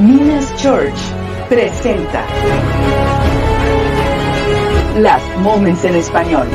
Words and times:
Minas 0.00 0.56
Church 0.56 0.96
presenta 1.50 2.24
Las 4.96 5.22
Moments 5.42 5.84
en 5.84 5.94
Español. 5.96 6.48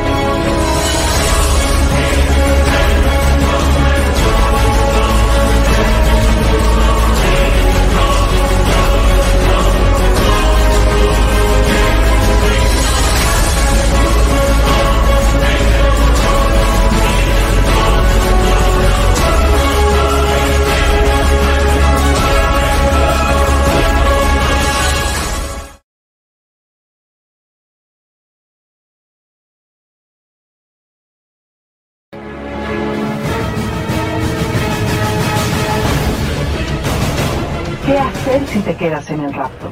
Te 38.65 38.75
quedas 38.75 39.11
en 39.11 39.21
el 39.21 39.33
rapto? 39.33 39.69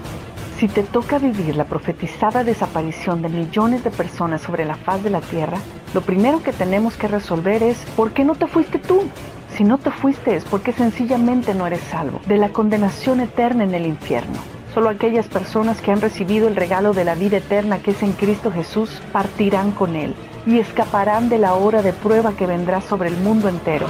Si 0.57 0.67
te 0.67 0.83
toca 0.83 1.17
vivir 1.17 1.55
la 1.55 1.65
profetizada 1.65 2.43
desaparición 2.43 3.23
de 3.23 3.29
millones 3.29 3.83
de 3.83 3.89
personas 3.89 4.41
sobre 4.41 4.65
la 4.65 4.75
faz 4.75 5.03
de 5.03 5.09
la 5.09 5.19
Tierra, 5.19 5.57
lo 5.95 6.01
primero 6.01 6.43
que 6.43 6.53
tenemos 6.53 6.95
que 6.95 7.07
resolver 7.07 7.63
es 7.63 7.77
¿por 7.97 8.11
qué 8.11 8.23
no 8.23 8.35
te 8.35 8.47
fuiste 8.47 8.77
tú? 8.77 9.09
Si 9.57 9.63
no 9.63 9.79
te 9.79 9.89
fuiste 9.89 10.35
es 10.35 10.45
porque 10.45 10.71
sencillamente 10.71 11.55
no 11.55 11.65
eres 11.65 11.81
salvo 11.81 12.21
de 12.27 12.37
la 12.37 12.49
condenación 12.49 13.19
eterna 13.19 13.63
en 13.63 13.73
el 13.73 13.87
infierno. 13.87 14.37
Solo 14.73 14.89
aquellas 14.89 15.27
personas 15.27 15.81
que 15.81 15.91
han 15.91 16.01
recibido 16.01 16.47
el 16.47 16.55
regalo 16.55 16.93
de 16.93 17.03
la 17.03 17.15
vida 17.15 17.37
eterna 17.37 17.79
que 17.79 17.91
es 17.91 18.03
en 18.03 18.13
Cristo 18.13 18.51
Jesús 18.51 19.01
partirán 19.11 19.71
con 19.71 19.95
Él 19.95 20.15
y 20.45 20.59
escaparán 20.59 21.29
de 21.29 21.39
la 21.39 21.55
hora 21.55 21.81
de 21.81 21.93
prueba 21.93 22.33
que 22.33 22.45
vendrá 22.45 22.79
sobre 22.81 23.09
el 23.09 23.17
mundo 23.17 23.49
entero. 23.49 23.87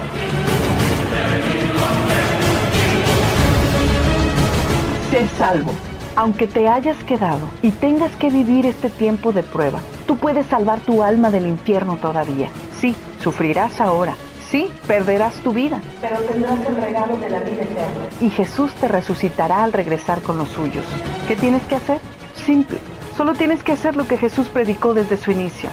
Sé 5.14 5.28
salvo. 5.28 5.72
Aunque 6.16 6.48
te 6.48 6.68
hayas 6.68 6.98
quedado 7.04 7.48
y 7.62 7.70
tengas 7.70 8.16
que 8.16 8.32
vivir 8.32 8.66
este 8.66 8.90
tiempo 8.90 9.32
de 9.32 9.44
prueba, 9.44 9.80
tú 10.08 10.18
puedes 10.18 10.48
salvar 10.48 10.80
tu 10.80 11.04
alma 11.04 11.30
del 11.30 11.46
infierno 11.46 11.98
todavía. 11.98 12.50
Sí, 12.80 12.96
sufrirás 13.22 13.80
ahora. 13.80 14.16
Sí, 14.50 14.72
perderás 14.88 15.36
tu 15.42 15.54
vida, 15.54 15.80
pero 16.02 16.20
tendrás 16.22 16.60
el 16.66 16.78
regalo 16.78 17.18
de 17.18 17.30
la 17.30 17.42
vida 17.42 17.62
eterna. 17.62 18.08
Y 18.22 18.32
Jesús 18.32 18.74
te 18.74 18.88
resucitará 18.88 19.64
al 19.64 19.72
regresar 19.72 20.24
con 20.24 20.40
los 20.40 20.50
suyos. 20.50 20.84
¿Qué 21.28 21.36
tienes 21.36 21.62
que 21.68 21.76
hacer? 21.76 22.00
Simple. 22.34 22.80
Solo 23.16 23.34
tienes 23.34 23.64
que 23.64 23.74
hacer 23.74 23.96
lo 23.96 24.08
que 24.08 24.18
Jesús 24.18 24.48
predicó 24.48 24.96
desde 24.96 25.18
su 25.18 25.30
inicio. 25.32 25.70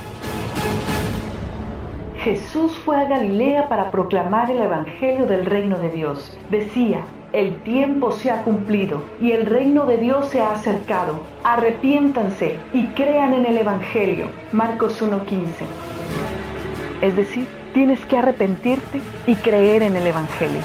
Jesús 2.19 2.77
fue 2.84 2.99
a 2.99 3.05
Galilea 3.05 3.71
para 3.71 3.91
proclamar 3.91 4.51
el 4.51 4.61
Evangelio 4.61 5.25
del 5.25 5.47
reino 5.47 5.78
de 5.78 5.89
Dios. 5.89 6.37
Decía, 6.51 7.07
el 7.32 7.62
tiempo 7.62 8.12
se 8.12 8.30
ha 8.30 8.42
cumplido 8.42 9.04
y 9.20 9.32
el 9.32 9.46
reino 9.46 9.86
de 9.86 9.98
Dios 9.98 10.28
se 10.30 10.41
ha 10.41 10.52
acercado. 10.52 11.20
Arrepiéntanse 11.44 12.58
y 12.72 12.86
crean 12.88 13.34
en 13.34 13.46
el 13.46 13.58
Evangelio. 13.58 14.30
Marcos 14.52 15.00
1.15. 15.00 15.46
Es 17.02 17.16
decir, 17.16 17.46
tienes 17.72 18.04
que 18.06 18.18
arrepentirte 18.18 19.00
y 19.26 19.36
creer 19.36 19.82
en 19.82 19.96
el 19.96 20.06
Evangelio. 20.06 20.60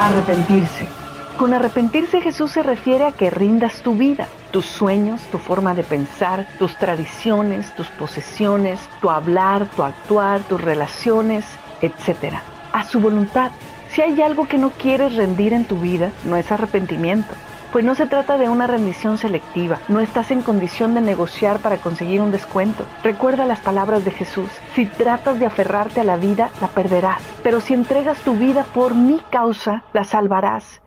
Arrepentirse. 0.00 0.88
Con 1.36 1.54
arrepentirse 1.54 2.20
Jesús 2.20 2.52
se 2.52 2.62
refiere 2.62 3.04
a 3.04 3.12
que 3.12 3.30
rindas 3.30 3.82
tu 3.82 3.94
vida, 3.94 4.28
tus 4.52 4.66
sueños, 4.66 5.20
tu 5.32 5.38
forma 5.38 5.74
de 5.74 5.82
pensar, 5.82 6.46
tus 6.58 6.76
tradiciones, 6.76 7.74
tus 7.74 7.88
posesiones, 7.88 8.78
tu 9.00 9.10
hablar, 9.10 9.66
tu 9.74 9.82
actuar, 9.82 10.42
tus 10.42 10.60
relaciones, 10.60 11.44
etc. 11.80 12.36
A 12.72 12.84
su 12.84 13.00
voluntad. 13.00 13.50
Si 13.90 14.00
hay 14.00 14.22
algo 14.22 14.46
que 14.46 14.58
no 14.58 14.70
quieres 14.70 15.16
rendir 15.16 15.52
en 15.52 15.64
tu 15.64 15.78
vida, 15.78 16.12
no 16.24 16.36
es 16.36 16.52
arrepentimiento. 16.52 17.34
Pues 17.72 17.86
no 17.86 17.94
se 17.94 18.06
trata 18.06 18.36
de 18.36 18.50
una 18.50 18.66
rendición 18.66 19.16
selectiva, 19.16 19.78
no 19.88 20.00
estás 20.00 20.30
en 20.30 20.42
condición 20.42 20.92
de 20.92 21.00
negociar 21.00 21.58
para 21.60 21.78
conseguir 21.78 22.20
un 22.20 22.30
descuento. 22.30 22.84
Recuerda 23.02 23.46
las 23.46 23.60
palabras 23.60 24.04
de 24.04 24.10
Jesús, 24.10 24.50
si 24.74 24.84
tratas 24.84 25.38
de 25.38 25.46
aferrarte 25.46 26.00
a 26.00 26.04
la 26.04 26.16
vida, 26.18 26.50
la 26.60 26.68
perderás, 26.68 27.22
pero 27.42 27.62
si 27.62 27.72
entregas 27.72 28.18
tu 28.18 28.34
vida 28.34 28.66
por 28.74 28.94
mi 28.94 29.20
causa, 29.30 29.84
la 29.94 30.04
salvarás. 30.04 30.81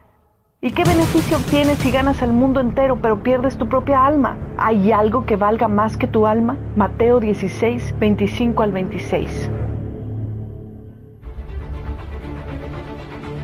¿Y 0.66 0.72
qué 0.72 0.84
beneficio 0.84 1.38
obtienes 1.38 1.78
si 1.78 1.92
ganas 1.92 2.24
el 2.24 2.34
mundo 2.34 2.60
entero 2.60 2.98
pero 3.00 3.22
pierdes 3.22 3.56
tu 3.56 3.70
propia 3.70 4.04
alma? 4.04 4.36
¿Hay 4.58 4.92
algo 4.92 5.24
que 5.24 5.36
valga 5.36 5.68
más 5.68 5.96
que 5.96 6.08
tu 6.08 6.26
alma? 6.26 6.58
Mateo 6.76 7.20
16, 7.20 7.94
25 8.00 8.64
al 8.64 8.72
26. 8.72 9.52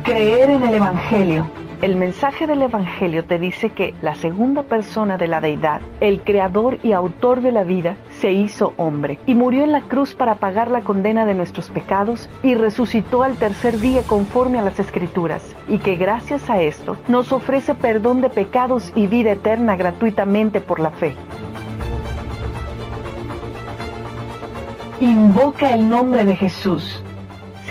Creer 0.02 0.50
en 0.50 0.64
el 0.64 0.74
Evangelio. 0.74 1.61
El 1.82 1.96
mensaje 1.96 2.46
del 2.46 2.62
Evangelio 2.62 3.24
te 3.24 3.40
dice 3.40 3.70
que 3.70 3.92
la 4.02 4.14
segunda 4.14 4.62
persona 4.62 5.18
de 5.18 5.26
la 5.26 5.40
deidad, 5.40 5.80
el 5.98 6.20
creador 6.20 6.78
y 6.84 6.92
autor 6.92 7.40
de 7.40 7.50
la 7.50 7.64
vida, 7.64 7.96
se 8.20 8.30
hizo 8.30 8.72
hombre 8.76 9.18
y 9.26 9.34
murió 9.34 9.64
en 9.64 9.72
la 9.72 9.80
cruz 9.80 10.14
para 10.14 10.36
pagar 10.36 10.70
la 10.70 10.82
condena 10.82 11.26
de 11.26 11.34
nuestros 11.34 11.70
pecados 11.70 12.30
y 12.44 12.54
resucitó 12.54 13.24
al 13.24 13.34
tercer 13.34 13.80
día 13.80 14.02
conforme 14.04 14.60
a 14.60 14.62
las 14.62 14.78
escrituras 14.78 15.56
y 15.66 15.78
que 15.78 15.96
gracias 15.96 16.48
a 16.48 16.62
esto 16.62 16.98
nos 17.08 17.32
ofrece 17.32 17.74
perdón 17.74 18.20
de 18.20 18.30
pecados 18.30 18.92
y 18.94 19.08
vida 19.08 19.32
eterna 19.32 19.74
gratuitamente 19.74 20.60
por 20.60 20.78
la 20.78 20.92
fe. 20.92 21.16
Invoca 25.00 25.74
el 25.74 25.88
nombre 25.88 26.24
de 26.24 26.36
Jesús. 26.36 27.02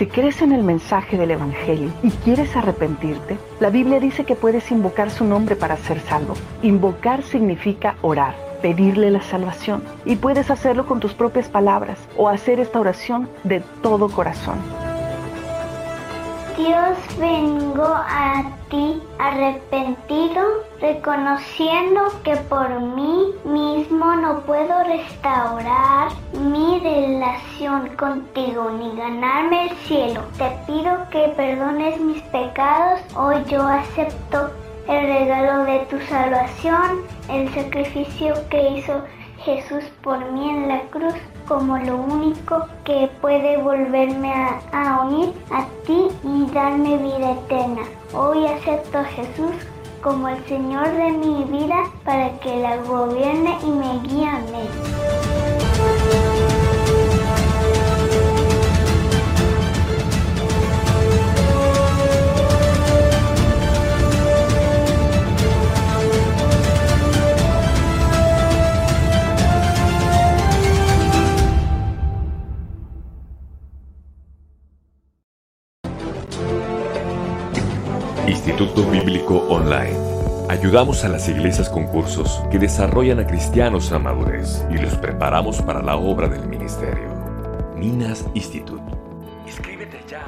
Si 0.02 0.08
crees 0.08 0.42
en 0.42 0.50
el 0.50 0.64
mensaje 0.64 1.16
del 1.16 1.30
Evangelio 1.30 1.88
y 2.02 2.10
quieres 2.10 2.56
arrepentirte, 2.56 3.38
la 3.60 3.70
Biblia 3.70 4.00
dice 4.00 4.24
que 4.24 4.34
puedes 4.34 4.68
invocar 4.72 5.12
su 5.12 5.24
nombre 5.24 5.54
para 5.54 5.76
ser 5.76 6.00
salvo. 6.00 6.34
Invocar 6.60 7.22
significa 7.22 7.94
orar, 8.02 8.34
pedirle 8.62 9.12
la 9.12 9.22
salvación. 9.22 9.84
Y 10.04 10.16
puedes 10.16 10.50
hacerlo 10.50 10.86
con 10.86 10.98
tus 10.98 11.14
propias 11.14 11.48
palabras 11.48 12.00
o 12.16 12.28
hacer 12.28 12.58
esta 12.58 12.80
oración 12.80 13.28
de 13.44 13.62
todo 13.80 14.08
corazón. 14.08 14.58
Dios, 16.56 16.98
vengo 17.18 17.86
a 17.86 18.44
ti 18.68 19.00
arrepentido, 19.18 20.42
reconociendo 20.80 22.00
que 22.24 22.36
por 22.36 22.68
mí 22.80 23.32
mismo 23.44 24.14
no 24.16 24.40
puedo 24.40 24.84
restaurar 24.84 26.10
mi 26.34 26.78
relación 26.80 27.88
contigo 27.96 28.70
ni 28.70 28.94
ganarme 28.96 29.68
el 29.68 29.76
cielo. 29.78 30.22
Te 30.36 30.50
pido 30.66 31.08
que 31.10 31.28
perdones 31.36 31.98
mis 32.00 32.22
pecados. 32.24 33.00
Hoy 33.16 33.36
yo 33.48 33.66
acepto 33.66 34.50
el 34.88 35.06
regalo 35.06 35.64
de 35.64 35.78
tu 35.86 35.98
salvación, 36.00 37.02
el 37.30 37.48
sacrificio 37.54 38.34
que 38.50 38.70
hizo 38.70 39.02
Jesús 39.38 39.84
por 40.02 40.18
mí 40.32 40.50
en 40.50 40.68
la 40.68 40.80
cruz 40.90 41.14
como 41.46 41.78
lo 41.78 41.96
único 41.96 42.66
que 42.84 43.10
puede 43.20 43.56
volverme 43.58 44.32
a, 44.32 44.60
a, 44.72 45.04
unir 45.04 45.32
a 45.50 45.64
ti 45.86 46.08
y 46.24 46.46
darme 46.52 46.98
vida 46.98 47.32
eterna. 47.32 47.82
Hoy 48.14 48.46
acepto 48.46 48.98
a 48.98 49.04
Jesús 49.04 49.52
como 50.02 50.28
el 50.28 50.44
Señor 50.46 50.90
de 50.92 51.12
mi 51.12 51.44
vida 51.44 51.84
para 52.04 52.38
que 52.40 52.56
la 52.56 52.76
gobierne 52.78 53.58
y 53.62 53.70
me 53.70 53.98
guíe. 54.00 54.28
Amén. 54.28 55.11
Instituto 78.44 78.90
Bíblico 78.90 79.36
Online. 79.50 79.96
Ayudamos 80.48 81.04
a 81.04 81.08
las 81.08 81.28
iglesias 81.28 81.68
con 81.68 81.86
cursos 81.86 82.42
que 82.50 82.58
desarrollan 82.58 83.20
a 83.20 83.26
cristianos 83.28 83.92
a 83.92 84.00
madurez 84.00 84.66
y 84.68 84.78
los 84.78 84.94
preparamos 84.96 85.62
para 85.62 85.80
la 85.80 85.94
obra 85.94 86.26
del 86.26 86.48
ministerio. 86.48 87.08
Minas 87.76 88.24
Institute. 88.34 88.82
Inscríbete 89.46 90.00
ya. 90.10 90.24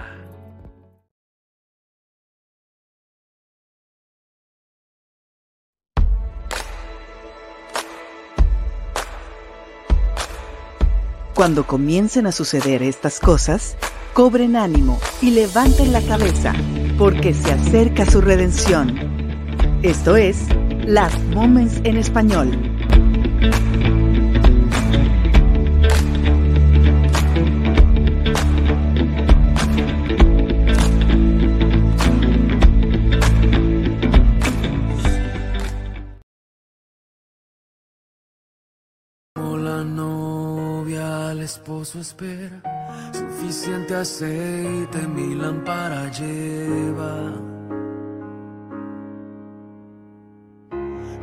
Cuando 11.35 11.67
comiencen 11.67 12.29
a 12.29 12.33
suceder 12.33 12.85
estas 12.85 13.19
cosas, 13.19 13.77
cobren 14.13 14.55
ánimo 14.55 15.01
y 15.21 15.33
levanten 15.33 15.93
la 15.93 16.01
cabeza, 16.01 16.55
porque 16.99 17.35
se 17.35 17.53
acerca 17.53 18.07
su 18.07 18.21
redención. 18.21 18.95
Esto 19.83 20.17
es 20.17 20.47
Las 20.87 21.13
Moments 21.27 21.81
en 21.85 21.97
Español. 21.97 22.74
Esposo 41.65 41.99
espera, 41.99 42.61
suficiente 43.11 43.95
aceite 43.95 44.99
mi 45.09 45.35
lámpara 45.35 46.11
lleva. 46.11 47.33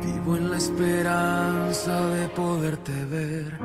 Vivo 0.02 0.36
en 0.36 0.50
la 0.50 0.56
esperanza 0.56 2.06
de 2.08 2.28
poderte 2.30 3.04
ver, 3.04 3.56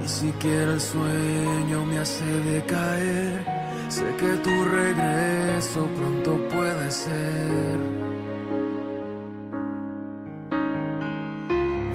ni 0.00 0.06
siquiera 0.06 0.74
el 0.74 0.80
sueño 0.80 1.86
me 1.86 1.98
hace 1.98 2.24
decaer. 2.24 3.44
Sé 3.88 4.06
que 4.16 4.32
tu 4.44 4.64
regreso 4.64 5.88
pronto 5.96 6.38
puede 6.54 6.88
ser. 6.92 8.11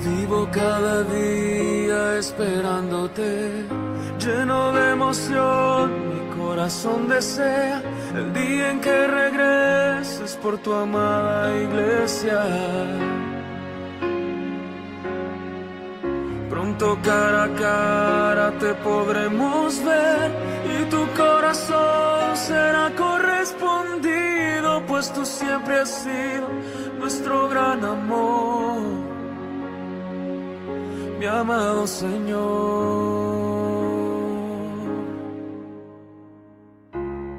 Vivo 0.08 0.48
cada 0.52 1.04
día 1.04 2.18
esperándote 2.18 3.66
lleno 4.20 4.72
de 4.72 4.92
emoción, 4.92 5.92
mi 6.10 6.36
corazón 6.38 7.08
desea 7.10 7.82
el 8.16 8.34
día 8.34 8.72
en 8.72 8.80
que 8.80 9.08
regreses 9.08 10.36
por 10.42 10.58
tu 10.60 10.74
amada 10.74 11.56
iglesia. 11.62 12.42
Pronto 16.50 16.98
cara 17.04 17.44
a 17.44 17.54
cara 17.56 18.52
te 18.60 18.74
podremos 18.76 19.84
ver 19.84 20.32
y 20.76 20.86
tu 20.90 21.06
corazón 21.16 22.36
será 22.36 22.92
correspondido, 22.96 24.84
pues 24.88 25.12
tú 25.14 25.26
siempre 25.26 25.80
has 25.82 25.90
sido 25.90 26.48
nuestro 27.00 27.50
gran 27.50 27.84
amor, 27.84 28.82
mi 31.20 31.26
amado 31.26 31.88
Señor. 31.88 33.38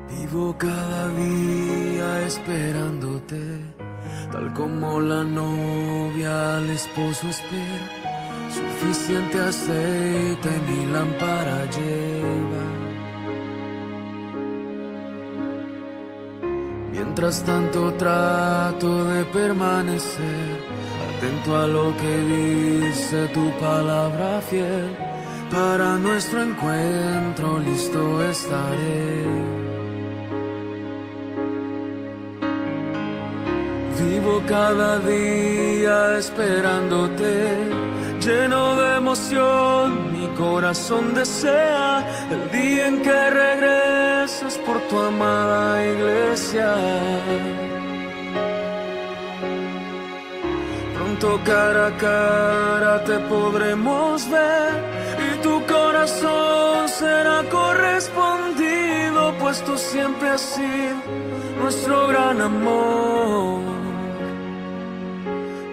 Vivo 0.08 0.54
cada 0.58 1.08
día 1.08 2.26
esperándote, 2.26 3.40
tal 4.32 4.52
como 4.54 5.00
la 5.00 5.22
novia 5.24 6.56
al 6.56 6.70
esposo 6.70 7.28
espera. 7.28 7.86
Suficiente 8.50 9.38
aceite 9.40 10.50
mi 10.68 10.86
lámpara 10.92 11.64
lleva. 11.76 12.64
Mientras 16.92 17.44
tanto 17.44 17.92
trato 17.94 19.04
de 19.04 19.24
permanecer 19.26 20.77
atento 21.18 21.56
a 21.56 21.66
lo 21.66 21.96
que 21.96 22.16
dice 22.34 23.28
tu 23.34 23.50
palabra 23.58 24.40
fiel. 24.48 24.96
Para 25.50 25.96
nuestro 25.96 26.42
encuentro 26.42 27.58
listo 27.58 28.22
estaré. 28.22 29.24
Vivo 34.00 34.42
cada 34.46 34.98
día 35.00 36.18
esperándote, 36.18 37.56
lleno 38.20 38.76
de 38.76 38.96
emoción, 38.96 40.12
mi 40.12 40.26
corazón 40.36 41.14
desea 41.14 42.06
el 42.30 42.50
día 42.52 42.86
en 42.86 43.02
que 43.02 43.30
regreses 43.30 44.56
por 44.58 44.78
tu 44.88 44.98
amada 44.98 45.84
iglesia. 45.84 46.76
Pronto 51.20 51.40
cara 51.44 51.88
a 51.88 51.96
cara 51.96 53.04
te 53.04 53.18
podremos 53.28 54.30
ver 54.30 54.70
y 55.26 55.42
tu 55.42 55.66
corazón 55.66 56.88
será 56.88 57.42
correspondido, 57.50 59.34
pues 59.40 59.60
tú 59.64 59.76
siempre 59.76 60.28
has 60.28 60.40
sido 60.40 60.94
nuestro 61.60 62.06
gran 62.06 62.40
amor 62.40 63.62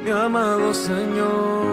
mi 0.04 0.12
amado 0.12 0.74
Señor. 0.74 1.66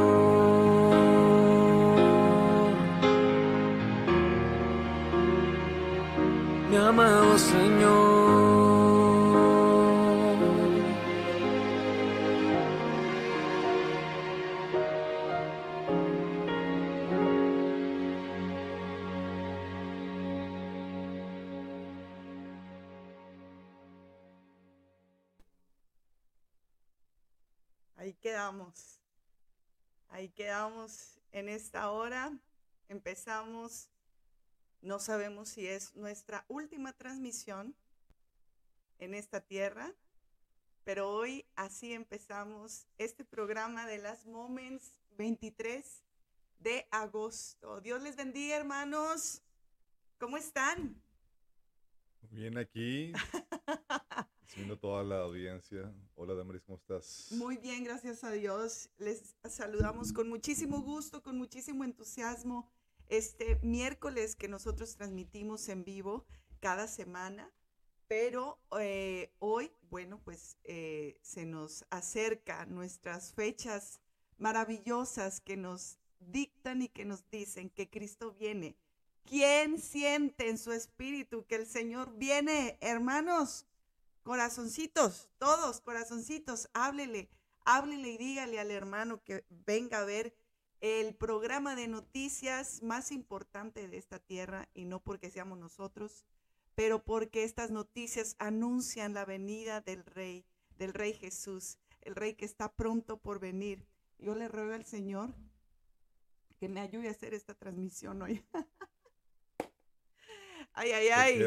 Mi 6.70 6.76
amado 6.76 7.38
Señor. 7.38 8.21
Quedamos. 28.22 29.00
Ahí 30.08 30.28
quedamos 30.28 31.18
en 31.32 31.48
esta 31.48 31.90
hora. 31.90 32.32
Empezamos. 32.88 33.88
No 34.80 34.98
sabemos 35.00 35.48
si 35.48 35.66
es 35.66 35.94
nuestra 35.96 36.44
última 36.48 36.92
transmisión 36.92 37.74
en 38.98 39.14
esta 39.14 39.40
tierra, 39.40 39.92
pero 40.84 41.10
hoy 41.10 41.44
así 41.56 41.92
empezamos 41.92 42.86
este 42.98 43.24
programa 43.24 43.86
de 43.86 43.98
las 43.98 44.24
Moments 44.26 44.92
23 45.16 45.84
de 46.60 46.86
agosto. 46.90 47.80
Dios 47.80 48.02
les 48.02 48.16
bendiga, 48.16 48.56
hermanos. 48.56 49.42
¿Cómo 50.18 50.36
están? 50.36 51.00
Bien 52.32 52.56
aquí. 52.56 53.12
Siendo 54.46 54.78
toda 54.78 55.04
la 55.04 55.20
audiencia. 55.20 55.92
Hola 56.14 56.32
Damaris, 56.32 56.62
¿cómo 56.62 56.78
estás? 56.78 57.28
Muy 57.32 57.58
bien, 57.58 57.84
gracias 57.84 58.24
a 58.24 58.30
Dios. 58.30 58.88
Les 58.96 59.36
saludamos 59.44 60.14
con 60.14 60.30
muchísimo 60.30 60.80
gusto, 60.80 61.22
con 61.22 61.36
muchísimo 61.36 61.84
entusiasmo 61.84 62.70
este 63.08 63.60
miércoles 63.62 64.34
que 64.34 64.48
nosotros 64.48 64.96
transmitimos 64.96 65.68
en 65.68 65.84
vivo 65.84 66.24
cada 66.60 66.88
semana. 66.88 67.52
Pero 68.08 68.58
eh, 68.80 69.34
hoy, 69.38 69.70
bueno, 69.90 70.18
pues 70.24 70.56
eh, 70.64 71.18
se 71.20 71.44
nos 71.44 71.84
acerca 71.90 72.64
nuestras 72.64 73.34
fechas 73.34 74.00
maravillosas 74.38 75.42
que 75.42 75.58
nos 75.58 75.98
dictan 76.18 76.80
y 76.80 76.88
que 76.88 77.04
nos 77.04 77.28
dicen 77.28 77.68
que 77.68 77.90
Cristo 77.90 78.32
viene. 78.32 78.78
¿Quién 79.24 79.80
siente 79.80 80.48
en 80.48 80.58
su 80.58 80.72
espíritu 80.72 81.46
que 81.46 81.54
el 81.56 81.66
Señor 81.66 82.16
viene, 82.16 82.78
hermanos? 82.80 83.66
Corazoncitos, 84.22 85.28
todos, 85.38 85.80
corazoncitos, 85.80 86.68
háblele, 86.74 87.30
háblele 87.64 88.10
y 88.10 88.18
dígale 88.18 88.60
al 88.60 88.70
hermano 88.70 89.22
que 89.24 89.44
venga 89.48 90.00
a 90.00 90.04
ver 90.04 90.34
el 90.80 91.14
programa 91.14 91.76
de 91.76 91.88
noticias 91.88 92.82
más 92.82 93.12
importante 93.12 93.88
de 93.88 93.96
esta 93.96 94.18
tierra 94.18 94.68
y 94.74 94.84
no 94.84 95.00
porque 95.00 95.30
seamos 95.30 95.58
nosotros, 95.58 96.24
pero 96.74 97.04
porque 97.04 97.44
estas 97.44 97.70
noticias 97.70 98.34
anuncian 98.38 99.14
la 99.14 99.24
venida 99.24 99.80
del 99.80 100.04
Rey, 100.04 100.44
del 100.78 100.92
Rey 100.92 101.14
Jesús, 101.14 101.78
el 102.00 102.16
Rey 102.16 102.34
que 102.34 102.44
está 102.44 102.72
pronto 102.72 103.16
por 103.16 103.38
venir. 103.38 103.86
Yo 104.18 104.34
le 104.34 104.48
ruego 104.48 104.74
al 104.74 104.84
Señor 104.84 105.34
que 106.58 106.68
me 106.68 106.80
ayude 106.80 107.08
a 107.08 107.12
hacer 107.12 107.34
esta 107.34 107.54
transmisión 107.54 108.22
hoy. 108.22 108.44
ay, 110.74 110.92
ay, 110.92 111.08
ay. 111.08 111.42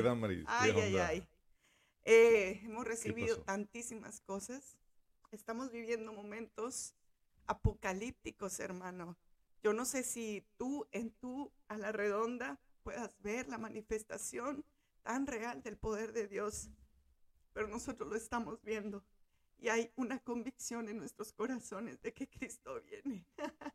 ay, 0.48 0.72
ay, 0.72 0.98
ay. 0.98 1.27
Eh, 2.03 2.62
hemos 2.63 2.86
recibido 2.86 3.41
tantísimas 3.41 4.22
cosas. 4.22 4.77
Estamos 5.32 5.72
viviendo 5.72 6.13
momentos 6.13 6.96
apocalípticos, 7.48 8.60
hermano. 8.60 9.17
Yo 9.63 9.74
no 9.74 9.86
sé 9.86 10.03
si 10.03 10.46
tú 10.58 10.88
en 10.91 11.12
tu 11.12 11.51
a 11.67 11.77
la 11.77 11.91
redonda 11.91 12.60
puedas 12.84 13.20
ver 13.22 13.48
la 13.48 13.58
manifestación 13.58 14.63
tan 15.01 15.25
real 15.25 15.63
del 15.63 15.77
poder 15.77 16.13
de 16.13 16.27
Dios, 16.27 16.70
pero 17.53 17.67
nosotros 17.67 18.10
lo 18.10 18.15
estamos 18.15 18.62
viendo 18.63 19.03
y 19.58 19.70
hay 19.70 19.91
una 19.96 20.20
convicción 20.20 20.89
en 20.89 20.98
nuestros 20.98 21.32
corazones 21.32 22.01
de 22.01 22.13
que 22.13 22.29
Cristo 22.29 22.82
viene. 22.84 23.25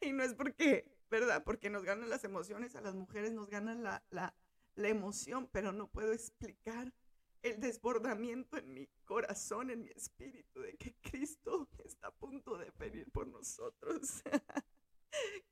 y 0.00 0.12
no 0.12 0.22
es 0.22 0.34
porque, 0.34 0.86
¿verdad? 1.10 1.42
Porque 1.44 1.70
nos 1.70 1.84
ganan 1.84 2.10
las 2.10 2.24
emociones, 2.24 2.76
a 2.76 2.80
las 2.80 2.94
mujeres 2.94 3.32
nos 3.32 3.48
ganan 3.48 3.82
la, 3.82 4.04
la 4.10 4.34
emoción, 4.76 5.48
pero 5.52 5.72
no 5.72 5.88
puedo 5.88 6.12
explicar 6.12 6.92
el 7.42 7.60
desbordamiento 7.60 8.56
en 8.56 8.72
mi 8.72 8.86
corazón, 9.04 9.70
en 9.70 9.82
mi 9.82 9.90
espíritu, 9.90 10.60
de 10.60 10.76
que 10.76 10.94
Cristo 11.02 11.68
está 11.84 12.08
a 12.08 12.14
punto 12.14 12.56
de 12.56 12.70
venir 12.78 13.10
por 13.10 13.26
nosotros. 13.26 14.22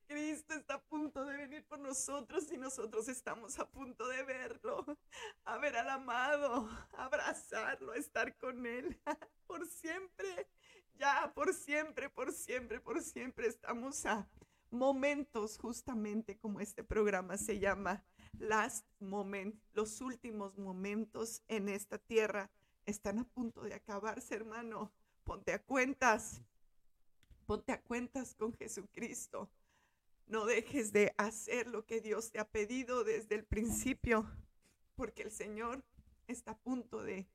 Cristo 0.06 0.54
está 0.54 0.74
a 0.74 0.82
punto 0.82 1.24
de 1.24 1.36
venir 1.36 1.64
por 1.66 1.78
nosotros 1.78 2.50
y 2.50 2.56
nosotros 2.56 3.08
estamos 3.08 3.58
a 3.58 3.68
punto 3.68 4.08
de 4.08 4.22
verlo, 4.24 4.84
a 5.44 5.58
ver 5.58 5.76
al 5.76 5.90
amado, 5.90 6.68
abrazarlo, 6.92 7.94
estar 7.94 8.36
con 8.38 8.64
él 8.66 9.00
por 9.46 9.66
siempre, 9.66 10.48
ya 10.94 11.32
por 11.34 11.52
siempre, 11.52 12.08
por 12.08 12.32
siempre, 12.32 12.80
por 12.80 13.02
siempre. 13.02 13.48
Estamos 13.48 14.06
a 14.06 14.28
momentos 14.70 15.58
justamente 15.58 16.38
como 16.38 16.60
este 16.60 16.84
programa 16.84 17.36
se 17.36 17.58
llama 17.58 18.04
Last 18.38 18.86
Moment, 19.00 19.54
los 19.72 20.00
últimos 20.00 20.58
momentos 20.58 21.42
en 21.48 21.68
esta 21.68 21.98
tierra 21.98 22.50
están 22.86 23.18
a 23.18 23.24
punto 23.24 23.62
de 23.62 23.74
acabarse, 23.74 24.34
hermano. 24.34 24.92
Ponte 25.24 25.52
a 25.52 25.62
cuentas, 25.62 26.40
ponte 27.46 27.72
a 27.72 27.80
cuentas 27.80 28.34
con 28.34 28.52
Jesucristo. 28.54 29.50
No 30.26 30.46
dejes 30.46 30.92
de 30.92 31.12
hacer 31.18 31.66
lo 31.66 31.84
que 31.86 32.00
Dios 32.00 32.30
te 32.30 32.38
ha 32.38 32.48
pedido 32.48 33.04
desde 33.04 33.34
el 33.34 33.44
principio, 33.44 34.30
porque 34.94 35.22
el 35.22 35.30
Señor 35.30 35.82
está 36.28 36.52
a 36.52 36.58
punto 36.58 37.02
de, 37.02 37.28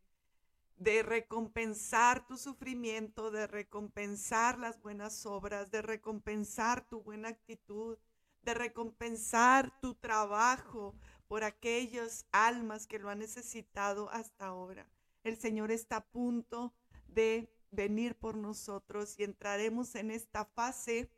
de 0.78 1.04
recompensar 1.04 2.26
tu 2.26 2.38
sufrimiento, 2.38 3.32
de 3.32 3.48
recompensar 3.48 4.58
las 4.58 4.82
buenas 4.82 5.26
obras, 5.26 5.72
de 5.72 5.82
recompensar 5.82 6.88
tu 6.88 7.02
buena 7.02 7.30
actitud, 7.30 7.98
de 8.46 8.54
recompensar 8.54 9.78
tu 9.82 9.96
trabajo 9.96 10.96
por 11.28 11.44
aquellas 11.44 12.26
almas 12.32 12.88
que 12.88 13.00
lo 13.00 13.10
han 13.10 13.20
necesitado 13.20 14.10
hasta 14.12 14.46
ahora. 14.46 14.88
El 15.24 15.38
Señor 15.38 15.72
está 15.72 15.98
a 15.98 16.06
punto 16.06 16.74
de 17.08 17.52
venir 17.72 18.16
por 18.16 18.38
nosotros 18.38 19.16
y 19.18 19.24
entraremos 19.24 19.96
en 19.96 20.12
esta 20.12 20.46
fase 20.46 21.10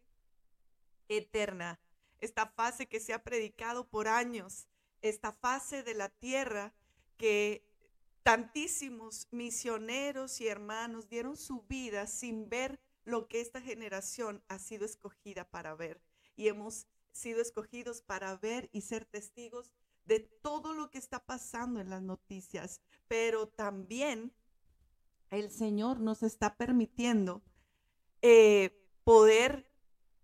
eterna, 1.09 1.79
esta 2.19 2.47
fase 2.47 2.87
que 2.87 2.99
se 2.99 3.13
ha 3.13 3.23
predicado 3.23 3.87
por 3.87 4.07
años, 4.07 4.67
esta 5.01 5.31
fase 5.31 5.83
de 5.83 5.93
la 5.93 6.09
tierra 6.09 6.73
que 7.17 7.67
tantísimos 8.23 9.27
misioneros 9.31 10.41
y 10.41 10.47
hermanos 10.47 11.09
dieron 11.09 11.37
su 11.37 11.61
vida 11.63 12.07
sin 12.07 12.49
ver 12.49 12.79
lo 13.03 13.27
que 13.27 13.39
esta 13.41 13.61
generación 13.61 14.43
ha 14.47 14.59
sido 14.59 14.85
escogida 14.85 15.49
para 15.49 15.75
ver. 15.75 16.01
Y 16.35 16.47
hemos 16.49 16.87
sido 17.17 17.41
escogidos 17.41 18.01
para 18.01 18.35
ver 18.37 18.69
y 18.71 18.81
ser 18.81 19.05
testigos 19.05 19.71
de 20.05 20.19
todo 20.19 20.73
lo 20.73 20.89
que 20.89 20.97
está 20.97 21.25
pasando 21.25 21.81
en 21.81 21.89
las 21.89 22.01
noticias, 22.01 22.81
pero 23.07 23.47
también 23.47 24.31
el 25.29 25.51
Señor 25.51 25.99
nos 25.99 26.23
está 26.23 26.55
permitiendo 26.55 27.41
eh, 28.21 28.81
poder 29.03 29.69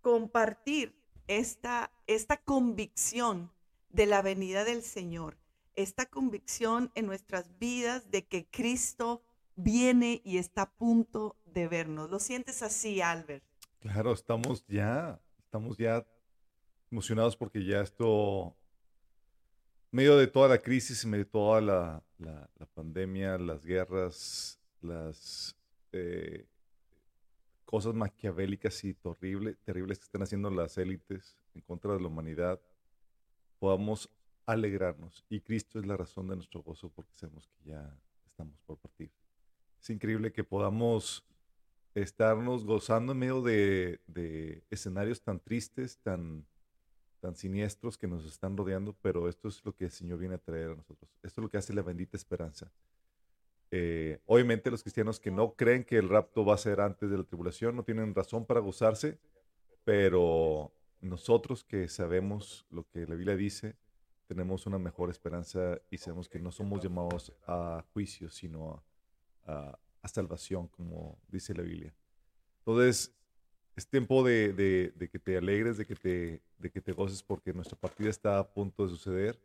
compartir 0.00 0.98
esta, 1.26 1.90
esta 2.06 2.38
convicción 2.38 3.52
de 3.90 4.06
la 4.06 4.22
venida 4.22 4.64
del 4.64 4.82
Señor, 4.82 5.36
esta 5.74 6.06
convicción 6.06 6.90
en 6.94 7.06
nuestras 7.06 7.58
vidas 7.58 8.10
de 8.10 8.26
que 8.26 8.46
Cristo 8.46 9.22
viene 9.56 10.20
y 10.24 10.38
está 10.38 10.62
a 10.62 10.72
punto 10.72 11.36
de 11.44 11.68
vernos. 11.68 12.10
¿Lo 12.10 12.18
sientes 12.18 12.62
así, 12.62 13.00
Albert? 13.00 13.44
Claro, 13.80 14.12
estamos 14.12 14.66
ya, 14.66 15.20
estamos 15.38 15.76
ya 15.76 16.06
emocionados 16.94 17.36
porque 17.36 17.64
ya 17.64 17.80
esto, 17.80 18.56
medio 19.90 20.16
de 20.16 20.28
toda 20.28 20.46
la 20.48 20.58
crisis, 20.58 21.04
medio 21.04 21.24
de 21.24 21.30
toda 21.30 21.60
la, 21.60 22.02
pandemia, 22.72 23.36
las 23.36 23.64
guerras, 23.64 24.60
las 24.80 25.56
eh, 25.90 26.46
cosas 27.64 27.94
maquiavélicas 27.94 28.84
y 28.84 28.94
terribles 28.94 29.98
que 29.98 30.04
están 30.04 30.22
haciendo 30.22 30.50
las 30.50 30.78
élites 30.78 31.36
en 31.56 31.62
contra 31.62 31.94
de 31.94 32.00
la 32.00 32.06
humanidad, 32.06 32.60
podamos 33.58 34.08
alegrarnos. 34.46 35.24
Y 35.28 35.40
Cristo 35.40 35.80
es 35.80 35.86
la 35.86 35.96
razón 35.96 36.28
de 36.28 36.36
nuestro 36.36 36.62
gozo 36.62 36.90
porque 36.90 37.16
sabemos 37.16 37.48
que 37.48 37.70
ya 37.70 37.98
estamos 38.24 38.56
por 38.66 38.78
partir. 38.78 39.10
Es 39.82 39.90
increíble 39.90 40.32
que 40.32 40.44
podamos 40.44 41.26
estarnos 41.96 42.64
gozando 42.64 43.12
en 43.12 43.18
medio 43.18 43.42
de, 43.42 44.00
de 44.06 44.62
escenarios 44.70 45.20
tan 45.22 45.40
tristes, 45.40 45.98
tan, 45.98 46.44
tan 47.24 47.36
siniestros 47.36 47.96
que 47.96 48.06
nos 48.06 48.26
están 48.26 48.54
rodeando, 48.54 48.94
pero 49.00 49.30
esto 49.30 49.48
es 49.48 49.64
lo 49.64 49.74
que 49.74 49.86
el 49.86 49.90
Señor 49.90 50.18
viene 50.18 50.34
a 50.34 50.38
traer 50.38 50.72
a 50.72 50.74
nosotros. 50.74 51.10
Esto 51.22 51.40
es 51.40 51.42
lo 51.42 51.48
que 51.48 51.56
hace 51.56 51.72
la 51.72 51.80
bendita 51.80 52.18
esperanza. 52.18 52.70
Eh, 53.70 54.20
obviamente 54.26 54.70
los 54.70 54.82
cristianos 54.82 55.18
que 55.18 55.30
no 55.30 55.54
creen 55.54 55.84
que 55.84 55.96
el 55.96 56.10
rapto 56.10 56.44
va 56.44 56.52
a 56.54 56.58
ser 56.58 56.82
antes 56.82 57.08
de 57.08 57.16
la 57.16 57.24
tribulación 57.24 57.76
no 57.76 57.82
tienen 57.82 58.14
razón 58.14 58.44
para 58.44 58.60
gozarse, 58.60 59.18
pero 59.84 60.74
nosotros 61.00 61.64
que 61.64 61.88
sabemos 61.88 62.66
lo 62.68 62.86
que 62.90 63.06
la 63.06 63.14
Biblia 63.14 63.36
dice, 63.36 63.74
tenemos 64.26 64.66
una 64.66 64.78
mejor 64.78 65.08
esperanza 65.08 65.80
y 65.88 65.96
sabemos 65.96 66.28
que 66.28 66.38
no 66.38 66.52
somos 66.52 66.82
llamados 66.82 67.32
a 67.46 67.86
juicio, 67.94 68.28
sino 68.28 68.84
a, 69.46 69.78
salvación, 70.04 70.68
como 70.68 71.18
dice 71.28 71.54
la 71.54 71.62
Biblia. 71.62 71.94
Entonces, 72.58 73.16
es 73.76 73.88
tiempo 73.88 74.22
de, 74.22 74.92
que 75.10 75.18
te 75.18 75.36
alegres, 75.36 75.76
de 75.76 75.86
que 75.86 75.96
te, 75.96 76.40
de 76.58 76.70
que 76.70 76.80
te 76.80 76.92
goces, 76.92 77.22
porque 77.22 77.52
nuestra 77.52 77.78
partida 77.78 78.10
está 78.10 78.38
a 78.38 78.48
punto 78.48 78.84
de 78.84 78.90
suceder. 78.90 79.38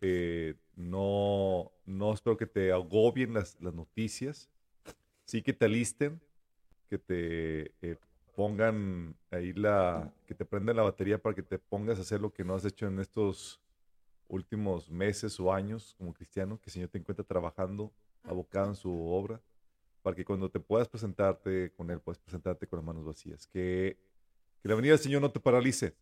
Eh, 0.00 0.54
no, 0.76 1.70
no 1.84 2.12
espero 2.12 2.36
que 2.36 2.46
te 2.46 2.72
agobien 2.72 3.34
las, 3.34 3.60
noticias. 3.60 4.48
Sí 5.26 5.42
que 5.42 5.52
te 5.52 5.66
alisten, 5.66 6.20
que 6.88 6.98
te 6.98 7.72
eh, 7.82 7.96
pongan 8.34 9.14
ahí 9.30 9.52
la, 9.52 10.10
que 10.26 10.34
te 10.34 10.44
prendan 10.44 10.76
la 10.76 10.82
batería 10.82 11.18
para 11.18 11.34
que 11.34 11.42
te 11.42 11.58
pongas 11.58 11.98
a 11.98 12.02
hacer 12.02 12.20
lo 12.20 12.32
que 12.32 12.44
no 12.44 12.54
has 12.54 12.64
hecho 12.64 12.86
en 12.86 12.98
estos 12.98 13.60
últimos 14.28 14.90
meses 14.90 15.38
o 15.38 15.52
años 15.52 15.94
como 15.98 16.14
cristiano, 16.14 16.58
que 16.58 16.70
el 16.70 16.72
Señor 16.72 16.88
te 16.88 16.98
encuentra 16.98 17.24
trabajando, 17.24 17.92
abocado 18.22 18.68
en 18.68 18.76
su 18.76 18.90
obra, 18.90 19.40
para 20.02 20.16
que 20.16 20.24
cuando 20.24 20.50
te 20.50 20.60
puedas 20.60 20.88
presentarte 20.88 21.72
con 21.72 21.90
Él, 21.90 22.00
puedas 22.00 22.18
presentarte 22.18 22.66
con 22.66 22.78
las 22.78 22.86
manos 22.86 23.04
vacías. 23.04 23.46
Que, 23.46 23.98
que 24.62 24.68
la 24.68 24.74
venida 24.74 24.92
del 24.92 25.00
Señor 25.00 25.20
no 25.20 25.30
te 25.30 25.40
paralice, 25.40 25.94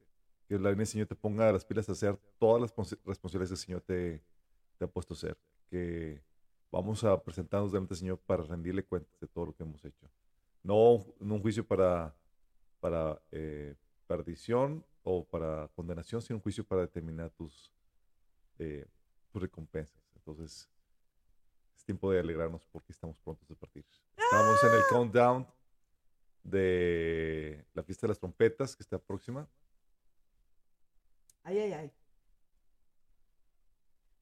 que 0.46 0.54
la 0.54 0.70
venida 0.70 0.78
del 0.78 0.86
Señor 0.86 1.06
te 1.06 1.14
ponga 1.14 1.52
las 1.52 1.64
pilas 1.64 1.88
a 1.88 1.92
hacer 1.92 2.16
todas 2.38 2.60
las 2.60 2.98
responsabilidades 3.04 3.48
que 3.50 3.54
el 3.54 3.66
Señor 3.66 3.80
te, 3.82 4.22
te 4.78 4.84
ha 4.84 4.88
puesto 4.88 5.14
a 5.14 5.16
hacer. 5.16 5.38
Que 5.68 6.22
vamos 6.70 7.04
a 7.04 7.22
presentarnos 7.22 7.72
delante 7.72 7.90
del 7.90 7.98
Señor 7.98 8.18
para 8.18 8.42
rendirle 8.42 8.84
cuentas 8.84 9.18
de 9.20 9.26
todo 9.26 9.46
lo 9.46 9.54
que 9.54 9.62
hemos 9.62 9.84
hecho. 9.84 10.08
No, 10.62 11.04
un 11.20 11.40
juicio 11.40 11.66
para, 11.66 12.14
para 12.80 13.20
eh, 13.30 13.74
perdición 14.06 14.84
o 15.02 15.24
para 15.24 15.68
condenación, 15.74 16.20
sino 16.20 16.36
un 16.36 16.42
juicio 16.42 16.64
para 16.64 16.82
determinar 16.82 17.30
tus, 17.30 17.72
eh, 18.58 18.86
tus 19.30 19.42
recompensas. 19.42 20.02
Entonces, 20.16 20.68
es 20.72 20.77
tiempo 21.88 22.12
de 22.12 22.20
alegrarnos 22.20 22.60
porque 22.70 22.92
estamos 22.92 23.16
prontos 23.24 23.48
de 23.48 23.56
partir. 23.56 23.82
Estamos 24.14 24.62
en 24.62 24.74
el 24.74 24.82
countdown 24.90 25.46
de 26.42 27.64
la 27.72 27.82
fiesta 27.82 28.06
de 28.06 28.08
las 28.08 28.18
trompetas 28.18 28.76
que 28.76 28.82
está 28.82 28.98
próxima. 28.98 29.48
Ay, 31.44 31.60
ay, 31.60 31.72
ay. 31.72 31.92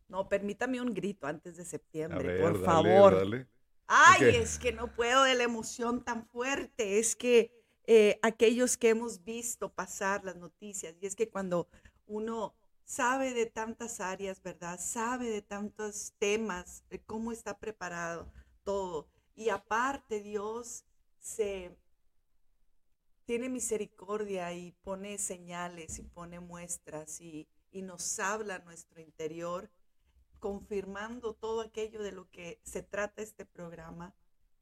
No, 0.07 0.29
permítame 0.29 0.81
un 0.81 0.95
grito 0.95 1.27
antes 1.27 1.57
de 1.57 1.65
septiembre, 1.65 2.39
por 2.41 2.65
favor. 2.65 3.49
Ay, 3.89 4.37
es 4.37 4.61
que 4.61 4.71
no 4.71 4.95
puedo 4.95 5.25
de 5.25 5.35
la 5.35 5.43
emoción 5.43 6.05
tan 6.05 6.25
fuerte. 6.25 7.01
Es 7.01 7.17
que 7.17 7.51
eh, 7.89 8.21
aquellos 8.23 8.77
que 8.77 8.91
hemos 8.91 9.25
visto 9.25 9.75
pasar 9.75 10.25
las 10.25 10.37
noticias, 10.37 10.95
y 11.01 11.07
es 11.07 11.17
que 11.17 11.29
cuando 11.29 11.69
uno 12.07 12.55
sabe 12.87 13.35
de 13.35 13.47
tantas 13.47 14.01
áreas, 14.01 14.43
¿verdad? 14.43 14.81
Sabe 14.81 15.29
de 15.29 15.43
tantos 15.43 16.15
temas, 16.19 16.85
de 16.89 17.03
cómo 17.05 17.33
está 17.33 17.59
preparado 17.59 18.33
todo. 18.63 19.09
Y 19.35 19.51
aparte 19.51 20.21
Dios 20.21 20.87
se 21.19 21.77
tiene 23.27 23.49
misericordia 23.49 24.53
y 24.55 24.73
pone 24.85 25.19
señales 25.19 25.99
y 25.99 26.05
pone 26.05 26.41
muestras 26.41 27.21
y, 27.21 27.49
nos 27.73 28.19
habla 28.21 28.61
nuestro 28.61 29.03
interior, 29.03 29.71
confirmando 30.39 31.35
todo 31.35 31.61
aquello 31.61 32.03
de 32.03 32.11
lo 32.11 32.31
que 32.31 32.59
se 32.65 32.83
trata 32.83 33.21
este 33.21 33.45
programa. 33.45 34.15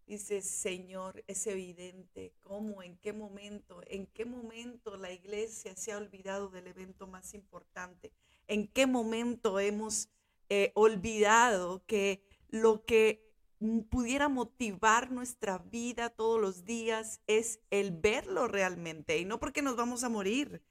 Dice, 0.06 0.42
Señor, 0.42 1.24
es 1.26 1.46
evidente 1.46 2.34
cómo, 2.42 2.82
en 2.82 2.98
qué 2.98 3.14
momento, 3.14 3.80
en 3.86 4.06
qué 4.06 4.26
momento 4.26 4.98
la 4.98 5.10
iglesia 5.10 5.74
se 5.76 5.92
ha 5.92 5.96
olvidado 5.96 6.50
del 6.50 6.66
evento 6.66 7.06
más 7.06 7.32
importante, 7.32 8.12
en 8.46 8.68
qué 8.68 8.86
momento 8.86 9.58
hemos 9.60 10.10
eh, 10.50 10.72
olvidado 10.74 11.82
que 11.86 12.22
lo 12.50 12.84
que 12.84 13.24
pudiera 13.88 14.28
motivar 14.28 15.10
nuestra 15.10 15.58
vida 15.58 16.10
todos 16.10 16.38
los 16.38 16.64
días 16.66 17.20
es 17.26 17.60
el 17.70 17.92
verlo 17.92 18.46
realmente 18.46 19.18
y 19.18 19.24
no 19.24 19.40
porque 19.40 19.62
nos 19.62 19.76
vamos 19.76 20.04
a 20.04 20.10
morir, 20.10 20.62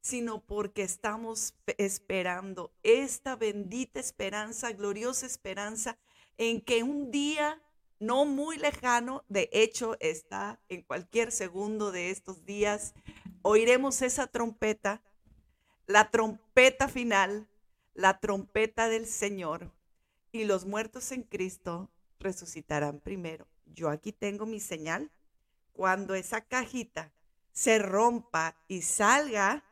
sino 0.00 0.40
porque 0.40 0.82
estamos 0.82 1.54
esperando 1.76 2.72
esta 2.82 3.36
bendita 3.36 4.00
esperanza, 4.00 4.72
gloriosa 4.72 5.26
esperanza, 5.26 5.98
en 6.38 6.62
que 6.62 6.82
un 6.82 7.10
día 7.10 7.60
no 8.00 8.24
muy 8.24 8.58
lejano, 8.58 9.24
de 9.28 9.48
hecho 9.52 9.96
está 10.00 10.60
en 10.68 10.82
cualquier 10.82 11.32
segundo 11.32 11.90
de 11.90 12.10
estos 12.10 12.44
días, 12.44 12.94
oiremos 13.42 14.02
esa 14.02 14.26
trompeta, 14.26 15.02
la 15.86 16.10
trompeta 16.10 16.88
final, 16.88 17.48
la 17.94 18.20
trompeta 18.20 18.88
del 18.88 19.06
Señor, 19.06 19.72
y 20.30 20.44
los 20.44 20.66
muertos 20.66 21.10
en 21.12 21.22
Cristo 21.22 21.90
resucitarán 22.20 23.00
primero. 23.00 23.48
Yo 23.66 23.88
aquí 23.88 24.12
tengo 24.12 24.46
mi 24.46 24.60
señal. 24.60 25.10
Cuando 25.72 26.14
esa 26.14 26.40
cajita 26.40 27.12
se 27.52 27.78
rompa 27.78 28.56
y 28.68 28.82
salga, 28.82 29.64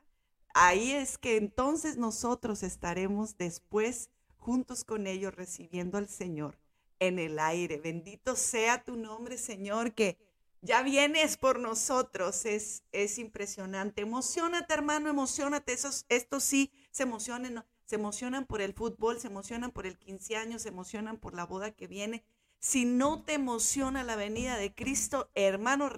ahí 0.55 0.93
es 0.93 1.19
que 1.19 1.37
entonces 1.37 1.97
nosotros 1.97 2.63
estaremos 2.63 3.37
después 3.37 4.11
juntos 4.37 4.85
con 4.85 5.07
ellos 5.07 5.35
recibiendo 5.35 5.99
al 5.99 6.09
Señor 6.09 6.57
en 7.01 7.19
el 7.19 7.39
aire. 7.39 7.79
Bendito 7.79 8.37
sea 8.37 8.83
tu 8.83 8.97
nombre, 8.97 9.39
Señor, 9.39 9.95
que 9.95 10.19
ya 10.63 10.83
vienes 10.83 11.37
por 11.37 11.59
nosotros. 11.59 12.45
Es, 12.45 12.83
es 12.93 13.19
impresionante. 13.19 14.03
Emocionate, 14.03 14.75
hermano, 14.75 15.09
emocionate. 15.09 15.73
Esos, 15.73 16.07
estos 16.09 16.45
sí 16.45 16.73
se 16.91 17.05
emocionan, 17.05 17.65
se 17.85 17.97
emocionan 17.97 18.47
por 18.47 18.61
el 18.61 18.75
fútbol, 18.75 19.21
se 19.21 19.29
emocionan 19.29 19.71
por 19.71 19.87
el 19.87 19.99
15 19.99 20.37
años, 20.37 20.63
se 20.63 20.69
emocionan 20.69 21.19
por 21.19 21.35
la 21.35 21.47
boda 21.47 21.71
que 21.71 21.87
viene. 21.87 22.25
Si 22.59 22.85
no 22.85 23.23
te 23.23 23.35
emociona 23.35 24.03
la 24.03 24.17
venida 24.17 24.57
de 24.57 24.75
Cristo, 24.75 25.31
hermano, 25.35 25.91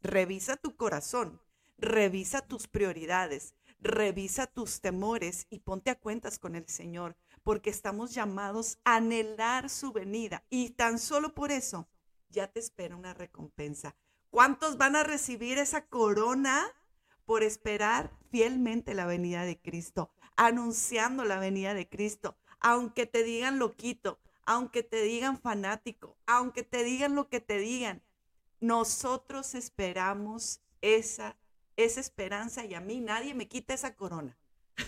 revisa 0.00 0.56
tu 0.56 0.76
corazón, 0.76 1.40
revisa 1.76 2.40
tus 2.40 2.68
prioridades, 2.68 3.54
revisa 3.80 4.46
tus 4.46 4.80
temores 4.80 5.46
y 5.50 5.58
ponte 5.58 5.90
a 5.90 5.98
cuentas 5.98 6.38
con 6.38 6.54
el 6.54 6.68
Señor 6.68 7.16
porque 7.48 7.70
estamos 7.70 8.12
llamados 8.12 8.76
a 8.84 8.96
anhelar 8.96 9.70
su 9.70 9.90
venida 9.90 10.44
y 10.50 10.68
tan 10.68 10.98
solo 10.98 11.34
por 11.34 11.50
eso 11.50 11.88
ya 12.28 12.52
te 12.52 12.60
espera 12.60 12.94
una 12.94 13.14
recompensa. 13.14 13.96
¿Cuántos 14.28 14.76
van 14.76 14.96
a 14.96 15.02
recibir 15.02 15.56
esa 15.56 15.86
corona 15.86 16.66
por 17.24 17.42
esperar 17.42 18.12
fielmente 18.30 18.92
la 18.92 19.06
venida 19.06 19.46
de 19.46 19.58
Cristo, 19.58 20.12
anunciando 20.36 21.24
la 21.24 21.38
venida 21.38 21.72
de 21.72 21.88
Cristo? 21.88 22.36
Aunque 22.60 23.06
te 23.06 23.22
digan 23.22 23.58
loquito, 23.58 24.20
aunque 24.44 24.82
te 24.82 25.00
digan 25.00 25.40
fanático, 25.40 26.18
aunque 26.26 26.64
te 26.64 26.84
digan 26.84 27.14
lo 27.14 27.30
que 27.30 27.40
te 27.40 27.56
digan, 27.56 28.02
nosotros 28.60 29.54
esperamos 29.54 30.60
esa, 30.82 31.38
esa 31.78 32.00
esperanza 32.00 32.66
y 32.66 32.74
a 32.74 32.82
mí 32.82 33.00
nadie 33.00 33.32
me 33.32 33.48
quita 33.48 33.72
esa 33.72 33.96
corona. 33.96 34.36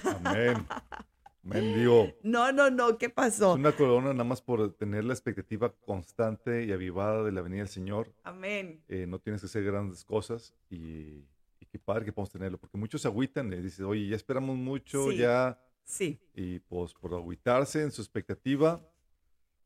Amén. 0.05 0.69
Mendigo. 1.43 2.13
No, 2.23 2.53
no, 2.53 2.71
no, 2.71 2.99
¿qué 2.99 3.09
pasó? 3.09 3.55
una 3.55 3.73
corona 3.73 4.13
nada 4.13 4.25
más 4.25 4.43
por 4.43 4.75
tener 4.75 5.05
la 5.05 5.15
expectativa 5.15 5.73
constante 5.87 6.65
y 6.65 6.73
avivada 6.73 7.23
de 7.23 7.33
la 7.33 7.41
venida 7.41 7.61
del 7.61 7.69
Señor. 7.69 8.13
Amén. 8.23 8.83
Eh, 8.89 9.07
no 9.07 9.19
tienes 9.19 9.41
que 9.41 9.47
hacer 9.47 9.65
grandes 9.65 10.05
cosas 10.05 10.55
y, 10.69 11.25
y 11.59 11.67
qué 11.71 11.79
padre 11.79 12.05
que 12.05 12.13
podemos 12.13 12.31
tenerlo, 12.31 12.59
porque 12.59 12.77
muchos 12.77 13.03
se 13.03 13.09
agüitan 13.09 13.53
y 13.53 13.57
dicen, 13.57 13.87
oye, 13.87 14.09
ya 14.09 14.17
esperamos 14.17 14.57
mucho, 14.57 15.13
ya. 15.13 15.59
Sí. 15.85 16.21
Y 16.35 16.61
pues 16.61 16.95
por 16.95 17.15
agüitarse 17.15 17.83
en 17.83 17.91
su 17.91 18.03
expectativa, 18.03 18.81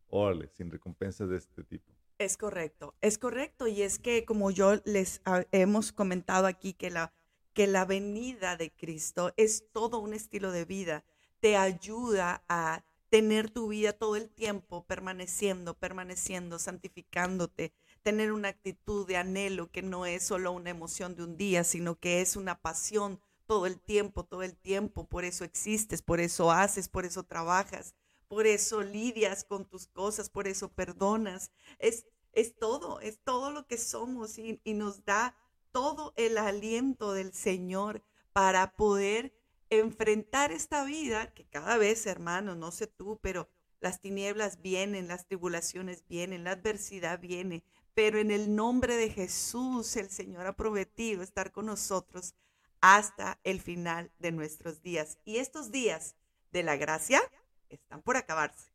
órale, 0.09 0.49
sin 0.49 0.71
recompensa 0.71 1.27
de 1.27 1.37
este 1.37 1.65
tipo. 1.65 1.93
Es 2.19 2.37
correcto, 2.37 2.95
es 3.01 3.19
correcto. 3.19 3.67
Y 3.67 3.83
es 3.83 3.99
que 3.99 4.25
como 4.25 4.51
yo 4.51 4.77
les 4.85 5.21
hemos 5.51 5.93
comentado 5.93 6.47
aquí, 6.47 6.73
que 6.73 6.91
la, 6.91 7.13
que 7.53 7.67
la 7.67 7.85
venida 7.85 8.57
de 8.57 8.71
Cristo 8.71 9.33
es 9.37 9.71
todo 9.73 9.99
un 9.99 10.15
estilo 10.15 10.53
de 10.53 10.65
vida 10.65 11.05
te 11.45 11.59
ayuda 11.59 12.43
a 12.49 12.83
tener 13.11 13.51
tu 13.51 13.69
vida 13.69 13.93
todo 13.93 14.17
el 14.17 14.31
tiempo 14.31 14.87
permaneciendo, 14.87 15.75
permaneciendo, 15.75 16.59
santificándote, 16.59 17.75
tener 18.03 18.33
una 18.33 18.49
actitud 18.49 19.07
de 19.07 19.19
anhelo 19.19 19.71
que 19.71 19.83
no 19.83 20.07
es 20.07 20.25
solo 20.25 20.53
una 20.53 20.71
emoción 20.71 21.15
de 21.17 21.23
un 21.23 21.37
día, 21.37 21.63
sino 21.63 22.01
que 22.01 22.23
es 22.23 22.37
una 22.37 22.63
pasión 22.63 23.21
todo 23.45 23.67
el 23.67 23.79
tiempo, 23.79 24.25
todo 24.25 24.43
el 24.43 24.57
tiempo. 24.57 25.07
Por 25.07 25.27
eso 25.27 25.45
existes, 25.45 26.01
por 26.01 26.19
eso 26.19 26.51
haces, 26.51 26.89
por 26.89 27.05
eso 27.05 27.25
trabajas, 27.25 27.95
por 28.27 28.47
eso 28.47 28.83
lidias 28.83 29.45
con 29.45 29.67
tus 29.67 29.87
cosas, 29.87 30.31
por 30.31 30.49
eso 30.49 30.73
perdonas. 30.73 31.51
Es, 31.79 32.07
es 32.33 32.57
todo, 32.57 33.01
es 33.01 33.23
todo 33.23 33.51
lo 33.51 33.67
que 33.67 33.77
somos 33.77 34.39
y, 34.39 34.63
y 34.65 34.73
nos 34.73 35.05
da 35.05 35.37
todo 35.73 36.15
el 36.17 36.39
aliento 36.39 37.13
del 37.13 37.35
Señor 37.35 38.03
para 38.33 38.75
poder 38.77 39.44
enfrentar 39.71 40.53
esta 40.53 40.85
vida, 40.85 41.33
que 41.35 41.45
cada 41.47 41.77
vez, 41.77 42.07
hermano, 42.07 42.55
no 42.55 42.71
sé 42.71 42.87
tú, 42.87 43.19
pero 43.23 43.49
las 43.81 44.01
tinieblas 44.01 44.63
vienen, 44.63 45.09
las 45.09 45.27
tribulaciones 45.27 46.07
vienen, 46.09 46.45
la 46.45 46.53
adversidad 46.53 47.21
viene, 47.21 47.65
pero 47.95 48.19
en 48.19 48.31
el 48.31 48.55
nombre 48.55 48.97
de 48.97 49.11
Jesús 49.11 49.97
el 49.97 50.11
Señor 50.11 50.47
ha 50.47 50.57
prometido 50.57 51.23
estar 51.23 51.53
con 51.53 51.67
nosotros 51.67 52.35
hasta 52.81 53.39
el 53.45 53.61
final 53.61 54.11
de 54.19 54.33
nuestros 54.33 54.83
días. 54.83 55.19
Y 55.25 55.37
estos 55.37 55.71
días 55.71 56.17
de 56.51 56.63
la 56.63 56.77
gracia 56.77 57.23
están 57.69 58.03
por 58.03 58.17
acabarse. 58.17 58.73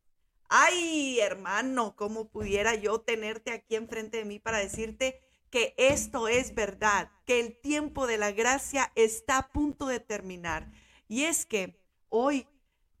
Ay, 0.48 1.20
hermano, 1.20 1.94
¿cómo 1.96 2.28
pudiera 2.28 2.74
yo 2.74 3.00
tenerte 3.00 3.52
aquí 3.52 3.76
enfrente 3.76 4.18
de 4.18 4.24
mí 4.24 4.38
para 4.40 4.58
decirte 4.58 5.20
que 5.50 5.74
esto 5.76 6.28
es 6.28 6.54
verdad, 6.54 7.10
que 7.24 7.40
el 7.40 7.60
tiempo 7.60 8.06
de 8.06 8.18
la 8.18 8.32
gracia 8.32 8.90
está 8.96 9.38
a 9.38 9.52
punto 9.52 9.86
de 9.86 10.00
terminar? 10.00 10.72
Y 11.10 11.24
es 11.24 11.44
que 11.44 11.76
hoy, 12.08 12.46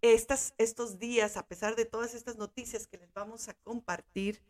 estas, 0.02 0.52
estos 0.58 0.98
días, 0.98 1.36
a 1.36 1.46
pesar 1.46 1.76
de 1.76 1.84
todas 1.84 2.12
estas 2.12 2.36
noticias 2.38 2.88
que 2.88 2.98
les 2.98 3.12
vamos 3.12 3.48
a 3.48 3.54
compartir, 3.54 4.42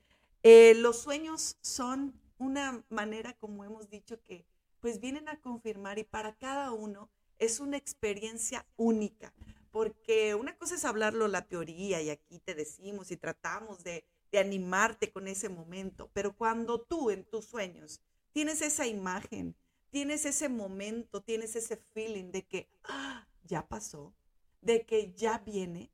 eh, 0.42 0.72
los 0.76 1.00
sueños 1.00 1.58
son 1.60 2.18
una 2.38 2.82
manera, 2.88 3.34
como 3.34 3.62
hemos 3.62 3.90
dicho, 3.90 4.18
que 4.22 4.46
pues 4.80 4.98
vienen 4.98 5.28
a 5.28 5.38
confirmar 5.42 5.98
y 5.98 6.04
para 6.04 6.34
cada 6.38 6.72
uno 6.72 7.10
es 7.38 7.60
una 7.60 7.76
experiencia 7.76 8.64
única, 8.76 9.34
porque 9.70 10.34
una 10.34 10.56
cosa 10.56 10.76
es 10.76 10.86
hablarlo 10.86 11.28
la 11.28 11.46
teoría 11.46 12.00
y 12.00 12.08
aquí 12.08 12.38
te 12.38 12.54
decimos 12.54 13.10
y 13.10 13.18
tratamos 13.18 13.84
de, 13.84 14.06
de 14.32 14.38
animarte 14.38 15.12
con 15.12 15.28
ese 15.28 15.50
momento, 15.50 16.08
pero 16.14 16.34
cuando 16.34 16.80
tú 16.80 17.10
en 17.10 17.24
tus 17.24 17.44
sueños 17.44 18.00
tienes 18.32 18.62
esa 18.62 18.86
imagen, 18.86 19.54
tienes 19.90 20.24
ese 20.24 20.48
momento, 20.48 21.22
tienes 21.22 21.56
ese 21.56 21.76
feeling 21.76 22.30
de 22.30 22.46
que, 22.46 22.70
ah, 22.84 23.26
ya 23.44 23.66
pasó, 23.66 24.14
de 24.60 24.84
que 24.84 25.12
ya 25.14 25.38
viene, 25.38 25.90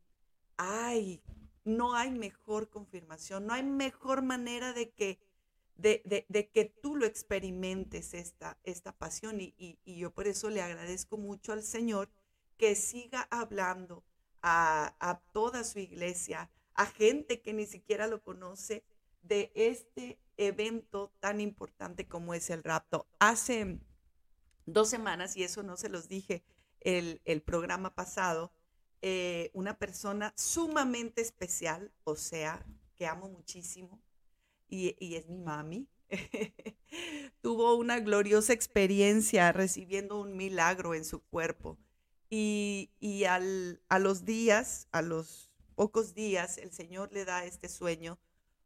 ay, 0.56 1.22
no 1.64 1.94
hay 1.94 2.10
mejor 2.10 2.70
confirmación, 2.70 3.46
no 3.46 3.52
hay 3.52 3.62
mejor 3.62 4.22
manera 4.22 4.72
de 4.72 4.90
que, 4.90 5.18
de, 5.76 6.24
de, 6.28 6.48
que 6.50 6.64
tú 6.64 6.96
lo 6.96 7.06
experimentes 7.06 8.14
esta, 8.14 8.58
esta 8.62 8.92
pasión. 8.92 9.40
Y, 9.40 9.54
y, 9.58 9.96
yo 9.96 10.12
por 10.12 10.26
eso 10.26 10.48
le 10.48 10.62
agradezco 10.62 11.18
mucho 11.18 11.52
al 11.52 11.62
Señor 11.62 12.08
que 12.56 12.74
siga 12.74 13.26
hablando 13.30 14.04
a, 14.42 14.94
a 15.00 15.20
toda 15.32 15.64
su 15.64 15.78
iglesia, 15.78 16.50
a 16.74 16.86
gente 16.86 17.42
que 17.42 17.52
ni 17.52 17.66
siquiera 17.66 18.06
lo 18.06 18.22
conoce, 18.22 18.84
de 19.22 19.50
este 19.56 20.20
evento 20.36 21.12
tan 21.18 21.40
importante 21.40 22.06
como 22.06 22.32
es 22.32 22.48
el 22.50 22.62
rapto. 22.62 23.08
Hace 23.18 23.80
dos 24.66 24.88
semanas, 24.88 25.36
y 25.36 25.42
eso 25.42 25.64
no 25.64 25.76
se 25.76 25.88
los 25.88 26.08
dije 26.08 26.44
el, 26.86 27.42
programa 27.42 27.94
pasado, 27.94 28.52
eh, 29.02 29.50
una 29.54 29.76
persona 29.78 30.32
sumamente 30.36 31.20
especial, 31.20 31.92
o 32.04 32.14
sea, 32.14 32.64
que 32.94 33.06
amo 33.06 33.28
muchísimo, 33.28 34.00
y, 34.68 34.94
es 35.16 35.28
mi 35.28 35.38
mami. 35.38 35.88
Tuvo 37.42 37.74
una 37.74 37.98
gloriosa 37.98 38.52
experiencia 38.52 39.52
recibiendo 39.52 40.20
un 40.20 40.36
milagro 40.36 40.94
en 40.94 41.04
su 41.04 41.20
cuerpo. 41.20 41.76
Y, 42.30 42.90
a 43.24 43.98
los 43.98 44.24
días, 44.24 44.88
a 44.92 45.02
los 45.02 45.50
pocos 45.74 46.14
días, 46.14 46.58
el 46.58 46.72
Señor 46.72 47.12
le 47.12 47.24
da 47.24 47.44
este 47.44 47.68
sueño 47.68 48.18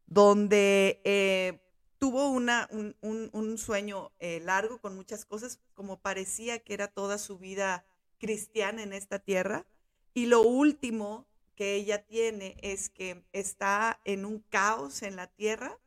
donde 0.05 1.01
eh, 1.05 1.59
tuvo 1.97 2.29
una, 2.29 2.69
un, 2.71 3.57
sueño 3.57 4.11
eh, 4.19 4.41
largo 4.41 4.79
con 4.79 4.95
muchas 4.95 5.25
cosas, 5.25 5.59
como 5.73 5.99
parecía 5.99 6.59
que 6.59 6.73
era 6.73 6.87
toda 6.87 7.17
su 7.17 7.37
vida 7.37 7.85
cristiana 8.21 8.83
en 8.83 8.93
esta 8.93 9.19
tierra. 9.19 9.65
Y 10.13 10.27
lo 10.27 10.43
último 10.43 11.27
que 11.55 11.75
ella 11.75 12.05
tiene 12.05 12.55
es 12.61 12.89
que 12.89 13.25
está 13.33 13.99
en 14.05 14.25
un 14.25 14.39
caos 14.39 15.01
en 15.01 15.15
la 15.15 15.27
tierra 15.27 15.77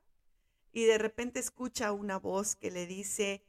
y 0.72 0.84
de 0.84 0.98
repente 0.98 1.38
escucha 1.38 1.92
una 1.92 2.18
voz 2.18 2.56
que 2.56 2.70
le 2.70 2.86
dice, 2.86 3.44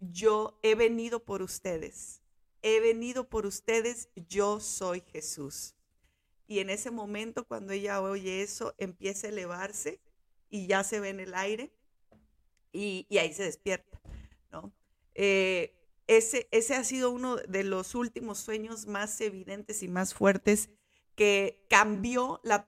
yo 0.00 0.58
he 0.62 0.74
venido 0.74 1.22
por 1.22 1.42
ustedes, 1.42 2.22
he 2.62 2.80
venido 2.80 3.28
por 3.28 3.46
ustedes, 3.46 4.08
yo 4.28 4.58
soy 4.58 5.02
Jesús. 5.12 5.74
Y 6.48 6.58
en 6.60 6.70
ese 6.70 6.90
momento, 6.90 7.46
cuando 7.46 7.72
ella 7.72 8.00
oye 8.00 8.42
eso, 8.42 8.74
empieza 8.78 9.26
a 9.26 9.30
elevarse 9.30 10.00
y 10.48 10.66
ya 10.66 10.82
se 10.82 10.98
ve 10.98 11.10
en 11.10 11.20
el 11.20 11.34
aire 11.34 11.70
y, 12.72 13.06
ahí 13.18 13.32
se 13.32 13.44
despierta, 13.44 14.00
¿no? 14.50 14.72
Eh, 15.14 15.81
ese, 16.16 16.74
ha 16.74 16.84
sido 16.84 17.10
uno 17.10 17.36
de 17.36 17.64
los 17.64 17.94
últimos 17.94 18.38
sueños 18.38 18.86
más 18.86 19.20
evidentes 19.20 19.82
y 19.82 19.88
más 19.88 20.14
fuertes 20.14 20.70
que 21.14 21.66
cambió 21.68 22.40
la, 22.42 22.64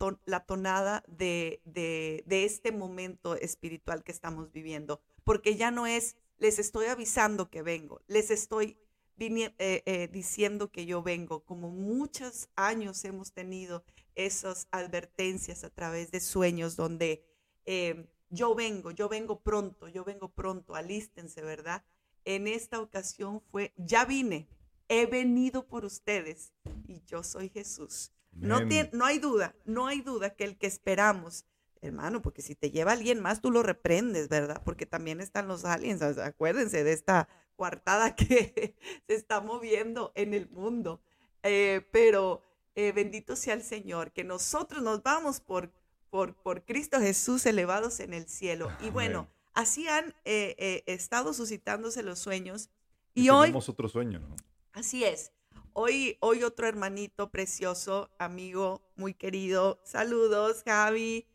tonada 0.47 1.03
de, 1.09 1.63
de, 1.65 2.45
este 2.45 2.73
momento 2.73 3.37
espiritual 3.37 4.05
que 4.05 4.13
estamos 4.13 4.53
viviendo, 4.53 5.01
porque 5.25 5.57
ya 5.57 5.71
no 5.71 5.87
es, 5.87 6.17
les 6.39 6.59
estoy 6.59 6.87
avisando 6.87 7.49
que 7.49 7.63
vengo, 7.63 8.03
les 8.07 8.31
estoy 8.31 8.77
eh, 9.19 9.55
eh, 9.59 10.09
diciendo 10.13 10.71
que 10.73 10.87
yo 10.87 11.03
vengo, 11.03 11.45
como 11.45 11.71
muchos 11.71 12.49
años 12.57 13.05
hemos 13.05 13.33
tenido 13.33 13.85
esas 14.17 14.67
advertencias 14.73 15.63
a 15.63 15.71
través 15.71 16.11
de 16.11 16.21
sueños 16.21 16.75
donde 16.77 17.25
eh, 17.65 18.09
yo 18.29 18.55
vengo, 18.55 18.91
yo 18.91 19.09
vengo 19.09 19.41
pronto, 19.41 19.89
yo 19.89 20.05
vengo 20.05 20.29
pronto, 20.29 20.75
alístense, 20.75 21.43
¿verdad? 21.43 21.85
En 22.25 22.47
esta 22.47 22.81
ocasión 22.81 23.43
fue, 23.51 23.73
ya 23.77 24.05
vine, 24.05 24.49
he 24.89 25.07
venido 25.07 25.67
por 25.67 25.85
ustedes 25.85 26.53
y 26.87 27.03
yo 27.05 27.23
soy 27.23 27.49
Jesús. 27.49 28.13
No, 28.33 28.61
no 28.93 29.05
hay 29.05 29.19
duda, 29.19 29.55
no 29.65 29.87
hay 29.87 30.01
duda 30.01 30.31
que 30.31 30.45
el 30.45 30.59
que 30.59 30.67
esperamos, 30.67 31.47
hermano, 31.81 32.21
porque 32.21 32.43
si 32.43 32.55
te 32.55 32.71
lleva 32.71 32.93
alguien 32.93 33.21
más, 33.21 33.41
tú 33.41 33.51
lo 33.51 33.63
reprendes, 33.63 34.29
¿verdad? 34.29 34.61
Porque 34.65 34.87
también 34.87 35.21
están 35.21 35.47
los 35.47 35.65
aliens, 35.65 36.03
acuérdense 36.03 36.83
de 36.83 36.93
esta 36.93 37.29
coartada 37.57 38.17
que 38.17 38.75
se 39.07 39.15
está 39.15 39.41
moviendo 39.41 40.13
en 40.15 40.35
el 40.35 40.49
mundo. 40.51 41.01
Eh, 41.43 41.87
pero 41.93 42.43
eh, 42.75 42.93
bendito 42.93 43.37
sea 43.37 43.55
el 43.55 43.63
Señor, 43.63 44.13
que 44.13 44.25
nosotros 44.25 44.83
nos 44.83 45.03
vamos 45.03 45.41
por, 45.41 45.71
por, 46.11 46.35
por 46.35 46.65
Cristo 46.65 46.99
Jesús 46.99 47.47
elevados 47.47 48.01
en 48.01 48.15
el 48.15 48.29
cielo. 48.29 48.71
Y 48.81 48.91
bueno, 48.91 49.29
así 49.55 49.89
han 49.89 50.15
eh, 50.25 50.83
estado 50.87 51.33
suscitándose 51.33 52.03
los 52.03 52.19
sueños. 52.19 52.71
Y, 53.15 53.31
hoy... 53.31 53.47
Tenemos 53.47 53.69
otro 53.69 53.89
sueño, 53.89 54.19
¿no? 54.19 54.37
Así 54.73 55.05
es. 55.05 55.33
Hoy, 55.73 56.19
hoy 56.21 56.45
otro 56.45 56.69
hermanito 56.69 57.31
precioso, 57.31 58.09
amigo 58.19 58.81
muy 58.95 59.13
querido, 59.13 59.81
saludos 59.83 60.63
Javi, 60.65 61.27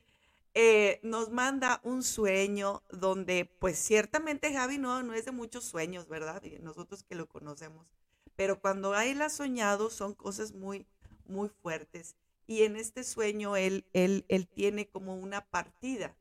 eh, 0.53 0.99
nos 1.03 1.29
manda 1.29 1.81
un 1.83 2.03
sueño 2.03 2.81
donde 2.89 3.45
pues 3.59 3.77
ciertamente 3.77 4.53
Javi 4.53 4.77
no, 4.77 5.03
no 5.03 5.13
es 5.13 5.25
de 5.25 5.31
muchos 5.31 5.65
sueños, 5.65 6.07
¿verdad? 6.07 6.41
nosotros 6.61 7.03
que 7.03 7.15
lo 7.15 7.27
conocemos, 7.27 7.93
pero 8.35 8.59
cuando 8.59 8.97
él 8.97 9.21
ha 9.21 9.29
soñado 9.29 9.89
son 9.89 10.13
cosas 10.13 10.53
muy, 10.53 10.87
muy 11.25 11.49
fuertes. 11.49 12.15
Y 12.47 12.63
en 12.63 12.77
este 12.77 13.03
sueño 13.03 13.55
él, 13.57 13.85
él, 13.93 14.25
él 14.27 14.47
tiene 14.47 14.87
como 14.87 15.15
una 15.15 15.45
partida, 15.45 16.15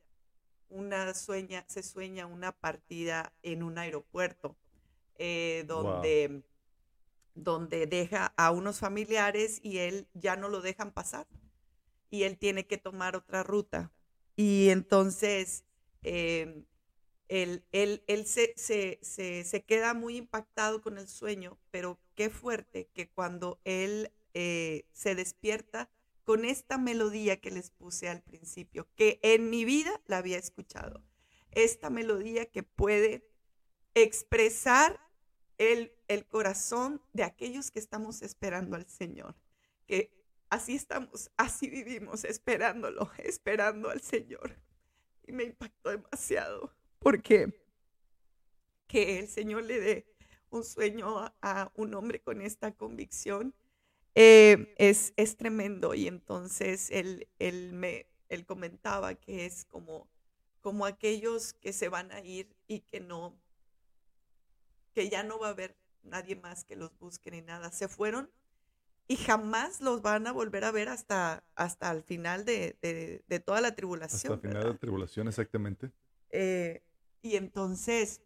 una 0.68 1.14
sueña, 1.14 1.64
se 1.68 1.82
sueña 1.82 2.26
una 2.26 2.52
partida 2.52 3.32
en 3.42 3.62
un 3.62 3.78
aeropuerto, 3.78 4.56
eh, 5.16 5.64
donde 5.66 6.42
donde 7.44 7.86
deja 7.86 8.32
a 8.36 8.50
unos 8.50 8.80
familiares 8.80 9.60
y 9.62 9.78
él 9.78 10.08
ya 10.14 10.36
no 10.36 10.48
lo 10.48 10.60
dejan 10.60 10.92
pasar 10.92 11.26
y 12.10 12.24
él 12.24 12.38
tiene 12.38 12.66
que 12.66 12.78
tomar 12.78 13.16
otra 13.16 13.42
ruta. 13.42 13.92
Y 14.36 14.70
entonces 14.70 15.64
em, 16.02 16.64
él, 17.28 17.64
él, 17.72 18.26
se, 18.26 18.54
se, 18.56 19.64
queda 19.66 19.94
muy 19.94 20.16
impactado 20.16 20.80
con 20.80 20.98
el 20.98 21.08
sueño, 21.08 21.58
pero 21.70 21.98
qué 22.14 22.30
fuerte 22.30 22.88
que 22.94 23.10
cuando 23.10 23.60
él 23.64 24.12
eh, 24.34 24.86
se 24.92 25.14
despierta 25.14 25.90
con 26.28 26.44
esta 26.44 26.76
melodía 26.76 27.40
que 27.40 27.50
les 27.50 27.70
puse 27.70 28.06
al 28.06 28.20
principio, 28.20 28.86
que 28.96 29.18
en 29.22 29.48
mi 29.48 29.64
vida 29.64 29.98
la 30.04 30.18
había 30.18 30.36
escuchado, 30.36 31.02
esta 31.52 31.88
melodía 31.88 32.44
que 32.44 32.62
puede 32.62 33.26
expresar 33.94 35.00
el, 35.56 35.90
corazón 36.28 37.00
de 37.14 37.22
aquellos 37.22 37.70
que 37.70 37.78
estamos 37.78 38.20
esperando 38.20 38.76
al 38.76 38.86
Señor. 38.86 39.36
Que 39.86 40.12
así 40.50 40.74
estamos, 40.74 41.30
así 41.38 41.70
vivimos, 41.70 42.24
esperándolo, 42.24 43.10
esperando 43.24 43.88
al 43.88 44.02
Señor. 44.02 44.54
Y 45.26 45.32
me 45.32 45.44
impactó 45.44 45.88
demasiado 45.88 46.76
porque 46.98 47.58
que 48.86 49.18
el 49.20 49.28
Señor 49.28 49.64
le 49.64 49.80
dé 49.80 50.14
un 50.50 50.62
sueño 50.62 51.32
a, 51.40 51.72
un 51.74 51.94
hombre 51.94 52.20
con 52.20 52.42
esta 52.42 52.70
convicción 52.72 53.54
eh, 54.20 54.74
es, 54.78 55.12
es, 55.16 55.36
tremendo. 55.36 55.94
Y 55.94 56.08
entonces 56.08 56.90
él, 56.90 57.28
él, 57.38 57.72
me, 57.72 58.06
él 58.28 58.44
comentaba 58.44 59.14
que 59.14 59.46
es 59.46 59.64
como, 59.64 60.08
como 60.60 60.86
aquellos 60.86 61.52
que 61.54 61.72
se 61.72 61.88
van 61.88 62.10
a 62.10 62.20
ir 62.20 62.52
y 62.66 62.80
que 62.80 62.98
no, 62.98 63.40
que 64.92 65.08
ya 65.08 65.22
no 65.22 65.38
va 65.38 65.46
a 65.46 65.50
haber 65.50 65.76
nadie 66.02 66.34
más 66.34 66.64
que 66.64 66.74
los 66.74 66.98
busque 66.98 67.30
ni 67.30 67.42
nada. 67.42 67.70
Se 67.70 67.86
fueron 67.86 68.28
y 69.06 69.16
jamás 69.16 69.80
los 69.80 70.02
van 70.02 70.26
a 70.26 70.32
volver 70.32 70.64
a 70.64 70.72
ver 70.72 70.88
hasta, 70.88 71.44
hasta 71.54 71.88
el 71.92 72.02
final 72.02 72.44
de, 72.44 73.22
toda 73.44 73.60
la 73.60 73.76
tribulación. 73.76 74.32
Hasta 74.32 74.34
el 74.34 74.40
final 74.40 74.64
de 74.64 74.70
la 74.70 74.78
tribulación, 74.78 75.28
exactamente. 75.28 75.92
Eh, 76.30 76.82
y 77.22 77.36
entonces, 77.36 78.20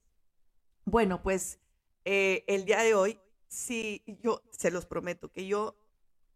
bueno, 0.86 1.22
pues 1.22 1.60
eh, 2.06 2.44
el 2.48 2.64
día 2.64 2.80
de 2.80 2.94
hoy, 2.94 3.20
sí, 3.46 4.02
yo 4.22 4.42
se 4.50 4.70
los 4.70 4.86
prometo 4.86 5.30
que 5.30 5.46
yo, 5.46 5.76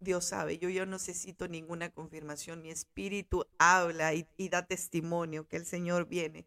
Dios 0.01 0.27
sabe, 0.27 0.59
yo, 0.59 0.69
yo 0.69 0.87
no 0.87 0.93
necesito 0.93 1.49
ninguna 1.49 1.91
confirmación, 1.91 2.63
mi 2.63 2.71
espíritu 2.71 3.47
habla 3.59 4.15
y, 4.15 4.27
da 4.49 4.67
testimonio 4.67 5.49
que 5.49 5.57
el 5.57 5.67
Señor 5.67 6.07
viene 6.07 6.47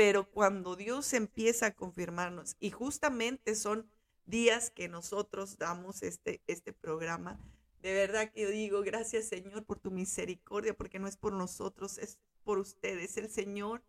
pero 0.00 0.30
cuando 0.30 0.76
Dios 0.76 1.12
empieza 1.12 1.66
a 1.66 1.74
confirmarnos, 1.74 2.56
y 2.58 2.70
justamente 2.70 3.54
son 3.54 3.86
días 4.24 4.70
que 4.70 4.88
nosotros 4.88 5.58
damos 5.58 6.02
este, 6.02 6.40
este 6.46 6.72
programa, 6.72 7.38
de 7.82 7.92
verdad 7.92 8.30
que 8.30 8.40
yo 8.40 8.48
digo, 8.48 8.80
gracias 8.80 9.26
Señor 9.26 9.64
por 9.66 9.78
tu 9.78 9.90
misericordia, 9.90 10.72
porque 10.72 10.98
no 10.98 11.06
es 11.06 11.18
por 11.18 11.34
nosotros, 11.34 11.98
es 11.98 12.18
por 12.44 12.58
ustedes. 12.58 13.18
El 13.18 13.28
Señor, 13.28 13.82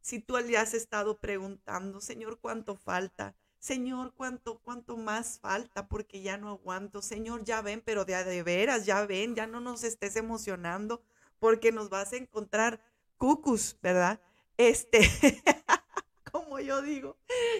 si 0.00 0.18
tú 0.18 0.38
le 0.38 0.56
has 0.56 0.72
estado 0.72 1.18
preguntando, 1.18 2.00
Señor, 2.00 2.38
¿cuánto 2.40 2.76
falta? 2.76 3.36
Señor, 3.60 4.14
¿cuánto, 4.14 4.58
cuánto 4.60 4.96
más 4.96 5.38
falta? 5.38 5.86
Porque 5.86 6.22
ya 6.22 6.38
no 6.38 6.48
aguanto. 6.48 7.02
Señor, 7.02 7.44
ya 7.44 7.60
ven, 7.60 7.82
pero 7.84 8.06
de, 8.06 8.24
de 8.24 8.42
veras, 8.42 8.86
ya 8.86 9.04
ven, 9.04 9.34
ya 9.34 9.46
no 9.46 9.60
nos 9.60 9.84
estés 9.84 10.16
emocionando 10.16 11.02
porque 11.38 11.70
nos 11.70 11.90
vas 11.90 12.14
a 12.14 12.16
encontrar 12.16 12.82
cucus, 13.18 13.76
¿verdad? 13.82 14.18
Este, 14.56 15.00
como 16.32 16.58
yo 16.58 16.80
digo, 16.80 17.18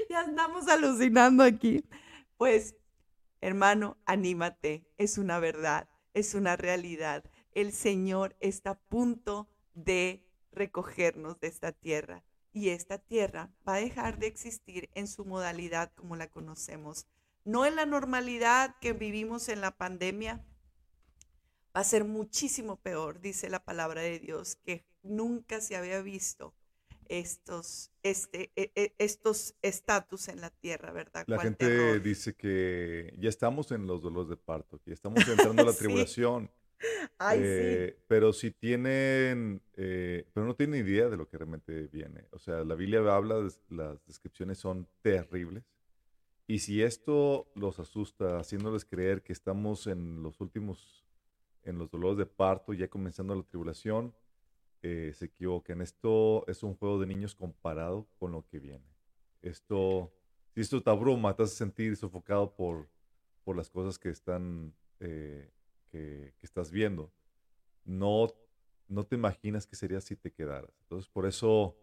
ya 0.09 0.21
andamos 0.21 0.69
alucinando 0.69 1.45
aquí. 1.45 1.85
Pues, 2.39 2.77
hermano, 3.43 3.99
anímate, 4.07 4.87
es 4.97 5.19
una 5.19 5.39
verdad, 5.39 5.87
es 6.15 6.35
una 6.35 6.57
realidad. 6.57 7.25
El 7.53 7.73
Señor 7.73 8.37
está 8.41 8.71
a 8.71 8.79
punto 8.79 9.51
de 9.75 10.27
recogernos 10.51 11.39
de 11.41 11.49
esta 11.49 11.73
tierra 11.73 12.25
y 12.53 12.71
esta 12.71 12.99
tierra 12.99 13.51
va 13.67 13.75
a 13.75 13.81
dejar 13.81 14.19
de 14.19 14.27
existir 14.27 14.91
en 14.95 15.07
su 15.07 15.25
modalidad 15.25 15.93
como 15.95 16.17
la 16.17 16.29
conocemos. 16.29 17.07
No 17.45 17.65
en 17.67 17.77
la 17.77 17.87
normalidad 17.87 18.77
que 18.81 18.93
vivimos 18.93 19.49
en 19.49 19.61
la 19.61 19.77
pandemia, 19.77 20.45
va 21.77 21.81
a 21.81 21.85
ser 21.85 22.05
muchísimo 22.05 22.77
peor, 22.77 23.21
dice 23.21 23.49
la 23.49 23.65
palabra 23.65 24.03
de 24.03 24.19
Dios, 24.19 24.57
que 24.57 24.85
nunca 25.03 25.61
se 25.61 25.77
había 25.77 26.03
visto 26.03 26.55
estos 27.09 27.91
este, 28.05 28.53
e, 28.55 28.73
e, 28.75 28.95
estos 28.99 29.57
estatus 29.63 30.29
en 30.29 30.41
la 30.41 30.51
tierra, 30.51 30.93
¿verdad? 30.93 31.25
La 31.27 31.41
gente 31.41 31.99
dice 32.01 32.35
que 32.35 33.15
ya 33.19 33.29
estamos 33.29 33.73
en 33.73 33.87
los 33.87 34.01
dolores 34.01 34.29
de 34.29 34.37
parto, 34.37 34.81
que 34.81 34.93
estamos 34.93 35.27
entrando 35.27 35.63
a 35.63 35.67
la 35.67 35.73
tribulación. 35.77 36.51
Ay, 37.19 37.41
eh, 37.43 37.95
sí. 37.95 38.03
Pero 38.09 38.33
si 38.33 38.51
tienen, 38.51 39.63
eh, 39.77 40.27
pero 40.33 40.47
no 40.47 40.55
tienen 40.55 40.87
idea 40.87 41.09
de 41.09 41.17
lo 41.17 41.29
que 41.29 41.39
realmente 41.39 41.89
viene. 41.89 42.27
O 42.31 42.39
sea, 42.39 42.65
la 42.65 42.75
Biblia 42.75 43.01
habla, 43.15 43.47
las 43.69 44.07
descripciones 44.07 44.59
son 44.59 44.89
terribles. 45.03 45.65
Y 46.47 46.59
si 46.59 46.83
esto 46.83 47.47
los 47.55 47.79
asusta, 47.79 48.39
haciéndoles 48.39 48.85
creer 48.85 49.23
que 49.23 49.33
estamos 49.33 49.87
en 49.87 50.23
los 50.23 50.41
últimos, 50.41 51.07
en 51.63 51.79
los 51.79 51.91
dolores 51.91 52.19
de 52.19 52.27
parto, 52.27 52.73
ya 52.73 52.89
comenzando 52.89 53.35
la 53.37 53.45
tribulación, 53.45 54.13
eh, 54.83 55.13
se 55.15 55.27
equivoquen. 55.27 55.83
Esto 55.83 56.45
es 56.49 56.63
un 56.63 56.75
juego 56.75 56.99
de 56.99 57.07
niños 57.07 57.35
comparado 57.35 58.09
con 58.19 58.33
lo 58.33 58.47
que 58.49 58.59
viene. 58.59 58.85
Esto, 59.43 60.13
si 60.55 60.63
esto 60.63 60.83
te 60.83 60.91
abruma, 60.91 61.37
te 61.37 61.43
hace 61.43 61.55
sentir 61.55 61.97
sofocado 61.97 62.55
por, 62.57 62.89
por 63.45 63.57
las 63.57 63.71
cosas 63.71 63.99
que 63.99 64.09
están, 64.09 64.75
eh, 64.99 65.51
que, 65.91 66.35
estás 66.43 66.71
viendo, 66.71 67.13
no, 67.85 68.29
no 68.89 69.05
te 69.05 69.17
imaginas 69.17 69.67
que 69.67 69.77
sería 69.77 70.01
si 70.01 70.17
te 70.17 70.33
quedaras. 70.33 70.73
Entonces, 70.83 71.09
por 71.09 71.27
eso, 71.27 71.77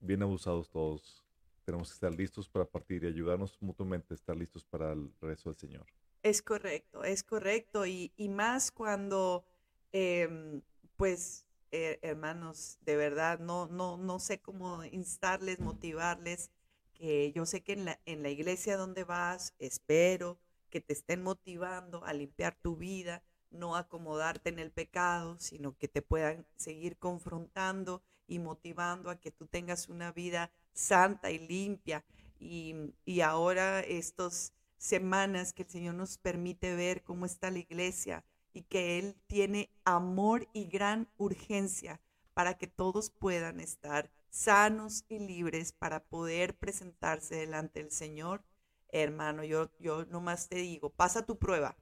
bien 0.00 0.22
abusados 0.22 0.70
todos, 0.70 1.24
tenemos 1.64 1.88
que 1.88 1.94
estar 1.94 2.14
listos 2.14 2.48
para 2.48 2.64
partir 2.64 3.04
y 3.04 3.08
ayudarnos 3.08 3.60
mutuamente 3.60 4.14
a 4.14 4.16
estar 4.16 4.36
listos 4.36 4.64
para 4.64 4.92
el 4.92 5.12
rezo 5.20 5.50
del 5.50 5.58
Señor. 5.58 5.86
Es 6.22 6.42
correcto, 6.42 7.04
es 7.04 7.22
correcto. 7.22 7.86
Y, 7.86 8.12
y 8.16 8.28
más 8.28 8.70
cuando, 8.70 9.44
em, 9.92 10.62
pues, 10.96 11.46
hermanos, 11.70 12.78
de 12.82 12.96
verdad, 12.96 13.38
no, 13.38 13.66
no, 13.66 13.96
no 13.96 14.18
sé 14.18 14.40
cómo 14.40 14.84
instarles, 14.84 15.60
motivarles, 15.60 16.50
que 16.94 17.32
yo 17.32 17.44
sé 17.44 17.62
que 17.62 17.72
en 17.72 17.84
la, 17.84 18.00
en 18.06 18.22
la 18.22 18.30
iglesia 18.30 18.76
donde 18.76 19.04
vas, 19.04 19.54
espero 19.58 20.38
que 20.70 20.80
te 20.80 20.92
estén 20.92 21.22
motivando 21.22 22.04
a 22.04 22.12
limpiar 22.12 22.56
tu 22.60 22.76
vida, 22.76 23.22
no 23.50 23.76
acomodarte 23.76 24.48
en 24.50 24.58
el 24.58 24.70
pecado, 24.70 25.36
sino 25.38 25.76
que 25.76 25.88
te 25.88 26.02
puedan 26.02 26.46
seguir 26.56 26.96
confrontando 26.98 28.02
y 28.26 28.38
motivando 28.38 29.10
a 29.10 29.20
que 29.20 29.30
tú 29.30 29.46
tengas 29.46 29.88
una 29.88 30.12
vida 30.12 30.50
santa 30.72 31.30
y 31.30 31.38
limpia. 31.38 32.04
Y, 32.38 32.92
y 33.04 33.20
ahora 33.20 33.80
estas 33.80 34.52
semanas 34.78 35.52
que 35.52 35.62
el 35.62 35.68
Señor 35.68 35.94
nos 35.94 36.18
permite 36.18 36.74
ver 36.74 37.02
cómo 37.02 37.26
está 37.26 37.50
la 37.50 37.58
iglesia 37.58 38.24
y 38.52 38.62
que 38.62 38.98
Él 38.98 39.16
tiene 39.26 39.70
amor 39.84 40.48
y 40.52 40.64
gran 40.64 41.08
urgencia 41.16 42.00
para 42.34 42.58
que 42.58 42.66
todos 42.66 43.10
puedan 43.10 43.60
estar 43.60 44.10
sanos 44.30 45.04
y 45.08 45.18
libres 45.18 45.72
para 45.72 46.04
poder 46.04 46.56
presentarse 46.56 47.36
delante 47.36 47.82
del 47.82 47.90
Señor. 47.90 48.44
Hermano, 48.88 49.44
yo, 49.44 49.70
yo 49.78 50.04
nomás 50.06 50.48
te 50.48 50.56
digo, 50.56 50.90
pasa 50.90 51.24
tu 51.24 51.38
prueba, 51.38 51.76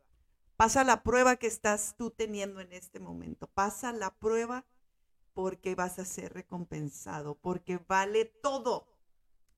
pasa 0.57 0.85
la 0.85 1.03
prueba 1.03 1.37
que 1.37 1.47
estás 1.47 1.95
tú 1.97 2.11
teniendo 2.11 2.61
en 2.61 2.73
este 2.73 3.01
momento, 3.01 3.47
pasa 3.49 3.93
la 3.93 4.15
prueba 4.15 4.65
porque 5.33 5.75
vas 5.75 5.99
a 5.99 6.05
ser 6.05 6.33
recompensado, 6.33 7.35
porque 7.37 7.79
vale 7.89 8.25
todo, 8.25 8.87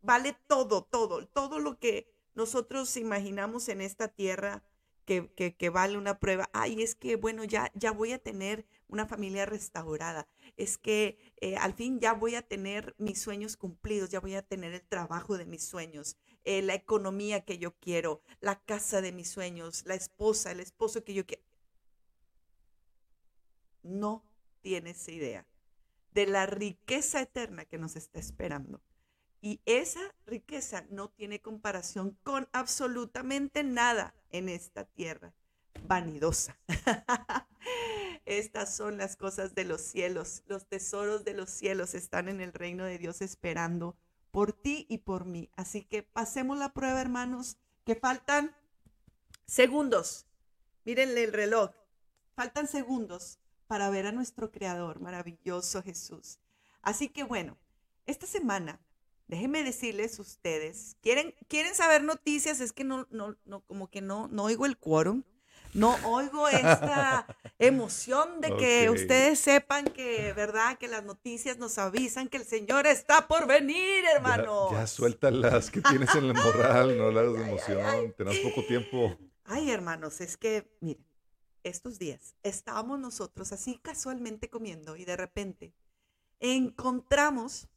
vale 0.01 0.37
todo, 0.47 0.85
todo, 0.85 1.27
todo 1.27 1.59
lo 1.59 1.79
que 1.79 2.11
nosotros 2.35 2.97
imaginamos 2.97 3.69
en 3.69 3.81
esta 3.81 4.09
tierra 4.09 4.63
que, 5.07 5.33
que, 5.57 5.71
vale 5.71 5.97
una 5.97 6.19
prueba. 6.19 6.51
Ay, 6.53 6.83
es 6.83 6.97
que, 6.97 7.17
bueno, 7.17 7.45
ya, 7.45 7.71
ya 7.75 7.93
voy 7.93 8.13
a 8.13 8.19
tener 8.19 8.67
una 8.89 9.07
familia 9.07 9.47
restaurada. 9.47 10.27
Es 10.57 10.79
que 10.79 11.19
eh, 11.41 11.57
al 11.57 11.75
fin 11.75 12.01
ya 12.01 12.13
voy 12.13 12.35
a 12.35 12.43
tener 12.43 12.95
mis 12.99 13.23
sueños 13.23 13.57
cumplidos, 13.57 14.11
ya 14.11 14.21
voy 14.21 14.35
a 14.35 14.43
tener 14.43 14.75
el 14.75 14.83
trabajo 14.83 15.39
de 15.39 15.47
mis 15.47 15.65
sueños, 15.65 16.17
eh, 16.47 16.63
la 16.63 16.75
economía 16.75 17.45
que 17.45 17.59
yo 17.59 17.77
quiero, 17.81 18.23
la 18.41 18.63
casa 18.63 19.01
de 19.01 19.11
mis 19.11 19.29
sueños, 19.29 19.83
la 19.85 19.97
esposa, 19.97 20.53
el 20.53 20.61
esposo 20.61 21.03
que 21.03 21.13
yo 21.13 21.27
quiero. 21.27 21.43
No 23.83 24.25
tienes 24.63 25.09
idea 25.09 25.45
de 26.13 26.27
la 26.27 26.47
riqueza 26.47 27.21
eterna 27.21 27.65
que 27.65 27.79
nos 27.79 27.97
está 27.97 28.21
esperando. 28.21 28.81
Y 29.41 29.61
esa 29.67 30.15
riqueza 30.25 30.87
no 30.89 31.11
tiene 31.11 31.43
comparación 31.43 32.17
con 32.23 32.49
absolutamente 32.53 33.65
nada 33.65 34.15
en 34.31 34.49
esta 34.49 34.85
tierra 34.85 35.35
vanidosa. 35.83 36.61
Estas 38.25 38.73
son 38.77 38.99
las 38.99 39.17
cosas 39.17 39.57
de 39.57 39.65
los 39.65 39.81
cielos. 39.81 40.45
Los 40.47 40.69
tesoros 40.69 41.25
de 41.25 41.35
los 41.35 41.51
cielos 41.51 41.95
están 41.95 42.29
en 42.29 42.41
el 42.41 42.53
reino 42.53 42.85
de 42.85 42.99
Dios 42.99 43.21
esperando 43.21 43.97
por 44.37 44.53
ti 44.53 44.85
y 44.91 44.99
por 44.99 45.25
mí. 45.25 45.49
Así 45.57 45.83
que 45.83 46.03
pasemos 46.03 46.59
la 46.59 46.75
prueba, 46.75 47.01
hermanos, 47.01 47.57
que 47.87 47.95
faltan 47.95 48.55
segundos. 49.47 50.27
Mírenle 50.85 51.25
el 51.25 51.33
reloj. 51.33 51.71
Faltan 52.35 52.69
segundos 52.69 53.39
para 53.67 53.89
ver 53.89 54.07
a 54.07 54.13
nuestro 54.13 54.53
Creador, 54.53 55.01
maravilloso 55.01 55.83
Jesús. 55.83 56.39
Así 56.83 57.09
que 57.09 57.25
bueno, 57.25 57.57
esta 58.05 58.27
semana 58.27 58.79
déjenme 59.27 59.65
decirles 59.65 60.19
ustedes, 60.19 60.99
¿quieren, 61.01 61.35
quieren 61.49 61.75
saber 61.75 62.05
noticias? 62.05 62.61
Es 62.61 62.75
que 62.75 62.85
no, 62.85 63.07
no, 63.11 63.39
no, 63.47 63.63
como 63.63 63.89
que 63.89 64.03
no, 64.03 64.29
no 64.29 64.45
oigo 64.45 64.67
el 64.67 64.77
quórum. 64.77 65.23
No 65.77 65.95
oigo 66.05 66.49
esta 66.49 67.27
emoción 67.59 68.41
de 68.41 68.57
que 68.57 68.89
ustedes 68.89 69.39
sepan 69.39 69.85
que, 69.85 70.33
¿verdad? 70.33 70.79
Que 70.79 70.89
las 70.89 71.05
noticias 71.05 71.59
nos 71.59 71.77
avisan 71.77 72.29
que 72.29 72.39
el 72.39 72.47
Señor 72.47 72.87
está 72.87 73.29
por 73.29 73.47
venir, 73.47 74.05
hermanos. 74.15 74.71
Ya, 74.73 74.87
suelta 74.87 75.31
las 75.31 75.71
que 75.71 75.83
tienes 75.83 76.15
en 76.15 76.25
el 76.25 76.35
moral, 76.35 76.97
no 76.97 77.11
las 77.11 77.31
de 77.31 77.43
emoción. 77.43 78.15
Tenemos 78.17 78.39
poco 78.39 78.67
tiempo. 78.67 79.19
Ay, 79.45 79.71
hermanos, 79.71 80.23
es 80.23 80.39
que, 80.39 80.75
miren, 80.81 81.05
estos 81.63 81.99
días 81.99 82.37
estábamos 82.43 82.99
nosotros 82.99 83.53
así 83.53 83.79
casualmente 83.83 84.49
comiendo 84.49 84.97
y 84.97 85.05
de 85.05 85.17
repente 85.17 85.75
encontramos 86.41 87.69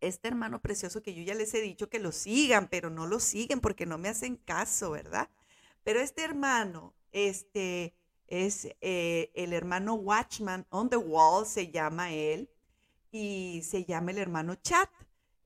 este 0.00 0.28
hermano 0.28 0.62
precioso 0.62 1.02
que 1.02 1.14
yo 1.14 1.22
ya 1.24 1.34
les 1.34 1.52
he 1.54 1.60
dicho 1.60 1.90
que 1.90 1.98
lo 1.98 2.12
sigan, 2.12 2.68
pero 2.68 2.88
no 2.88 3.08
lo 3.08 3.18
siguen 3.18 3.60
porque 3.60 3.84
no 3.84 3.98
me 3.98 4.08
hacen 4.08 4.36
caso, 4.36 4.92
¿verdad? 4.92 5.28
Pero 5.82 6.00
este 6.00 6.22
hermano, 6.22 6.94
este 7.12 7.94
es 8.26 8.68
eh, 8.80 9.30
el 9.34 9.52
hermano 9.52 9.94
Watchman 9.94 10.66
on 10.70 10.88
the 10.88 10.96
Wall, 10.96 11.46
se 11.46 11.70
llama 11.70 12.12
él, 12.12 12.50
y 13.10 13.62
se 13.64 13.84
llama 13.84 14.12
el 14.12 14.18
hermano 14.18 14.54
Chat. 14.56 14.90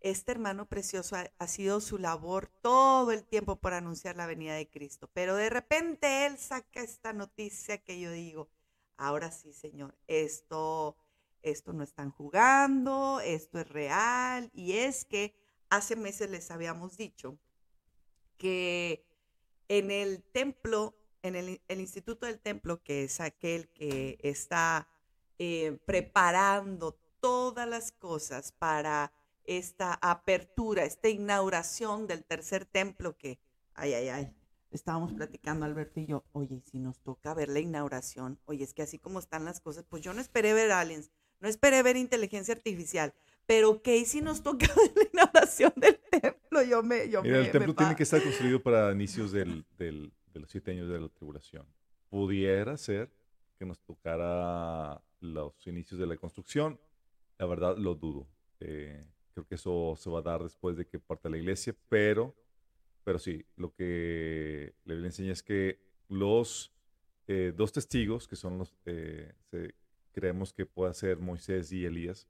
Este 0.01 0.33
hermano 0.33 0.69
precioso 0.69 1.17
ha, 1.17 1.31
ha, 1.39 1.49
sido 1.49 1.81
su 1.81 1.97
labor 1.97 2.49
todo 2.61 3.11
el 3.11 3.25
tiempo 3.25 3.57
por 3.57 3.73
anunciar 3.73 4.17
la 4.17 4.27
venida 4.27 4.55
de 4.55 4.69
Cristo. 4.69 5.09
Pero 5.15 5.35
de 5.35 5.49
repente 5.49 6.27
él 6.27 6.37
saca 6.37 6.83
esta 6.83 7.15
noticia 7.15 7.79
que 7.79 7.99
yo 7.99 8.11
digo, 8.11 8.51
ahora 8.99 9.31
sí, 9.31 9.55
Señor, 9.55 9.97
esto 10.07 10.97
esto 11.45 11.75
no 11.75 11.85
están 11.85 12.11
jugando, 12.11 13.21
esto 13.21 13.61
es 13.61 13.69
real. 13.69 14.51
Y 14.55 14.73
es 14.79 15.05
que 15.05 15.35
hace 15.69 15.95
meses 15.95 16.31
les 16.31 16.51
habíamos 16.51 16.97
dicho 16.97 17.39
que 18.39 19.07
en 19.69 19.91
el 19.91 20.23
templo, 20.23 20.97
en 21.25 21.37
el, 21.37 21.81
Instituto 21.81 22.27
del 22.27 22.39
Templo, 22.39 22.83
que 22.83 23.05
es 23.05 23.19
aquel 23.19 23.69
que 23.69 24.19
está 24.23 24.87
eh, 25.39 25.79
preparando 25.87 26.99
todas 27.19 27.67
las 27.67 27.93
cosas 27.93 28.53
para 28.53 29.11
esta 29.45 29.99
apertura, 30.03 30.85
esta 30.85 31.09
inauguración 31.09 32.07
del 32.07 32.25
tercer 32.25 32.67
templo 32.67 33.17
que, 33.17 33.39
ay, 33.73 33.95
ay, 33.95 34.09
ay, 34.09 34.35
estábamos 34.71 35.15
platicando 35.15 35.65
Alberto 35.65 35.99
y 36.01 36.07
yo, 36.07 36.25
oye, 36.33 36.61
si 36.71 36.79
nos 36.79 37.01
toca 37.01 37.33
ver 37.33 37.49
la 37.49 37.61
inauguración, 37.61 38.39
oye, 38.45 38.65
es 38.65 38.75
que 38.75 38.83
así 38.83 38.99
como 38.99 39.19
están 39.19 39.47
las 39.47 39.61
cosas, 39.61 39.87
pues 39.89 40.03
yo 40.03 40.13
no 40.13 40.21
esperé 40.21 40.53
ver 40.53 40.73
aliens, 40.73 41.11
no 41.41 41.49
esperé 41.49 41.83
ver 41.83 41.97
inteligencia 41.97 42.53
artificial, 42.53 43.15
pero 43.47 43.83
Casey 43.83 44.21
nos 44.21 44.43
toca 44.43 44.67
la 44.95 45.03
inauguración 45.11 45.73
del 45.77 45.99
templo. 46.11 46.63
Yo 46.63 46.83
me, 46.83 47.09
yo 47.09 47.23
Mira, 47.23 47.39
el 47.39 47.51
templo 47.51 47.75
tiene 47.75 47.97
que 47.97 48.03
estar 48.03 48.23
construido 48.23 48.63
para 48.63 48.93
inicios 48.93 49.33
del, 49.33 49.65
del, 49.79 50.13
de 50.35 50.41
los 50.41 50.51
siete 50.51 50.73
años 50.73 50.89
de 50.89 51.01
la 51.01 51.09
tribulación. 51.09 51.67
Pudiera 52.11 52.77
ser 52.77 53.11
que 53.59 53.65
nos 53.65 53.81
tocara 53.81 55.01
los 55.21 55.67
inicios 55.67 55.99
de 55.99 56.07
la 56.07 56.17
construcción. 56.17 56.79
La 57.39 57.47
verdad, 57.47 57.79
lo 57.79 57.95
dudo. 57.95 58.27
Eh, 58.61 59.07
creo 59.33 59.47
que 59.47 59.55
eso 59.55 59.95
se 59.97 60.11
va 60.11 60.19
a 60.19 60.23
dar 60.23 60.43
después 60.43 60.77
de 60.77 60.87
que 60.87 60.99
parte 60.99 61.31
la 61.31 61.39
iglesia, 61.39 61.75
pero, 61.89 62.35
pero 63.05 63.19
sí, 63.19 63.45
lo 63.57 63.75
que 63.75 64.75
le 64.85 65.07
enseña 65.07 65.33
es 65.33 65.43
que 65.43 65.81
los 66.09 66.73
eh, 67.27 67.53
dos 67.57 67.73
testigos, 67.73 68.29
que 68.29 68.37
son 68.37 68.59
los, 68.59 68.75
eh, 68.85 69.33
creemos 70.13 70.53
que 70.53 70.67
pueda 70.67 70.93
ser 70.95 71.19
Moisés 71.19 71.73
y 71.73 71.85
Elías, 71.85 72.29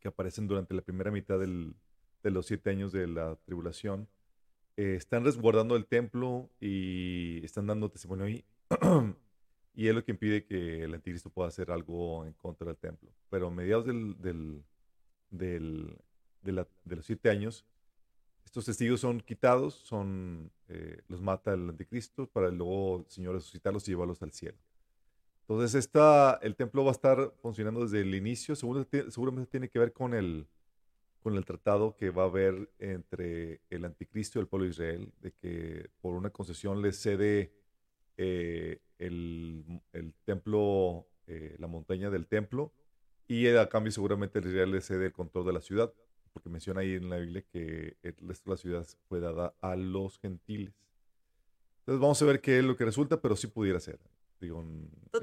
que 0.00 0.08
aparecen 0.08 0.46
durante 0.46 0.74
la 0.74 0.82
primera 0.82 1.10
mitad 1.10 1.38
del, 1.38 1.74
de 2.22 2.30
los 2.30 2.46
siete 2.46 2.70
años 2.70 2.92
de 2.92 3.06
la 3.06 3.36
tribulación, 3.36 4.08
eh, 4.80 4.94
están 4.96 5.24
resguardando 5.24 5.76
el 5.76 5.84
templo 5.84 6.48
y 6.58 7.44
están 7.44 7.66
dando 7.66 7.90
testimonio 7.90 8.24
ahí. 8.24 8.42
y 9.74 9.88
es 9.88 9.94
lo 9.94 10.02
que 10.02 10.12
impide 10.12 10.46
que 10.46 10.84
el 10.84 10.94
anticristo 10.94 11.28
pueda 11.28 11.48
hacer 11.48 11.70
algo 11.70 12.24
en 12.24 12.32
contra 12.32 12.68
del 12.68 12.78
templo. 12.78 13.10
Pero 13.28 13.48
a 13.48 13.50
mediados 13.50 13.84
de, 13.84 13.92
los 15.30 17.04
siete 17.04 17.28
años, 17.28 17.66
estos 18.42 18.64
testigos 18.64 19.00
son 19.00 19.20
quitados, 19.20 19.74
son, 19.74 20.50
eh, 20.68 21.02
los 21.08 21.20
mata 21.20 21.52
el 21.52 21.68
anticristo 21.68 22.26
para 22.26 22.48
luego 22.48 23.00
el 23.00 23.10
Señor 23.10 23.34
resucitarlos 23.34 23.86
y 23.86 23.90
llevarlos 23.90 24.22
al 24.22 24.32
cielo. 24.32 24.56
Entonces, 25.42 25.74
esta, 25.74 26.38
el 26.40 26.56
templo 26.56 26.84
va 26.84 26.92
a 26.92 26.92
estar 26.92 27.34
funcionando 27.42 27.82
desde 27.82 28.00
el 28.00 28.14
inicio. 28.14 28.56
Seguramente, 28.56 29.10
seguramente 29.10 29.50
tiene 29.50 29.68
que 29.68 29.78
ver 29.78 29.92
con 29.92 30.14
el, 30.14 30.46
con 31.20 31.36
el 31.36 31.44
tratado 31.44 31.96
que 31.96 32.10
va 32.10 32.22
a 32.22 32.26
haber 32.26 32.70
entre 32.78 33.60
el 33.68 33.84
anticristo 33.84 34.38
y 34.38 34.42
el 34.42 34.48
pueblo 34.48 34.64
de 34.64 34.70
Israel, 34.70 35.12
de 35.20 35.32
que 35.32 35.90
por 36.00 36.14
una 36.14 36.30
concesión 36.30 36.80
le 36.82 36.92
cede 36.92 37.52
eh, 38.16 38.80
el, 38.98 39.82
el, 39.92 40.14
templo, 40.24 41.06
eh, 41.26 41.56
la 41.58 41.66
montaña 41.66 42.10
del 42.10 42.26
templo, 42.26 42.72
y 43.28 43.46
a 43.48 43.68
cambio 43.68 43.92
seguramente 43.92 44.38
el 44.38 44.46
Israel 44.46 44.72
le 44.72 44.80
cede 44.80 45.06
el 45.06 45.12
control 45.12 45.46
de 45.46 45.52
la 45.52 45.60
ciudad, 45.60 45.92
porque 46.32 46.48
menciona 46.48 46.80
ahí 46.80 46.94
en 46.94 47.10
la 47.10 47.18
Biblia 47.18 47.44
que 47.52 47.96
el 48.02 48.16
resto 48.26 48.50
de 48.50 48.54
la 48.54 48.56
ciudad 48.56 48.86
fue 49.08 49.20
dada 49.20 49.54
a 49.60 49.76
los 49.76 50.18
gentiles. 50.18 50.74
Entonces 51.80 52.00
vamos 52.00 52.20
a 52.22 52.24
ver 52.24 52.40
qué 52.40 52.58
es 52.58 52.64
lo 52.64 52.76
que 52.76 52.84
resulta, 52.84 53.20
pero 53.20 53.36
sí 53.36 53.46
pudiera 53.46 53.80
ser. 53.80 53.98
Digo, 54.40 54.64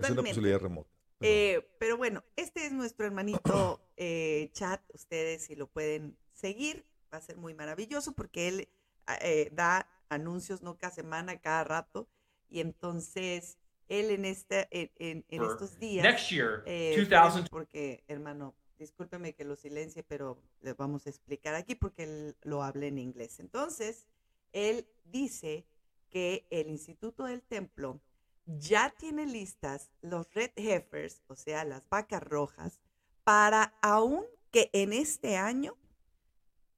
es 0.02 0.10
una 0.10 0.22
posibilidad 0.22 0.60
remota. 0.60 0.97
Pero... 1.20 1.34
Eh, 1.34 1.70
pero 1.80 1.98
bueno, 1.98 2.24
este 2.36 2.66
es 2.66 2.72
nuestro 2.72 3.06
hermanito 3.06 3.82
eh, 3.96 4.50
chat. 4.54 4.82
Ustedes 4.94 5.46
si 5.46 5.56
lo 5.56 5.68
pueden 5.68 6.18
seguir, 6.32 6.86
va 7.14 7.18
a 7.18 7.22
ser 7.22 7.38
muy 7.38 7.54
maravilloso 7.54 8.14
porque 8.14 8.48
él 8.48 8.70
ah, 9.06 9.18
eh, 9.22 9.50
da 9.52 9.90
anuncios 10.10 10.62
no 10.62 10.78
cada 10.78 10.94
semana, 10.94 11.40
cada 11.40 11.64
rato. 11.64 12.10
Y 12.50 12.62
entonces 12.62 13.58
él 13.90 14.12
en, 14.12 14.26
este, 14.26 14.68
en, 14.72 15.26
en, 15.28 15.44
estos 15.44 15.80
días. 15.80 16.04
Next 16.04 16.30
year, 16.30 16.64
2000. 16.66 17.50
Porque, 17.50 18.04
hermano, 18.08 18.56
discúlpeme 18.78 19.34
que 19.34 19.46
lo 19.46 19.56
silencie, 19.56 20.04
pero 20.04 20.42
les 20.62 20.76
vamos 20.76 21.06
a 21.06 21.10
explicar 21.10 21.56
aquí 21.56 21.76
porque 21.76 22.04
él 22.04 22.38
lo 22.44 22.64
habla 22.64 22.86
en 22.86 22.98
inglés. 22.98 23.40
Entonces, 23.40 24.08
él 24.52 24.88
dice 25.06 25.66
que 26.10 26.48
el 26.50 26.70
Instituto 26.70 27.26
del 27.26 27.42
Templo 27.44 28.02
ya 28.48 28.94
tiene 28.98 29.26
listas 29.26 29.92
los 30.02 30.34
red 30.34 30.52
heifers, 30.56 31.22
o 31.28 31.36
sea, 31.36 31.66
las 31.66 31.88
vacas 31.90 32.24
rojas, 32.24 32.80
para 33.24 33.74
aún 33.82 34.26
que 34.52 34.70
en 34.74 34.94
este 34.94 35.36
año 35.36 35.78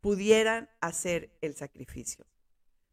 pudieran 0.02 0.70
hacer 0.82 1.38
el 1.42 1.56
sacrificio. 1.56 2.26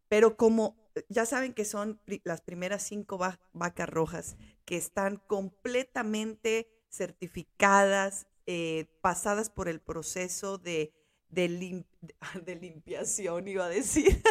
Pero 0.08 0.36
como 0.36 0.76
ya 1.08 1.26
saben 1.26 1.54
que 1.54 1.64
son 1.64 2.00
las 2.24 2.40
primeras 2.40 2.82
cinco 2.82 3.18
vacas 3.52 3.88
rojas 3.88 4.36
que 4.64 4.76
están 4.76 5.16
completamente 5.16 6.68
certificadas, 6.90 8.26
eh, 8.46 8.86
pasadas 9.00 9.50
por 9.50 9.68
el 9.68 9.80
proceso 9.80 10.58
de, 10.58 10.92
de 11.28 11.48
limpiación, 12.60 13.48
iba 13.48 13.66
a 13.66 13.68
decir. 13.68 14.22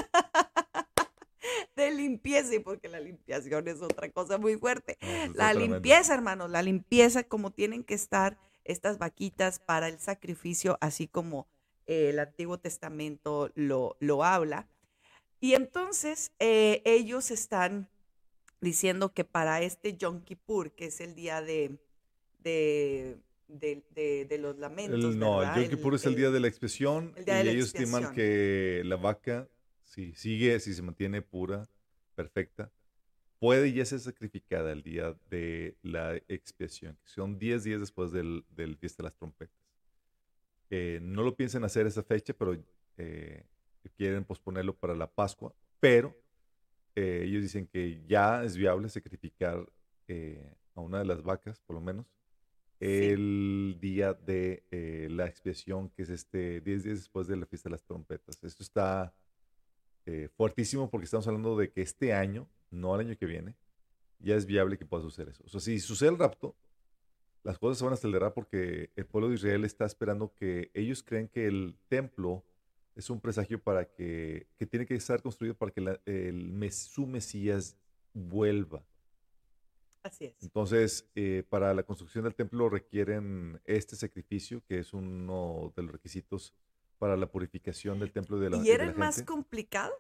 De 1.85 1.95
limpieza, 1.95 2.51
porque 2.63 2.87
la 2.87 2.99
limpiación 2.99 3.67
es 3.67 3.81
otra 3.81 4.09
cosa 4.09 4.37
muy 4.37 4.57
fuerte. 4.57 4.97
la 5.33 5.53
limpieza, 5.53 6.13
hermanos, 6.13 6.49
la 6.49 6.61
limpieza 6.61 7.23
como 7.23 7.51
tienen 7.51 7.83
que 7.83 7.93
estar 7.93 8.37
estas 8.63 8.97
vaquitas 8.97 9.59
para 9.59 9.87
el 9.87 9.99
sacrificio, 9.99 10.77
así 10.81 11.07
como 11.07 11.47
eh, 11.85 12.09
el 12.09 12.19
Antiguo 12.19 12.57
Testamento 12.59 13.51
lo, 13.55 13.95
lo 13.99 14.23
habla. 14.23 14.67
Y 15.39 15.53
entonces 15.53 16.31
eh, 16.39 16.81
ellos 16.85 17.29
están 17.29 17.87
diciendo 18.61 19.13
que 19.13 19.23
para 19.23 19.61
este 19.61 19.95
Yom 19.95 20.21
Kippur, 20.21 20.71
que 20.71 20.87
es 20.87 20.99
el 20.99 21.13
día 21.13 21.41
de, 21.41 21.77
de, 22.39 23.17
de, 23.47 24.37
los 24.39 24.57
lamentos. 24.57 25.15
no, 25.15 25.43
el 25.43 25.61
Yom 25.61 25.69
Kippur 25.69 25.95
es 25.95 26.05
el 26.05 26.15
día 26.15 26.31
de 26.31 26.39
la 26.39 26.47
expiación 26.47 27.13
y 27.25 27.29
ellos 27.29 27.67
estiman 27.67 28.13
que 28.13 28.81
la 28.85 28.95
vaca, 28.95 29.47
si 29.83 30.13
sigue, 30.15 30.59
si 30.59 30.73
se 30.73 30.81
mantiene 30.81 31.21
pura, 31.21 31.69
perfecta, 32.15 32.71
puede 33.39 33.71
ya 33.73 33.85
ser 33.85 33.99
sacrificada 33.99 34.71
el 34.71 34.81
día 34.81 35.15
de 35.29 35.77
la 35.81 36.15
expiación, 36.27 36.97
que 37.03 37.09
son 37.09 37.37
10 37.37 37.63
días 37.63 37.79
después 37.79 38.11
del, 38.11 38.45
del 38.49 38.77
fiesta 38.77 39.03
de 39.03 39.07
las 39.07 39.15
trompetas. 39.15 39.65
Eh, 40.69 40.99
no 41.01 41.23
lo 41.23 41.35
piensen 41.35 41.63
hacer 41.63 41.85
esa 41.85 42.03
fecha, 42.03 42.33
pero 42.33 42.57
eh, 42.97 43.43
quieren 43.97 44.25
posponerlo 44.25 44.75
para 44.75 44.95
la 44.95 45.07
Pascua, 45.07 45.53
pero 45.79 46.15
eh, 46.95 47.21
ellos 47.25 47.43
dicen 47.43 47.67
que 47.67 48.03
ya 48.07 48.43
es 48.43 48.57
viable 48.57 48.89
sacrificar 48.89 49.65
a 50.75 50.81
una 50.81 50.99
de 50.99 51.05
las 51.05 51.23
vacas, 51.23 51.59
por 51.61 51.75
lo 51.75 51.81
menos, 51.81 52.05
el 52.79 53.77
día 53.79 54.13
de 54.13 55.07
la 55.09 55.25
expiación, 55.25 55.89
que 55.89 56.03
es 56.03 56.09
este 56.09 56.61
10 56.61 56.83
días 56.83 56.97
después 56.97 57.27
de 57.27 57.37
la 57.37 57.45
fiesta 57.45 57.69
de 57.69 57.75
las 57.75 57.83
trompetas. 57.83 58.43
Esto 58.43 58.63
está 58.63 59.13
fuertísimo 60.35 60.89
porque 60.89 61.05
estamos 61.05 61.27
hablando 61.27 61.57
de 61.57 61.71
que 61.71 61.81
este 61.81 62.13
año, 62.13 62.47
no 62.71 62.95
el 62.95 63.07
año 63.07 63.17
que 63.17 63.25
viene, 63.25 63.55
ya 64.19 64.35
es 64.35 64.45
viable 64.45 64.77
que 64.77 64.85
pueda 64.85 65.03
suceder 65.03 65.29
eso. 65.29 65.43
O 65.45 65.49
sea, 65.49 65.59
si 65.59 65.79
sucede 65.79 66.09
el 66.09 66.17
rapto, 66.17 66.55
las 67.43 67.59
cosas 67.59 67.77
se 67.77 67.83
van 67.83 67.93
a 67.93 67.95
acelerar 67.95 68.33
porque 68.33 68.89
el 68.95 69.05
pueblo 69.05 69.29
de 69.29 69.35
Israel 69.35 69.65
está 69.65 69.85
esperando 69.85 70.33
que 70.33 70.71
ellos 70.73 71.03
creen 71.03 71.27
que 71.27 71.45
el 71.45 71.77
templo 71.87 72.43
es 72.95 73.09
un 73.09 73.19
presagio 73.19 73.61
para 73.61 73.85
que, 73.85 74.47
que 74.57 74.65
tiene 74.65 74.85
que 74.85 74.95
estar 74.95 75.21
construido 75.21 75.53
para 75.55 75.71
que 75.71 75.99
el, 76.05 76.71
su 76.71 77.05
Mesías 77.05 77.77
vuelva. 78.13 78.83
Así 80.01 80.25
es. 80.25 80.35
Entonces, 80.41 81.09
eh, 81.15 81.43
para 81.49 81.73
la 81.73 81.83
construcción 81.83 82.23
del 82.23 82.35
templo 82.35 82.69
requieren 82.69 83.59
este 83.65 83.95
sacrificio, 83.95 84.63
que 84.67 84.79
es 84.79 84.93
uno 84.93 85.73
de 85.75 85.83
los 85.83 85.91
requisitos 85.91 86.53
para 86.97 87.17
la 87.17 87.27
purificación 87.27 87.99
del 87.99 88.11
templo 88.11 88.39
de 88.39 88.49
la 88.49 88.57
¿Y 88.57 88.69
era 88.69 88.83
el 88.83 88.95
más 88.95 89.23
complicado? 89.23 89.93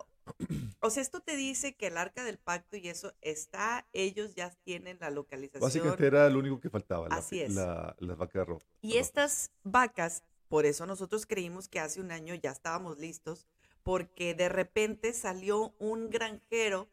O 0.79 0.89
sea, 0.89 1.01
esto 1.01 1.19
te 1.19 1.35
dice 1.35 1.75
que 1.75 1.87
el 1.87 1.97
arca 1.97 2.23
del 2.23 2.37
pacto 2.37 2.77
y 2.77 2.87
eso 2.87 3.13
está, 3.21 3.87
ellos 3.93 4.35
ya 4.35 4.49
tienen 4.63 4.97
la 4.99 5.09
localización. 5.09 5.61
Básicamente 5.61 6.05
era 6.05 6.29
lo 6.29 6.39
único 6.39 6.59
que 6.59 6.69
faltaba, 6.69 7.07
Así 7.11 7.41
es. 7.41 7.53
La, 7.53 7.95
las 7.99 8.17
vacas 8.17 8.47
rojas. 8.47 8.67
Y 8.81 8.97
estas 8.97 9.51
vacas, 9.63 10.23
por 10.47 10.65
eso 10.65 10.85
nosotros 10.85 11.25
creímos 11.25 11.67
que 11.67 11.79
hace 11.79 12.01
un 12.01 12.11
año 12.11 12.33
ya 12.35 12.51
estábamos 12.51 12.97
listos, 12.97 13.45
porque 13.83 14.33
de 14.33 14.49
repente 14.49 15.13
salió 15.13 15.75
un 15.77 16.09
granjero 16.09 16.89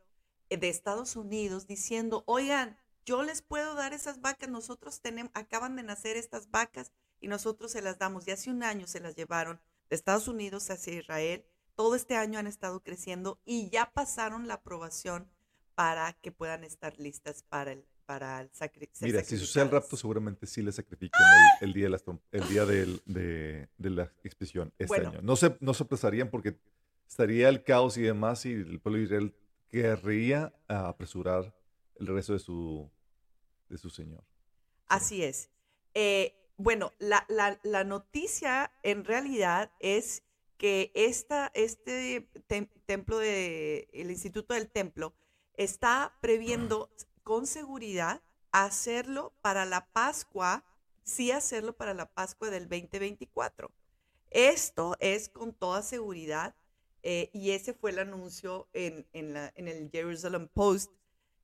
de 0.51 0.69
Estados 0.69 1.17
Unidos 1.17 1.67
diciendo, 1.67 2.25
oigan, 2.27 2.77
yo 3.05 3.23
les 3.23 3.43
puedo 3.43 3.75
dar 3.75 3.95
esas 3.95 4.21
vacas, 4.21 4.49
nosotros 4.49 5.01
tenemos, 5.01 5.33
acaban 5.35 5.75
de 5.77 5.83
nacer 5.83 6.17
estas 6.17 6.51
vacas 6.51 6.93
y 7.21 7.29
nosotros 7.29 7.73
se 7.73 7.83
las 7.83 7.99
damos. 7.99 8.27
Y 8.29 8.31
hace 8.31 8.51
un 8.51 8.63
año 8.63 8.87
se 8.87 9.01
las 9.01 9.17
llevaron 9.17 9.61
de 9.93 9.97
Estados 9.97 10.27
Unidos 10.27 10.71
hacia 10.71 10.95
Israel 10.95 11.45
todo 11.75 11.97
este 11.97 12.17
año 12.17 12.39
han 12.39 12.47
estado 12.47 12.83
creciendo 12.83 13.39
y 13.45 13.69
ya 13.69 13.93
pasaron 13.93 14.49
la 14.49 14.55
aprobación 14.55 15.29
para 15.75 16.15
que 16.15 16.33
puedan 16.33 16.65
estar 16.65 16.99
listas 16.99 17.43
para 17.43 17.73
el, 17.73 17.85
para 18.07 18.41
el 18.41 18.49
sacrificio. 18.53 19.07
Mira, 19.07 19.23
si 19.23 19.37
sucede 19.37 19.65
el 19.65 19.71
rapto, 19.71 19.99
seguramente 19.99 20.47
sí 20.47 20.63
le 20.63 20.73
sacrifican 20.73 21.21
el, 21.61 21.75
día, 21.75 21.91
de, 21.91 22.01
el 22.33 22.49
día 22.49 22.65
de, 22.65 23.69
la 23.91 24.05
expedición 24.25 24.73
este 24.79 25.07
año. 25.07 25.21
No 25.21 25.37
se, 25.37 25.59
no 25.61 25.75
se 25.75 25.83
apresarían 25.83 26.31
porque 26.31 26.59
estaría 27.07 27.51
el 27.51 27.63
caos 27.63 27.99
y 27.99 28.03
demás 28.03 28.47
y 28.47 28.53
el 28.53 28.81
pueblo 28.81 28.99
de 28.99 29.05
Israel 29.05 29.35
querría 29.69 30.55
apresurar 30.69 31.55
el 31.97 32.07
regreso 32.07 32.33
de 32.33 32.39
su, 32.39 32.91
de 33.69 33.77
su 33.77 33.91
Señor. 33.91 34.25
Así 34.89 35.23
es. 35.23 35.51
Eh, 35.93 36.42
bueno, 36.57 36.93
la, 36.99 37.27
la, 37.29 37.85
noticia 37.85 38.73
en 38.83 39.05
realidad 39.05 39.73
es 39.81 40.23
que 40.57 40.93
esta, 40.95 41.51
este 41.55 42.29
templo 42.87 43.19
de, 43.19 43.89
el 43.93 44.11
Instituto 44.11 44.55
del 44.55 44.71
Templo 44.71 45.15
está 45.55 46.17
previendo 46.21 46.91
con 47.25 47.47
seguridad 47.47 48.23
hacerlo 48.53 49.33
para 49.41 49.65
la 49.65 49.87
Pascua, 49.93 50.65
sí 51.03 51.31
hacerlo 51.31 51.77
para 51.77 51.95
la 51.95 52.07
Pascua 52.07 52.51
del 52.51 52.69
2024. 52.69 53.71
Esto 54.31 54.97
es 55.01 55.29
con 55.29 55.53
toda 55.53 55.83
seguridad 55.83 56.55
eh, 57.03 57.31
y 57.33 57.51
ese 57.51 57.75
fue 57.75 57.91
el 57.91 57.99
anuncio 57.99 58.69
en, 58.73 59.07
en 59.13 59.69
el 59.69 59.91
Jerusalem 59.91 60.49
Post 60.49 60.93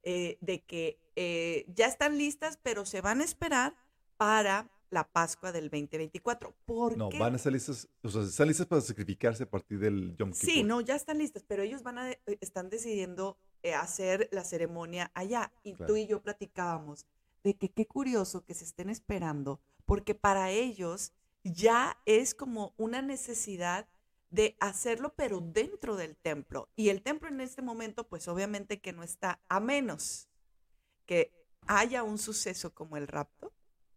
eh, 0.05 0.39
de 0.41 0.65
que 0.65 1.01
eh, 1.17 1.67
ya 1.69 1.87
están 1.87 2.17
listas, 2.17 2.59
pero 2.63 2.87
se 2.87 3.01
van 3.01 3.21
a 3.21 3.25
esperar 3.25 3.77
para 4.17 4.71
la 4.91 5.05
Pascua 5.07 5.53
del 5.53 5.65
2024. 5.65 6.55
¿Por 6.65 6.97
no, 6.97 7.11
van 7.11 7.35
a 7.35 7.37
estar 7.37 7.53
listas, 7.53 7.89
o 8.03 8.09
sea, 8.09 8.23
están 8.23 8.49
listas 8.49 8.67
para 8.67 8.81
sacrificarse 8.81 9.45
a 9.45 9.51
partir 9.51 9.79
del 9.79 10.17
Yom 10.17 10.33
Kippur. 10.33 10.51
Sí, 10.51 10.63
no, 10.63 10.81
ya 10.81 10.95
están 10.95 11.19
listas, 11.19 11.45
pero 11.47 11.63
ellos 11.63 11.83
van 11.83 11.99
a, 11.99 12.11
eh, 12.11 12.21
están 12.41 12.71
decidiendo 12.71 13.37
eh, 13.63 13.75
hacer 13.75 14.29
la 14.33 14.45
ceremonia 14.45 15.11
allá. 15.15 15.53
Y 15.63 15.75
tú 15.75 15.97
y 15.97 16.07
yo 16.07 16.23
platicábamos 16.23 17.07
de 17.45 17.55
que 17.55 17.71
qué 17.71 17.87
curioso 17.87 18.45
que 18.45 18.55
se 18.55 18.65
estén 18.65 18.91
esperando, 18.91 19.61
porque 19.85 20.15
para 20.15 20.51
ellos 20.51 21.13
ya 21.45 21.99
es 22.05 22.35
como 22.35 22.75
una 22.77 23.03
necesidad 23.03 23.89
de 24.31 24.57
hacerlo, 24.61 25.15
pero 25.17 25.41
dentro 25.41 25.97
del 25.97 26.17
templo. 26.17 26.69
Y 26.77 26.91
el 26.91 27.03
templo 27.03 27.29
en 27.29 27.41
este 27.41 27.63
momento, 27.63 28.07
pues 28.07 28.29
obviamente 28.29 28.81
que 28.81 28.93
no 28.93 29.03
está, 29.03 29.41
a 29.49 29.61
menos 29.61 30.29
que 31.07 31.33
haya 31.67 32.03
un 32.03 32.19
suceso 32.19 32.75
como 32.75 32.97
el 32.97 33.07
rapto, 33.07 33.53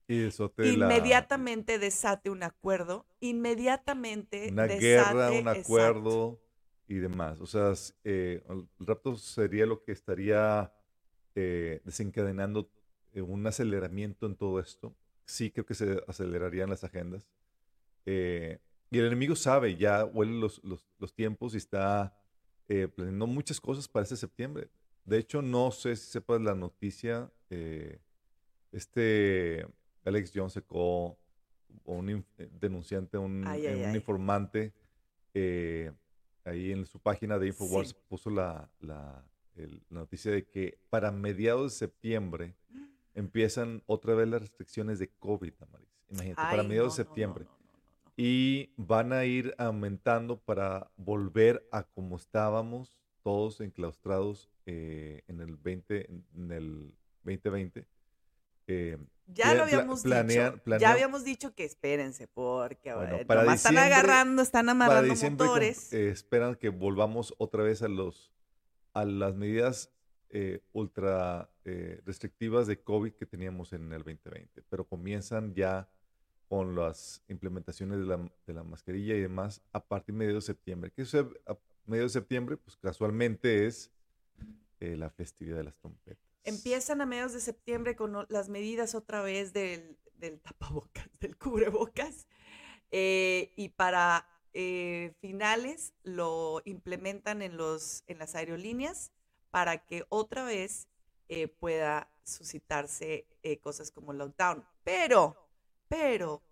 inmediatamente 0.07 1.79
desate 1.79 2.29
un 2.29 2.43
acuerdo, 2.43 3.05
inmediatamente 3.19 4.49
una 4.51 4.65
guerra, 4.67 5.31
un 5.31 5.47
acuerdo 5.47 6.41
y 6.87 6.95
demás. 6.95 7.39
O 7.39 7.45
sea, 7.45 7.73
eh, 8.03 8.43
el 8.49 8.67
rapto 8.79 9.15
sería 9.15 9.65
lo 9.65 9.83
que 9.83 9.93
estaría 9.93 10.73
eh, 11.35 11.81
desencadenando 11.85 12.69
eh, 13.13 13.21
un 13.21 13.45
aceleramiento 13.47 14.25
en 14.25 14.35
todo 14.35 14.59
esto. 14.59 14.95
Sí, 15.25 15.51
creo 15.51 15.65
que 15.65 15.73
se 15.73 16.03
acelerarían 16.07 16.69
las 16.69 16.83
agendas. 16.83 17.29
y 18.05 18.97
el 18.97 19.05
enemigo 19.05 19.35
sabe, 19.35 19.77
ya 19.77 20.03
huele 20.03 20.33
los, 20.33 20.61
los, 20.63 21.13
tiempos 21.13 21.53
y 21.53 21.57
está 21.57 22.17
planeando 22.67 23.27
muchas 23.27 23.61
cosas 23.61 23.87
para 23.87 24.03
ese 24.03 24.17
septiembre. 24.17 24.69
De 25.05 25.17
hecho, 25.17 25.41
no 25.41 25.71
sé 25.71 25.95
si 25.95 26.11
sepas 26.11 26.41
la 26.41 26.55
noticia. 26.55 27.31
este 28.71 29.65
Alex 30.05 30.31
Jones 30.33 30.53
sacó 30.53 31.17
un 31.85 32.25
eh, 32.37 32.49
denunciante, 32.59 33.17
un, 33.17 33.45
eh, 33.47 33.87
un 33.87 33.95
informante, 33.95 34.73
eh, 35.33 35.91
ahí 36.43 36.71
en 36.71 36.85
su 36.85 36.99
página 36.99 37.37
de 37.37 37.47
Infowars 37.47 37.93
puso 37.93 38.29
la, 38.29 38.69
la, 38.79 39.23
noticia 39.89 40.31
de 40.31 40.47
que 40.47 40.79
para 40.89 41.11
mediados 41.11 41.73
de 41.73 41.77
septiembre 41.77 42.55
empiezan 43.13 43.83
otra 43.85 44.15
vez 44.15 44.27
las 44.27 44.41
restricciones 44.41 44.97
de 44.97 45.09
COVID, 45.19 45.53
Imagínate, 46.09 46.41
para 46.41 46.63
mediados 46.63 46.97
de 46.97 47.03
septiembre. 47.03 47.45
y 48.17 48.71
van 48.75 49.13
a 49.13 49.25
ir 49.25 49.53
aumentando 49.59 50.39
para 50.39 50.89
volver 50.97 51.67
a 51.71 51.83
como 51.83 52.15
estábamos 52.15 52.97
todos 53.21 53.61
enclaustrados 53.61 54.49
en 54.65 55.41
el 55.41 55.57
20, 55.57 56.09
en 56.09 56.51
el 56.51 56.95
2020 57.23 57.85
eh, 58.67 58.97
Ya 59.27 59.53
lo 59.53 59.53
pla- 59.53 59.63
habíamos 59.63 60.03
dicho. 60.03 60.61
Ya 60.79 60.91
habíamos 60.91 61.23
dicho 61.23 61.55
que 61.55 61.63
espérense, 61.65 62.27
porque 62.27 62.93
Bueno, 62.93 63.15
eh, 63.17 63.25
para 63.25 63.53
están 63.53 63.77
agarrando, 63.77 64.41
están 64.41 64.69
amarrando 64.69 65.15
motores. 65.15 65.91
eh, 65.93 66.09
esperan 66.09 66.55
que 66.55 66.69
volvamos 66.69 67.33
otra 67.37 67.63
vez 67.63 67.81
a 67.81 67.87
los 67.87 68.31
a 68.93 69.05
las 69.05 69.35
medidas 69.35 69.89
eh, 70.29 70.61
ultra 70.73 71.49
eh, 71.65 72.01
restrictivas 72.05 72.67
de 72.67 72.81
COVID 72.81 73.13
que 73.13 73.25
teníamos 73.25 73.71
en 73.73 73.91
el 73.93 74.03
2020, 74.03 74.61
pero 74.69 74.85
comienzan 74.85 75.53
ya 75.55 75.89
con 76.49 76.75
las 76.75 77.23
implementaciones 77.29 77.99
de 77.99 78.05
la, 78.05 78.17
de 78.45 78.53
la 78.53 78.63
mascarilla 78.63 79.15
y 79.15 79.21
demás 79.21 79.61
a 79.71 79.81
partir 79.81 80.13
de 80.13 80.19
medio 80.19 80.35
de 80.35 80.41
septiembre. 80.41 80.91
Que 80.91 81.03
eso 81.03 81.31
a 81.47 81.57
medio 81.85 82.03
de 82.03 82.09
septiembre, 82.09 82.57
pues 82.57 82.75
casualmente 82.75 83.65
es 83.65 83.91
la 84.79 85.09
festividad 85.09 85.57
de 85.57 85.63
las 85.65 85.75
trompetas. 85.77 86.30
Empiezan 86.43 87.01
a 87.01 87.05
mediados 87.05 87.33
de 87.33 87.39
septiembre 87.39 87.95
con 87.95 88.25
las 88.29 88.49
medidas 88.49 88.95
otra 88.95 89.21
vez 89.21 89.53
del, 89.53 89.97
del 90.15 90.39
tapabocas, 90.39 91.07
del 91.19 91.37
cubrebocas. 91.37 92.27
eh, 92.91 93.53
y 93.55 93.69
para 93.69 94.27
eh, 94.53 95.13
finales 95.21 95.93
lo 96.03 96.61
implementan 96.65 97.41
en, 97.41 97.57
los, 97.57 98.03
en 98.07 98.17
las 98.19 98.35
aerolíneas 98.35 99.11
para 99.49 99.85
que 99.85 100.05
otra 100.09 100.43
vez 100.43 100.87
eh, 101.29 101.47
pueda 101.47 102.11
suscitarse 102.23 103.27
cosas 103.61 103.91
como 103.91 104.13
lockdown. 104.13 104.65
Pero, 104.83 105.35
pero, 105.87 106.43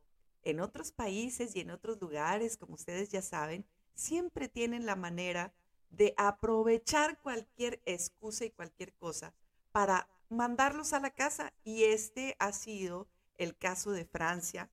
en 0.43 0.59
otros 0.59 0.91
países 0.91 1.55
y 1.55 1.61
en 1.61 1.71
otros 1.71 1.99
lugares, 2.01 2.57
como 2.57 2.75
ustedes 2.75 3.09
ya 3.09 3.21
saben, 3.21 3.65
siempre 3.93 4.47
tienen 4.47 4.85
la 4.85 4.95
manera 4.95 5.53
de 5.89 6.13
aprovechar 6.17 7.21
cualquier 7.21 7.81
excusa 7.85 8.45
y 8.45 8.51
cualquier 8.51 8.93
cosa 8.93 9.33
para 9.71 10.07
mandarlos 10.29 10.93
a 10.93 10.99
la 10.99 11.11
casa. 11.11 11.53
Y 11.63 11.83
este 11.85 12.35
ha 12.39 12.51
sido 12.51 13.07
el 13.37 13.57
caso 13.57 13.91
de 13.91 14.05
Francia, 14.05 14.69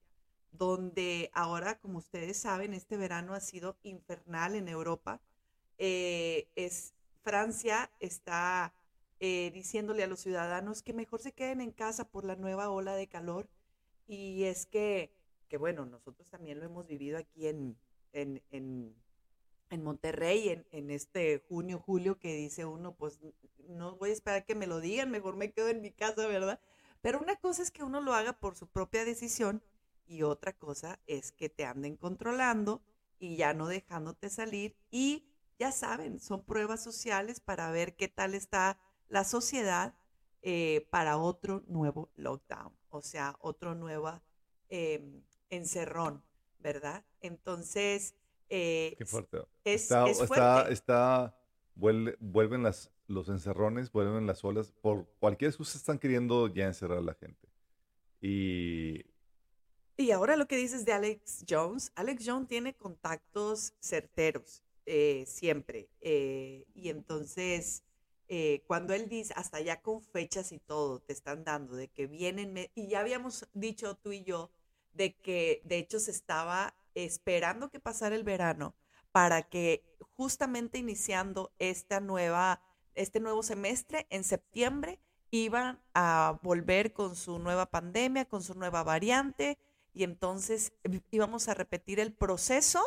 donde 0.53 1.31
ahora, 1.35 1.79
como 1.79 1.99
ustedes 1.99 2.37
saben, 2.37 2.75
este 2.75 2.97
verano 2.97 3.35
ha 3.35 3.41
sido 3.41 3.77
infernal 3.83 4.55
en 4.55 4.69
Europa. 4.69 5.21
Eh, 5.79 6.49
es, 6.57 6.95
Francia 7.23 7.91
está 8.01 8.73
eh, 9.21 9.51
diciéndole 9.53 10.03
a 10.03 10.07
los 10.07 10.21
ciudadanos 10.21 10.83
que 10.83 10.93
mejor 10.93 11.21
se 11.21 11.33
queden 11.33 11.61
en 11.61 11.71
casa 11.71 12.09
por 12.09 12.25
la 12.25 12.37
nueva 12.37 12.71
ola 12.71 12.95
de 12.95 13.07
calor. 13.07 13.49
Y 14.07 14.45
es 14.45 14.67
que, 14.67 15.13
que 15.49 15.57
bueno, 15.57 15.87
nosotros 15.87 16.29
también 16.29 16.61
lo 16.61 16.67
hemos 16.67 16.87
vivido 16.87 17.19
aquí 17.19 17.47
en, 17.49 17.77
en, 18.13 18.43
en, 18.51 18.95
en 19.71 19.83
Monterrey, 19.83 20.49
en, 20.49 20.67
en 20.71 20.91
este 20.91 21.45
junio, 21.49 21.79
julio, 21.79 22.19
que 22.19 22.35
dice 22.35 22.65
uno, 22.65 22.95
pues 22.97 23.21
no 23.69 23.97
voy 23.97 24.11
a 24.11 24.13
esperar 24.13 24.45
que 24.45 24.55
me 24.55 24.67
lo 24.67 24.81
digan, 24.81 25.11
mejor 25.11 25.37
me 25.37 25.53
quedo 25.53 25.69
en 25.69 25.81
mi 25.81 25.91
casa, 25.91 26.27
¿verdad? 26.27 26.61
Pero 27.01 27.21
una 27.21 27.37
cosa 27.37 27.63
es 27.63 27.71
que 27.71 27.85
uno 27.85 28.01
lo 28.01 28.15
haga 28.15 28.39
por 28.39 28.57
su 28.57 28.67
propia 28.69 29.05
decisión 29.05 29.63
y 30.07 30.23
otra 30.23 30.53
cosa 30.53 31.01
es 31.07 31.33
que 31.33 31.49
te 31.49 31.65
anden 31.65 31.97
controlando 31.97 32.83
y 33.19 33.37
ya 33.37 33.55
no 33.55 33.67
dejándote 33.69 34.29
salir 34.31 34.77
y 34.91 35.29
ya 35.59 35.73
saben, 35.73 36.21
son 36.21 36.45
pruebas 36.45 36.83
sociales 36.83 37.41
para 37.41 37.71
ver 37.71 37.97
qué 37.97 38.09
tal 38.09 38.35
está 38.35 38.79
la 39.09 39.25
sociedad 39.25 39.95
eh, 40.43 40.87
para 40.91 41.17
otro 41.17 41.65
nuevo 41.67 42.11
lockdown, 42.17 42.77
o 42.91 43.03
sea, 43.03 43.37
otro 43.41 43.75
nuevo 43.75 44.21
eh, 44.69 45.23
encerrón, 45.51 46.23
¿verdad? 46.59 47.05
Entonces, 47.21 48.15
eh, 48.49 48.95
Qué 48.99 49.05
fuerte. 49.07 49.39
es, 49.65 49.83
está, 49.83 50.09
es 50.09 50.21
está, 50.21 50.27
fuerte. 50.27 50.73
está, 50.73 51.37
vuelve- 51.75 52.17
vuelven 52.21 52.63
las, 52.63 52.91
los 53.07 53.29
encerrones, 53.29 53.91
vuelven 53.93 54.27
las 54.27 54.45
olas. 54.45 54.73
Por 54.81 55.07
cualquier 55.19 55.51
excusa 55.51 55.79
están 55.79 55.99
queriendo 55.99 56.47
ya 56.49 56.67
encerrar 56.67 56.99
a 56.99 57.03
la 57.03 57.15
gente. 57.15 57.49
Y 58.21 59.05
Y 59.99 60.11
ahora 60.11 60.37
lo 60.37 60.47
que 60.47 60.57
dices 60.57 60.85
de 60.85 60.93
Alex 60.93 61.45
Jones, 61.49 61.93
Alex 61.95 62.25
Jones 62.27 62.49
tiene 62.49 62.75
contactos 62.75 63.75
certeros 63.81 64.63
eh, 64.87 65.25
siempre. 65.27 65.89
eh, 66.01 66.67
y 66.75 66.91
entonces, 66.91 67.83
eh, 68.29 68.63
cuando 68.67 68.95
él 68.95 69.09
dice, 69.09 69.33
hasta 69.37 69.61
ya 69.61 69.81
con 69.83 70.03
fechas 70.03 70.53
y 70.53 70.59
todo, 70.61 71.01
te 71.01 71.13
están 71.13 71.45
dando 71.45 71.75
de 71.77 71.89
que 71.89 72.07
vienen, 72.07 72.71
y 72.75 72.89
ya 72.89 73.01
habíamos 73.01 73.49
dicho 73.53 73.97
tú 73.97 74.13
y 74.13 74.23
yo, 74.23 74.51
de 74.93 75.15
que 75.17 75.61
de 75.65 75.79
hecho 75.79 75.99
se 75.99 76.11
estaba 76.11 76.75
esperando 77.05 77.71
que 77.71 77.79
pasara 77.79 78.17
el 78.17 78.25
verano 78.25 78.75
para 79.13 79.43
que 79.43 79.85
justamente 80.17 80.79
iniciando 80.79 81.53
esta 81.59 82.01
nueva, 82.01 82.61
este 82.95 83.21
nuevo 83.21 83.43
semestre 83.43 84.07
en 84.11 84.25
septiembre 84.25 85.01
iban 85.31 85.81
a 85.95 86.39
volver 86.43 86.93
con 86.93 87.15
su 87.17 87.39
nueva 87.39 87.67
pandemia, 87.71 88.25
con 88.25 88.43
su 88.43 88.55
nueva 88.55 88.83
variante, 88.83 89.59
y 89.93 90.03
entonces 90.05 90.73
íbamos 91.11 91.49
a 91.49 91.55
repetir 91.55 92.01
el 92.01 92.13
proceso, 92.13 92.81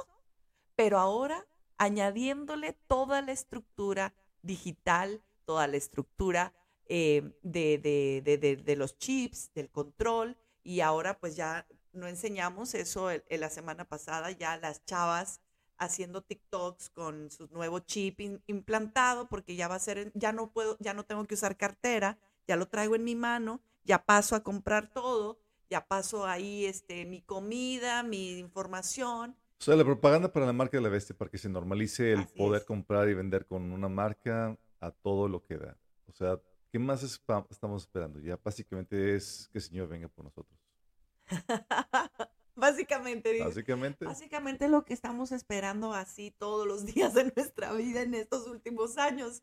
pero 0.76 1.00
ahora 1.00 1.48
añadiéndole 1.78 2.74
toda 2.88 3.22
la 3.22 3.32
estructura 3.32 4.14
digital, 4.42 5.24
toda 5.46 5.68
la 5.68 5.78
estructura 5.78 6.54
eh, 6.92 7.38
de- 7.44 7.78
de- 7.78 8.38
de- 8.40 8.56
de 8.56 8.76
los 8.76 8.98
chips, 8.98 9.54
del 9.54 9.70
control, 9.70 10.38
y 10.64 10.80
ahora 10.82 11.20
pues 11.20 11.36
ya 11.36 11.68
no 11.94 12.08
enseñamos 12.08 12.74
eso 12.76 13.10
el- 13.10 13.24
el- 13.28 13.42
la 13.42 13.50
semana 13.50 13.86
pasada, 13.86 14.32
ya 14.32 14.58
las 14.58 14.84
chavas 14.86 15.42
haciendo 15.78 16.22
TikToks 16.22 16.90
con 16.90 17.32
su 17.32 17.48
nuevo 17.48 17.80
chip 17.80 18.20
in- 18.20 18.44
implantado, 18.48 19.30
porque 19.30 19.56
ya 19.56 19.68
va 19.68 19.76
a 19.76 19.80
ser, 19.80 20.12
ya 20.14 20.32
no 20.34 20.52
puedo, 20.52 20.78
ya 20.80 20.94
no 20.94 21.06
tengo 21.06 21.26
que 21.26 21.36
usar 21.36 21.56
cartera, 21.58 22.18
ya 22.48 22.56
lo 22.58 22.68
traigo 22.68 22.96
en 22.96 23.04
mi 23.04 23.16
mano, 23.16 23.62
ya 23.86 24.04
paso 24.06 24.36
a 24.36 24.44
comprar 24.44 24.92
todo, 24.94 25.40
ya 25.70 25.86
paso 25.88 26.26
ahí 26.28 26.66
este, 26.66 27.06
mi 27.06 27.22
comida, 27.22 28.04
mi 28.04 28.38
información. 28.40 29.38
O 29.60 29.64
sea, 29.64 29.76
la 29.76 29.86
propaganda 29.86 30.32
para 30.32 30.46
la 30.46 30.54
marca 30.54 30.78
de 30.78 30.84
la 30.84 30.90
bestia, 30.90 31.16
para 31.18 31.30
que 31.32 31.38
se 31.38 31.48
normalice 31.50 32.12
el 32.14 32.20
Así 32.22 32.38
poder 32.38 32.62
es. 32.62 32.68
comprar 32.68 33.08
y 33.10 33.14
vender 33.14 33.46
con 33.46 33.72
una 33.72 33.88
marca 33.90 34.58
a 34.82 34.92
todo 34.92 35.28
lo 35.28 35.44
que 35.44 35.58
da. 35.58 35.78
O 36.08 36.12
sea, 36.12 36.40
¿qué 36.72 36.80
más 36.80 37.04
estamos 37.04 37.84
esperando? 37.84 38.20
Ya 38.20 38.38
básicamente 38.44 39.16
es 39.16 39.48
que 39.52 39.60
el 39.60 39.64
Señor 39.64 39.88
venga 39.88 40.08
por 40.10 40.26
nosotros. 40.26 40.59
Básicamente, 42.56 43.32
digo, 43.32 43.46
Básicamente, 43.46 44.06
básicamente 44.06 44.68
lo 44.68 44.84
que 44.84 44.94
estamos 44.94 45.32
esperando 45.32 45.94
así 45.94 46.32
todos 46.32 46.68
los 46.68 46.86
días 46.94 47.14
de 47.14 47.32
nuestra 47.36 47.72
vida 47.74 48.02
en 48.02 48.14
estos 48.14 48.48
últimos 48.48 48.98
años. 48.98 49.42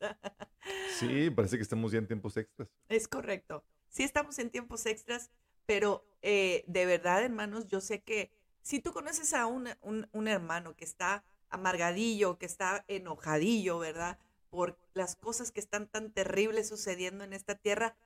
sí, 0.99 1.31
parece 1.31 1.57
que 1.57 1.63
estamos 1.63 1.93
ya 1.93 1.99
en 1.99 2.07
tiempos 2.07 2.37
extras. 2.37 2.69
Es 2.89 3.09
correcto. 3.09 3.65
Sí 3.89 4.03
estamos 4.03 4.39
en 4.39 4.51
tiempos 4.51 4.85
extras, 4.85 5.31
pero 5.65 6.05
eh, 6.21 6.65
de 6.67 6.85
verdad, 6.85 7.23
hermanos, 7.25 7.67
yo 7.69 7.81
sé 7.81 8.03
que 8.03 8.31
si 8.61 8.81
tú 8.81 8.93
conoces 8.93 9.33
a 9.33 9.47
un, 9.47 9.69
un- 9.81 10.09
un 10.13 10.29
hermano 10.29 10.75
que 10.77 10.85
está 10.85 11.25
amargadillo, 11.49 12.37
que 12.39 12.47
está 12.47 12.85
enojadillo, 12.89 13.79
¿verdad? 13.79 14.19
Por 14.51 14.79
las 14.93 15.17
cosas 15.17 15.53
que 15.53 15.61
están 15.61 15.89
tan 15.89 16.11
terribles 16.13 16.69
sucediendo 16.69 17.25
en 17.25 17.33
esta 17.33 17.55
tierra, 17.55 17.97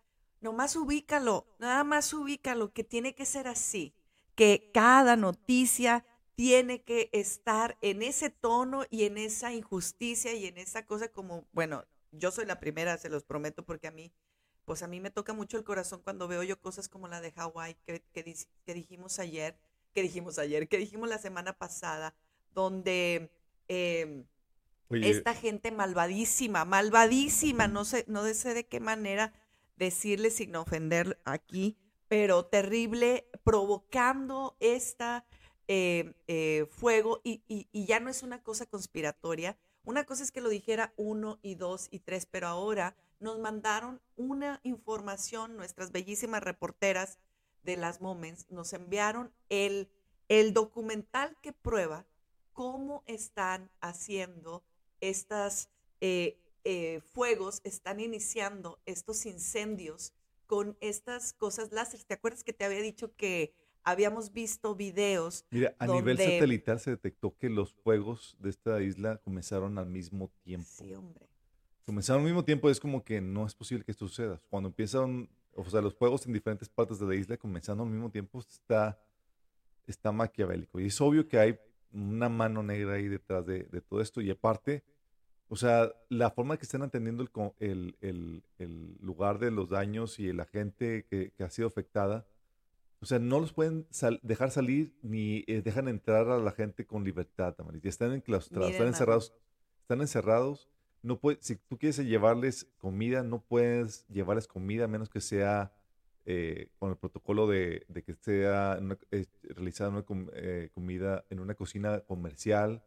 nomás 0.41 0.77
ubícalo, 0.77 1.47
nada 1.59 1.85
más 1.85 2.13
ubícalo, 2.13 2.73
que 2.73 2.85
tiene 2.85 3.15
que 3.15 3.27
ser 3.27 3.49
así, 3.49 3.95
que 4.35 4.71
cada 4.73 5.17
noticia 5.17 6.05
tiene 6.35 6.83
que 6.83 7.11
estar 7.13 7.77
en 7.83 8.03
ese 8.03 8.31
tono 8.31 8.85
y 8.91 9.05
en 9.05 9.19
esa 9.19 9.53
injusticia 9.53 10.33
y 10.33 10.47
en 10.47 10.59
esa 10.59 10.87
cosa 10.87 11.09
como, 11.09 11.47
bueno, 11.53 11.85
yo 12.13 12.31
soy 12.31 12.47
la 12.47 12.61
primera, 12.61 12.97
se 12.99 13.11
los 13.11 13.25
prometo, 13.25 13.65
porque 13.65 13.89
a 13.89 13.91
mí 13.91 14.13
pues 14.71 14.85
a 14.85 14.87
mí 14.87 15.01
me 15.01 15.11
toca 15.11 15.33
mucho 15.33 15.57
el 15.57 15.65
corazón 15.65 16.01
cuando 16.01 16.29
veo 16.29 16.45
yo 16.45 16.61
cosas 16.61 16.89
como 16.89 17.09
la 17.09 17.21
de 17.21 17.33
Hawái 17.33 17.75
que, 17.85 18.05
que, 18.13 18.73
dijimos 18.73 19.19
ayer, 19.19 19.59
que 19.93 20.01
dijimos 20.01 20.39
ayer, 20.39 20.69
que 20.69 20.79
dijimos 20.79 21.09
la 21.09 21.19
semana 21.19 21.55
pasada, 21.55 22.15
donde 22.55 23.33
eh, 23.67 24.25
Oye, 24.89 25.11
esta 25.11 25.35
gente 25.35 25.73
malvadísima, 25.73 26.65
malvadísima, 26.65 27.67
no 27.67 27.85
sé, 27.85 28.05
no 28.07 28.23
sé 28.33 28.55
de 28.55 28.65
qué 28.65 28.79
manera 28.79 29.33
decirle 29.81 30.31
sin 30.31 30.55
ofender 30.55 31.19
aquí, 31.25 31.77
pero 32.07 32.45
terrible, 32.45 33.29
provocando 33.43 34.57
esta 34.61 35.25
eh, 35.69 36.13
eh, 36.29 36.67
fuego 36.71 37.21
y, 37.25 37.67
ya 37.73 37.99
no 37.99 38.11
es 38.11 38.23
una 38.23 38.43
cosa 38.43 38.67
conspiratoria. 38.67 39.57
Una 39.85 40.05
cosa 40.05 40.23
es 40.23 40.31
que 40.31 40.43
lo 40.43 40.51
dijera 40.51 40.93
uno 40.97 41.39
y 41.43 41.55
dos 41.55 41.89
y 41.91 42.01
tres, 42.01 42.27
pero 42.27 42.47
ahora 42.47 42.95
nos 43.21 43.39
mandaron 43.39 44.03
una 44.17 44.61
información, 44.65 45.57
nuestras 45.57 45.93
bellísimas 45.93 46.43
reporteras 46.43 47.19
de 47.63 47.77
las 47.79 48.03
Moments 48.03 48.51
nos 48.51 48.75
enviaron 48.75 49.33
el, 49.49 49.89
el 50.29 50.53
documental 50.53 51.37
que 51.41 51.53
prueba 51.53 52.07
cómo 52.53 53.03
están 53.07 53.71
haciendo 53.81 54.63
estas 55.01 55.71
eh, 56.03 56.39
eh, 56.65 57.01
fuegos, 57.13 57.61
están 57.65 58.01
iniciando 58.01 58.81
estos 58.87 59.27
incendios 59.27 60.13
con 60.47 60.77
estas 60.81 61.33
cosas 61.33 61.73
láser. 61.73 62.03
¿Te 62.05 62.15
acuerdas 62.15 62.45
que 62.45 62.53
te 62.53 62.65
había 62.65 62.81
dicho 62.81 63.15
que 63.17 63.55
habíamos 63.83 64.33
visto 64.33 64.75
videos? 64.75 65.47
mira, 65.51 65.75
a 65.79 65.87
nivel 65.87 66.19
satelital 66.19 66.81
se 66.81 66.91
detectó 66.91 67.37
que 67.37 67.49
los 67.49 67.73
fuegos 67.73 68.37
de 68.41 68.51
esta 68.51 68.83
isla 68.83 69.19
comenzaron 69.19 69.79
al 69.79 69.87
mismo 69.87 70.31
tiempo. 70.43 70.69
Sí, 70.69 70.95
hombre. 70.95 71.29
Comenzaron 71.87 72.23
al 72.23 72.27
mismo 72.27 72.45
tiempo, 72.45 72.71
es 72.71 72.79
como 72.79 73.05
que 73.05 73.21
no 73.21 73.47
es 73.47 73.55
posible 73.55 73.85
que 73.85 73.93
esto 73.93 74.07
suceda. 74.07 74.41
Cuando 74.49 74.69
empiezan 74.69 75.29
o 75.55 75.65
sea, 75.69 75.81
los 75.81 75.95
fuegos 75.95 76.27
en 76.27 76.33
diferentes 76.33 76.69
partes 76.69 76.99
de 76.99 77.07
la 77.07 77.15
isla 77.15 77.37
comenzando 77.37 77.83
al 77.83 77.91
mismo 77.91 78.11
tiempo 78.11 78.39
está, 78.41 78.99
está 79.87 80.13
maquiavélico. 80.13 80.81
Y 80.81 80.87
es 80.87 81.01
obvio 81.01 81.27
que 81.27 81.39
hay 81.39 81.59
una 81.93 82.29
mano 82.29 82.63
negra 82.63 82.95
ahí 82.95 83.09
detrás 83.09 83.45
de, 83.47 83.65
de 83.65 83.81
todo 83.81 84.01
esto. 84.01 84.21
Y 84.21 84.31
aparte, 84.31 84.85
o 85.53 85.57
sea, 85.57 85.93
la 86.09 86.31
forma 86.31 86.57
que 86.57 86.63
están 86.63 86.83
atendiendo 86.83 87.25
el, 87.59 87.97
el, 88.01 88.45
el, 88.59 88.97
lugar 89.01 89.41
de 89.41 89.51
los 89.51 89.69
daños 89.69 90.21
y 90.21 90.33
la 90.33 90.45
gente 90.45 91.05
que, 91.11 91.33
que 91.37 91.43
ha 91.43 91.51
sido 91.51 91.67
afectada, 91.67 92.25
o 93.01 93.07
sea, 93.07 93.19
no 93.19 93.41
los 93.41 93.53
pueden 93.53 93.85
dejar 94.23 94.53
salir 94.53 94.95
ni 95.03 95.43
eh, 95.49 95.61
dejan 95.61 95.89
entrar 95.89 96.29
a 96.29 96.39
la 96.39 96.53
gente 96.53 96.87
con 96.87 97.03
libertad, 97.03 97.55
Tamaris. 97.55 97.85
están 97.85 98.13
enclaustrados, 98.13 98.71
están 98.71 98.87
encerrados. 98.87 99.35
Están 99.81 100.01
encerrados. 100.03 100.69
No 101.03 101.19
puede, 101.19 101.39
si 101.41 101.57
tú 101.57 101.79
quieres 101.79 101.99
llevarles 101.99 102.69
comida, 102.79 103.25
no 103.25 103.41
puedes 103.41 104.07
llevarles 104.07 104.47
comida 104.47 104.85
a 104.85 104.89
menos 104.89 105.11
que 105.11 105.21
sea 105.21 105.73
eh, 106.27 106.69
con 106.79 106.91
el 106.91 106.97
protocolo 106.97 107.49
de, 107.49 107.85
que 108.07 108.15
sea 108.15 108.79
eh, 109.11 109.27
realizada 109.43 109.91
una 109.91 110.05
comida 110.75 111.25
en 111.29 111.41
una 111.41 111.55
cocina 111.57 112.01
comercial. 112.01 112.85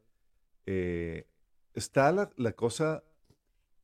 Está 1.73 2.11
la, 2.11 2.31
la 2.37 2.53
cosa 2.53 3.03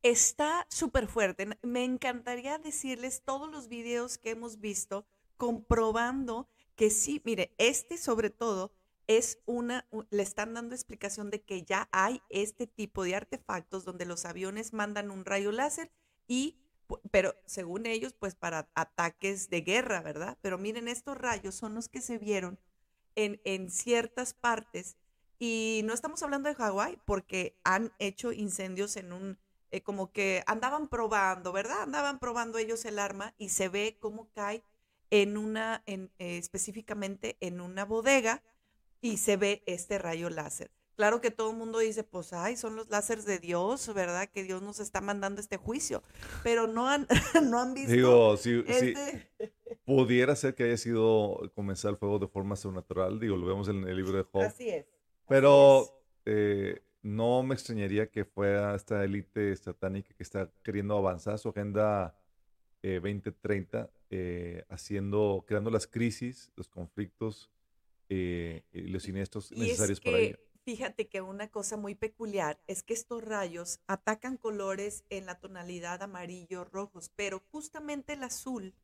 está 0.02 0.66
súper 0.70 1.06
fuerte. 1.06 1.46
Me 1.62 1.84
encantaría 1.84 2.58
decirles 2.58 3.22
todos 3.24 3.50
los 3.50 3.68
videos 3.68 4.18
que 4.18 4.30
hemos 4.30 4.60
visto 4.60 5.06
comprobando 5.36 6.48
que 6.76 6.90
sí, 6.90 7.20
mire, 7.24 7.54
este 7.58 7.98
sobre 7.98 8.30
todo 8.30 8.72
es 9.06 9.40
una, 9.44 9.86
le 10.10 10.22
están 10.22 10.54
dando 10.54 10.74
explicación 10.74 11.30
de 11.30 11.42
que 11.42 11.64
ya 11.64 11.88
hay 11.92 12.22
este 12.28 12.66
tipo 12.66 13.04
de 13.04 13.16
artefactos 13.16 13.84
donde 13.84 14.04
los 14.04 14.24
aviones 14.24 14.72
mandan 14.72 15.10
un 15.10 15.24
rayo 15.24 15.50
láser 15.50 15.90
y, 16.28 16.60
pero 17.10 17.34
según 17.44 17.86
ellos, 17.86 18.14
pues 18.14 18.34
para 18.34 18.70
ataques 18.74 19.50
de 19.50 19.62
guerra, 19.62 20.00
¿verdad? 20.02 20.38
Pero 20.42 20.58
miren, 20.58 20.88
estos 20.88 21.18
rayos 21.18 21.54
son 21.54 21.74
los 21.74 21.88
que 21.88 22.00
se 22.00 22.18
vieron 22.18 22.60
en, 23.16 23.40
en 23.44 23.70
ciertas 23.70 24.32
partes 24.32 24.96
y 25.40 25.80
no 25.86 25.94
estamos 25.94 26.22
hablando 26.22 26.50
de 26.50 26.54
Hawái 26.54 26.98
porque 27.06 27.56
han 27.64 27.92
hecho 27.98 28.30
incendios 28.30 28.96
en 28.96 29.14
un, 29.14 29.38
eh, 29.70 29.80
como 29.80 30.12
que 30.12 30.44
andaban 30.46 30.86
probando, 30.86 31.50
¿verdad? 31.50 31.80
Andaban 31.80 32.18
probando 32.18 32.58
ellos 32.58 32.84
el 32.84 32.98
arma 32.98 33.34
y 33.38 33.48
se 33.48 33.70
ve 33.70 33.96
cómo 33.98 34.28
cae 34.34 34.62
en 35.08 35.38
una, 35.38 35.82
en, 35.86 36.10
eh, 36.18 36.36
específicamente 36.36 37.38
en 37.40 37.62
una 37.62 37.86
bodega 37.86 38.42
y 39.00 39.16
se 39.16 39.38
ve 39.38 39.62
este 39.64 39.98
rayo 39.98 40.28
láser. 40.28 40.70
Claro 40.94 41.22
que 41.22 41.30
todo 41.30 41.52
el 41.52 41.56
mundo 41.56 41.78
dice, 41.78 42.04
pues, 42.04 42.34
ay, 42.34 42.58
son 42.58 42.76
los 42.76 42.90
láseres 42.90 43.24
de 43.24 43.38
Dios, 43.38 43.94
¿verdad? 43.94 44.28
Que 44.28 44.42
Dios 44.42 44.60
nos 44.60 44.78
está 44.78 45.00
mandando 45.00 45.40
este 45.40 45.56
juicio. 45.56 46.02
Pero 46.42 46.66
no 46.66 46.86
han, 46.86 47.06
no 47.50 47.58
han 47.58 47.72
visto. 47.72 47.92
Digo, 47.92 48.36
si, 48.36 48.62
este 48.68 49.30
pudiera 49.86 50.36
ser 50.36 50.54
que 50.54 50.64
haya 50.64 50.76
sido 50.76 51.50
comenzar 51.54 51.92
el 51.92 51.96
fuego 51.96 52.18
de 52.18 52.28
forma 52.28 52.56
sobrenatural, 52.56 53.18
digo, 53.18 53.38
lo 53.38 53.46
vemos 53.46 53.68
en 53.68 53.88
el 53.88 53.96
libro 53.96 54.18
de 54.18 54.24
Job. 54.24 54.42
Así 54.42 54.68
es. 54.68 54.99
Pero 55.30 56.04
eh, 56.26 56.82
no 57.00 57.42
me 57.42 57.54
extrañaría 57.54 58.10
que 58.10 58.26
fuera 58.26 58.74
esta 58.74 59.02
élite 59.02 59.56
satánica 59.56 60.12
que 60.12 60.22
está 60.22 60.52
queriendo 60.62 60.98
avanzar 60.98 61.38
su 61.38 61.48
agenda 61.48 62.14
2030 62.82 63.90
eh, 64.12 64.64
haciendo, 64.68 65.44
creando 65.46 65.70
las 65.70 65.86
crisis, 65.86 66.50
los 66.56 66.68
conflictos 66.68 67.48
eh, 68.08 68.64
y 68.72 68.88
los 68.88 69.04
siniestros 69.04 69.52
necesarios 69.52 70.00
para 70.00 70.18
ello. 70.18 70.36
Fíjate 70.64 71.08
que 71.08 71.20
una 71.20 71.48
cosa 71.48 71.76
muy 71.76 71.94
peculiar 71.94 72.60
es 72.66 72.82
que 72.82 72.92
estos 72.92 73.22
rayos 73.22 73.78
atacan 73.86 74.36
colores 74.36 75.04
en 75.10 75.26
la 75.26 75.38
tonalidad 75.38 76.02
amarillo 76.02 76.64
rojos, 76.64 77.12
pero 77.14 77.40
justamente 77.52 78.14
el 78.14 78.24
azul, 78.24 78.74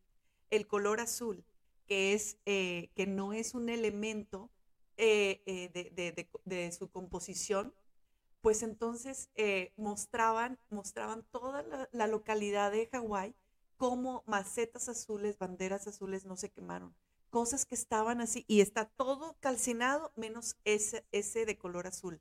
el 0.50 0.68
color 0.68 1.00
azul, 1.00 1.44
que 1.86 2.12
es 2.12 2.38
eh, 2.46 2.90
que 2.94 3.08
no 3.08 3.32
es 3.32 3.54
un 3.54 3.68
elemento 3.68 4.50
de, 4.96 6.72
su 6.76 6.90
composición, 6.90 7.74
pues 8.40 8.62
entonces 8.62 9.30
mostraban, 9.76 10.58
mostraban 10.70 11.24
toda 11.30 11.88
la, 11.92 12.06
localidad 12.06 12.72
de 12.72 12.88
Hawái 12.88 13.34
cómo 13.76 14.24
macetas 14.26 14.88
azules, 14.88 15.38
banderas 15.38 15.86
azules 15.86 16.24
no 16.24 16.36
se 16.36 16.50
quemaron. 16.50 16.94
Cosas 17.30 17.66
que 17.66 17.74
estaban 17.74 18.20
así 18.20 18.44
y 18.48 18.60
está 18.60 18.86
todo 18.86 19.36
calcinado 19.40 20.12
menos 20.16 20.56
ese, 20.64 21.04
ese 21.12 21.44
de 21.44 21.58
color 21.58 21.86
azul. 21.86 22.20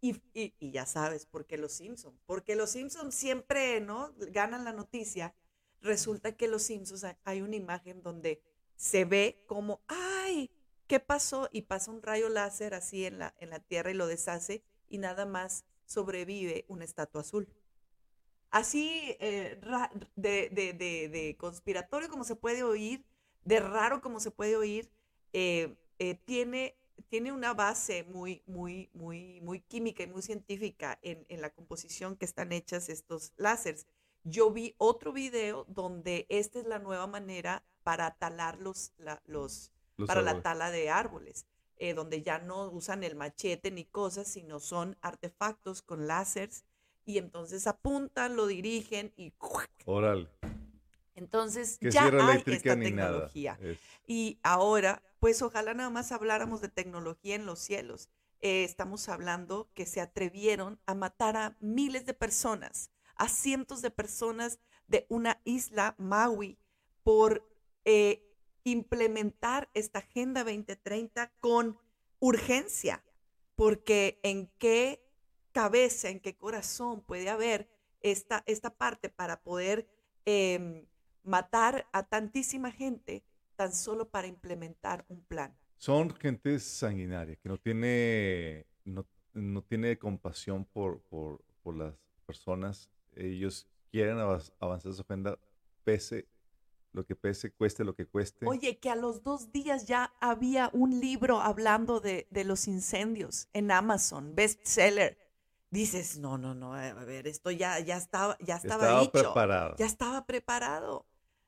Y, 0.00 0.22
y, 0.34 0.70
ya 0.70 0.86
sabes, 0.86 1.24
¿por 1.26 1.46
qué 1.46 1.56
los 1.56 1.72
Simpsons? 1.72 2.20
Porque 2.26 2.56
los 2.56 2.70
Simpsons 2.70 3.14
siempre, 3.14 3.80
¿no? 3.80 4.12
Ganan 4.18 4.64
la 4.64 4.72
noticia. 4.72 5.34
Resulta 5.80 6.36
que 6.36 6.46
los 6.46 6.62
Simpsons 6.62 7.06
hay 7.24 7.40
una 7.40 7.56
imagen 7.56 8.02
donde 8.02 8.42
se 8.76 9.04
ve 9.06 9.42
como, 9.46 9.80
¡ay! 9.88 10.50
¿Qué 10.86 11.00
pasó? 11.00 11.48
Y 11.52 11.62
pasa 11.62 11.90
un 11.90 12.02
rayo 12.02 12.28
láser 12.28 12.74
así 12.74 13.06
en 13.06 13.18
la, 13.18 13.34
en 13.38 13.50
la 13.50 13.60
tierra 13.60 13.90
y 13.90 13.94
lo 13.94 14.06
deshace 14.06 14.62
y 14.88 14.98
nada 14.98 15.26
más 15.26 15.64
sobrevive 15.86 16.64
una 16.68 16.84
estatua 16.84 17.22
azul 17.22 17.48
así 18.54 19.16
eh, 19.18 19.60
de, 20.14 21.36
conspiratorio 21.38 22.08
como 22.08 22.22
se 22.22 22.36
puede 22.36 22.62
oír, 22.62 23.04
de 23.44 23.58
raro 23.58 24.00
como 24.00 24.20
se 24.20 24.30
puede 24.30 24.56
oír, 24.56 24.92
eh, 25.32 25.76
eh, 25.98 26.14
tiene, 26.24 26.78
tiene 27.08 27.32
una 27.32 27.52
base 27.52 28.04
muy, 28.04 28.44
muy, 28.46 28.90
muy, 28.94 29.40
muy 29.40 29.60
química 29.60 30.04
y 30.04 30.06
muy 30.06 30.22
científica 30.22 31.00
en, 31.02 31.40
la 31.40 31.50
composición 31.50 32.16
que 32.16 32.24
están 32.24 32.52
hechas 32.52 32.88
estos 32.88 33.32
láseres. 33.36 33.88
Yo 34.22 34.52
vi 34.52 34.76
otro 34.78 35.12
video 35.12 35.64
donde 35.64 36.24
esta 36.28 36.60
es 36.60 36.64
la 36.64 36.78
nueva 36.78 37.08
manera 37.08 37.64
para 37.82 38.14
talar 38.14 38.60
los, 38.60 38.92
los, 39.26 39.72
para 40.06 40.22
la 40.22 40.42
tala 40.42 40.70
de 40.70 40.90
árboles. 40.90 41.46
donde 41.94 42.22
ya 42.22 42.38
no 42.38 42.70
usan 42.70 43.04
el 43.04 43.14
machete 43.14 43.70
ni 43.70 43.84
cosas, 43.84 44.28
sino 44.28 44.58
son 44.58 44.96
artefactos 45.02 45.82
con 45.82 46.06
láseres 46.06 46.64
y 47.04 47.18
entonces 47.18 47.66
apuntan, 47.66 48.36
lo 48.36 48.46
dirigen 48.46 49.12
y 49.16 49.34
Oral. 49.84 50.30
Entonces 51.14 51.78
ya 51.80 52.06
hay 52.06 52.42
esta 52.46 52.78
tecnología. 52.78 53.58
Y 54.06 54.38
ahora, 54.42 55.02
pues 55.20 55.42
ojalá 55.42 55.74
nada 55.74 55.90
más 55.90 56.12
habláramos 56.12 56.60
de 56.60 56.68
tecnología 56.68 57.34
en 57.34 57.46
los 57.46 57.58
cielos. 57.58 58.08
Eh, 58.40 58.64
estamos 58.64 59.08
hablando 59.08 59.70
que 59.74 59.86
se 59.86 60.00
atrevieron 60.00 60.78
a 60.86 60.94
matar 60.94 61.36
a 61.36 61.56
miles 61.60 62.04
de 62.04 62.14
personas, 62.14 62.90
a 63.16 63.28
cientos 63.28 63.80
de 63.80 63.90
personas 63.90 64.58
de 64.86 65.06
una 65.08 65.40
isla, 65.44 65.94
Maui, 65.98 66.58
por 67.02 67.48
eh, 67.84 68.22
implementar 68.64 69.70
esta 69.74 70.00
Agenda 70.00 70.42
2030 70.42 71.32
con 71.40 71.78
urgencia. 72.18 73.04
Porque 73.54 74.18
en 74.22 74.50
qué 74.58 75.04
cabeza, 75.52 76.08
en 76.08 76.20
qué 76.20 76.36
corazón 76.36 77.02
puede 77.02 77.30
haber 77.30 77.70
esta, 78.00 78.42
esta 78.46 78.76
parte 78.76 79.08
para 79.08 79.42
poder 79.42 79.88
em, 80.24 80.86
matar 81.22 81.88
a 81.92 82.02
tantísima 82.08 82.72
gente 82.72 83.24
tan 83.56 83.72
solo 83.72 84.10
para 84.10 84.26
implementar 84.26 85.04
un 85.08 85.22
plan. 85.24 85.56
Son 85.78 86.10
gente 86.16 86.58
sanguinaria, 86.58 87.36
que 87.36 87.48
no 87.48 87.58
tiene, 87.58 88.66
no, 88.84 89.06
no 89.32 89.62
tiene 89.62 89.98
compasión 89.98 90.64
por, 90.64 91.02
por, 91.02 91.44
por, 91.62 91.76
las 91.76 91.94
personas. 92.26 92.90
Ellos 93.14 93.68
quieren 93.90 94.18
avanzar 94.18 94.92
su 94.92 95.02
agenda 95.02 95.38
pese 95.84 96.26
lo 96.94 97.04
que 97.04 97.16
pese, 97.16 97.52
cueste 97.52 97.84
lo 97.84 97.94
que 97.94 98.06
cueste. 98.06 98.46
Oye, 98.46 98.78
que 98.78 98.88
a 98.88 98.96
los 98.96 99.22
dos 99.22 99.52
días 99.52 99.86
ya 99.86 100.14
había 100.20 100.70
un 100.72 101.00
libro 101.00 101.40
hablando 101.40 102.00
de, 102.00 102.26
de 102.30 102.44
los 102.44 102.68
incendios 102.68 103.48
en 103.52 103.70
Amazon, 103.70 104.34
bestseller 104.34 105.18
dices, 105.74 106.18
no, 106.18 106.38
no, 106.38 106.54
no, 106.54 106.72
a 106.72 106.92
ver, 107.04 107.26
esto 107.26 107.50
ya, 107.50 107.80
ya 107.80 107.96
estaba, 107.96 108.38
ya 108.40 108.56
estaba, 108.56 109.02
estaba 109.02 109.10
preparado. 109.10 109.76
Ya 109.76 109.86
estaba 109.86 110.24
preparado. 110.24 111.06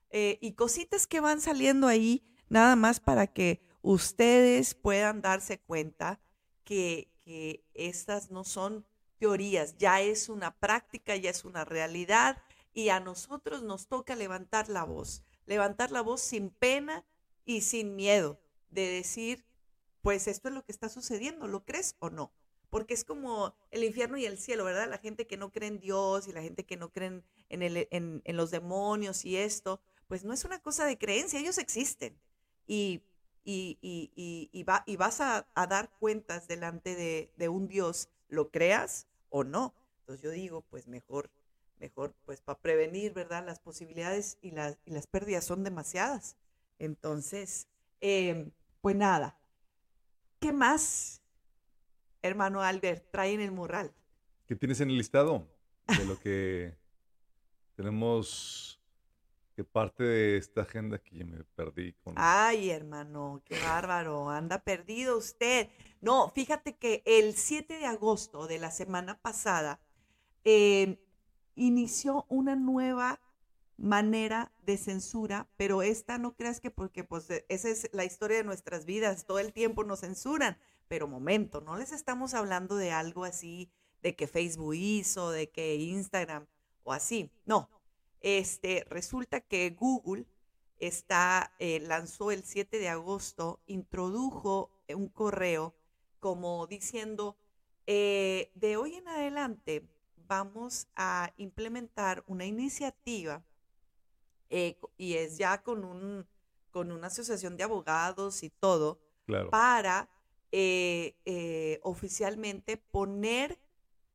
Eh, 0.09 0.37
y 0.41 0.53
cositas 0.53 1.07
que 1.07 1.21
van 1.21 1.39
saliendo 1.39 1.87
ahí, 1.87 2.27
nada 2.49 2.75
más 2.75 2.99
para 2.99 3.27
que 3.27 3.61
ustedes 3.81 4.75
puedan 4.75 5.21
darse 5.21 5.59
cuenta 5.59 6.19
que, 6.65 7.09
que 7.23 7.65
estas 7.73 8.29
no 8.29 8.43
son 8.43 8.85
teorías, 9.17 9.77
ya 9.77 10.01
es 10.01 10.27
una 10.29 10.57
práctica, 10.57 11.15
ya 11.15 11.29
es 11.29 11.45
una 11.45 11.63
realidad 11.63 12.37
y 12.73 12.89
a 12.89 12.99
nosotros 12.99 13.63
nos 13.63 13.87
toca 13.87 14.15
levantar 14.15 14.69
la 14.69 14.83
voz, 14.83 15.23
levantar 15.47 15.91
la 15.91 16.01
voz 16.01 16.21
sin 16.21 16.51
pena 16.51 17.03
y 17.43 17.61
sin 17.61 17.95
miedo 17.95 18.39
de 18.69 18.87
decir, 18.87 19.43
pues 20.03 20.27
esto 20.27 20.49
es 20.49 20.53
lo 20.53 20.63
que 20.63 20.71
está 20.71 20.89
sucediendo, 20.89 21.47
¿lo 21.47 21.65
crees 21.65 21.95
o 21.99 22.11
no? 22.11 22.31
porque 22.69 22.93
es 22.93 23.03
como 23.03 23.55
el 23.71 23.83
infierno 23.83 24.17
y 24.17 24.25
el 24.25 24.37
cielo, 24.37 24.65
¿verdad? 24.65 24.89
La 24.89 24.97
gente 24.97 25.25
que 25.25 25.37
no 25.37 25.51
cree 25.51 25.69
en 25.69 25.79
Dios 25.79 26.27
y 26.27 26.33
la 26.33 26.41
gente 26.41 26.65
que 26.65 26.77
no 26.77 26.91
cree 26.91 27.23
en, 27.49 27.61
el, 27.61 27.87
en, 27.91 28.21
los 28.37 28.51
demonios 28.51 29.25
y 29.25 29.37
esto, 29.37 29.79
pues 30.07 30.23
no 30.23 30.33
es 30.33 30.43
una 30.45 30.61
cosa 30.61 30.85
de 30.85 30.97
creencia, 30.97 31.39
ellos 31.39 31.57
existen. 31.57 32.19
Y, 32.65 33.03
y, 33.45 33.77
y, 33.81 34.49
y 34.51 34.63
va, 34.63 34.83
vas 34.97 35.21
a, 35.21 35.47
dar 35.55 35.89
cuentas 35.99 36.47
delante 36.47 36.95
de, 36.95 37.31
de, 37.37 37.49
un 37.49 37.67
Dios, 37.67 38.09
lo 38.27 38.51
creas 38.51 39.07
o 39.29 39.43
no. 39.43 39.73
Entonces 40.01 40.21
yo 40.21 40.31
digo, 40.31 40.61
pues 40.69 40.87
mejor 40.87 41.29
mejor 41.79 42.13
pues 42.25 42.41
para 42.41 42.59
prevenir, 42.59 43.13
¿verdad? 43.13 43.45
Las 43.45 43.59
posibilidades 43.59 44.37
y 44.41 44.51
las, 44.51 44.77
y 44.85 44.91
las 44.91 45.07
pérdidas 45.07 45.45
son 45.45 45.63
demasiadas. 45.63 46.35
Entonces, 46.79 47.67
em, 48.01 48.51
pues 48.81 48.95
nada, 48.95 49.37
¿qué 50.39 50.51
más, 50.51 51.21
hermano 52.21 52.61
Albert, 52.61 53.09
trae 53.11 53.33
en 53.33 53.41
el 53.41 53.51
morral? 53.51 53.93
¿Qué 54.45 54.55
tienes 54.55 54.79
en 54.81 54.89
el 54.89 54.97
listado 54.97 55.47
de 55.87 56.05
lo 56.05 56.19
que 56.19 56.75
tenemos 57.75 58.79
que 59.57 59.63
parte 59.63 60.03
de 60.03 60.37
esta 60.37 60.61
agenda 60.61 60.99
que 60.99 61.17
ya 61.17 61.25
me 61.25 61.43
perdí 61.43 61.93
con... 61.93 62.13
Ay, 62.15 62.69
hermano, 62.69 63.41
qué 63.43 63.59
bárbaro, 63.59 64.29
anda 64.29 64.59
perdido 64.59 65.17
usted. 65.17 65.69
No, 65.99 66.29
fíjate 66.29 66.77
que 66.77 67.01
el 67.07 67.33
7 67.33 67.79
de 67.79 67.87
agosto 67.87 68.45
de 68.45 68.59
la 68.59 68.69
semana 68.69 69.19
pasada 69.19 69.79
em, 70.43 70.97
inició 71.57 72.25
una 72.29 72.55
nueva 72.55 73.19
manera 73.77 74.51
de 74.65 74.77
censura, 74.77 75.49
pero 75.57 75.81
esta 75.81 76.17
no 76.17 76.35
creas 76.35 76.59
que 76.59 76.71
porque 76.71 77.03
pues 77.03 77.29
e, 77.29 77.45
esa 77.49 77.69
es 77.69 77.89
la 77.93 78.05
historia 78.05 78.37
de 78.37 78.43
nuestras 78.43 78.85
vidas, 78.85 79.25
todo 79.25 79.39
el 79.39 79.53
tiempo 79.53 79.83
nos 79.83 79.99
censuran, 79.99 80.57
pero 80.87 81.07
momento, 81.07 81.61
no 81.61 81.77
les 81.77 81.91
estamos 81.91 82.33
hablando 82.33 82.75
de 82.75 82.91
algo 82.91 83.25
así, 83.25 83.69
de 84.01 84.15
que 84.15 84.27
Facebook 84.27 84.75
hizo, 84.75 85.31
de 85.31 85.49
que 85.49 85.75
Instagram 85.75 86.47
o 86.83 86.93
así, 86.93 87.31
no, 87.45 87.69
este, 88.21 88.85
resulta 88.89 89.41
que 89.41 89.69
Google 89.71 90.25
está, 90.79 91.53
eh, 91.59 91.79
lanzó 91.79 92.31
el 92.31 92.43
7 92.43 92.79
de 92.79 92.89
agosto, 92.89 93.59
introdujo 93.67 94.71
un 94.89 95.09
correo 95.09 95.75
como 96.19 96.65
diciendo, 96.67 97.37
eh, 97.85 98.51
de 98.55 98.77
hoy 98.77 98.95
en 98.95 99.07
adelante 99.07 99.87
vamos 100.27 100.87
a 100.95 101.33
implementar 101.37 102.23
una 102.27 102.45
iniciativa 102.45 103.43
eh, 104.49 104.77
y 104.97 105.15
es 105.15 105.37
ya 105.37 105.61
con, 105.61 105.83
un, 105.83 106.27
con 106.71 106.91
una 106.91 107.07
asociación 107.07 107.57
de 107.57 107.63
abogados 107.63 108.43
y 108.43 108.49
todo, 108.49 108.99
para 109.51 110.09
oficialmente 111.81 112.77
poner 112.77 113.59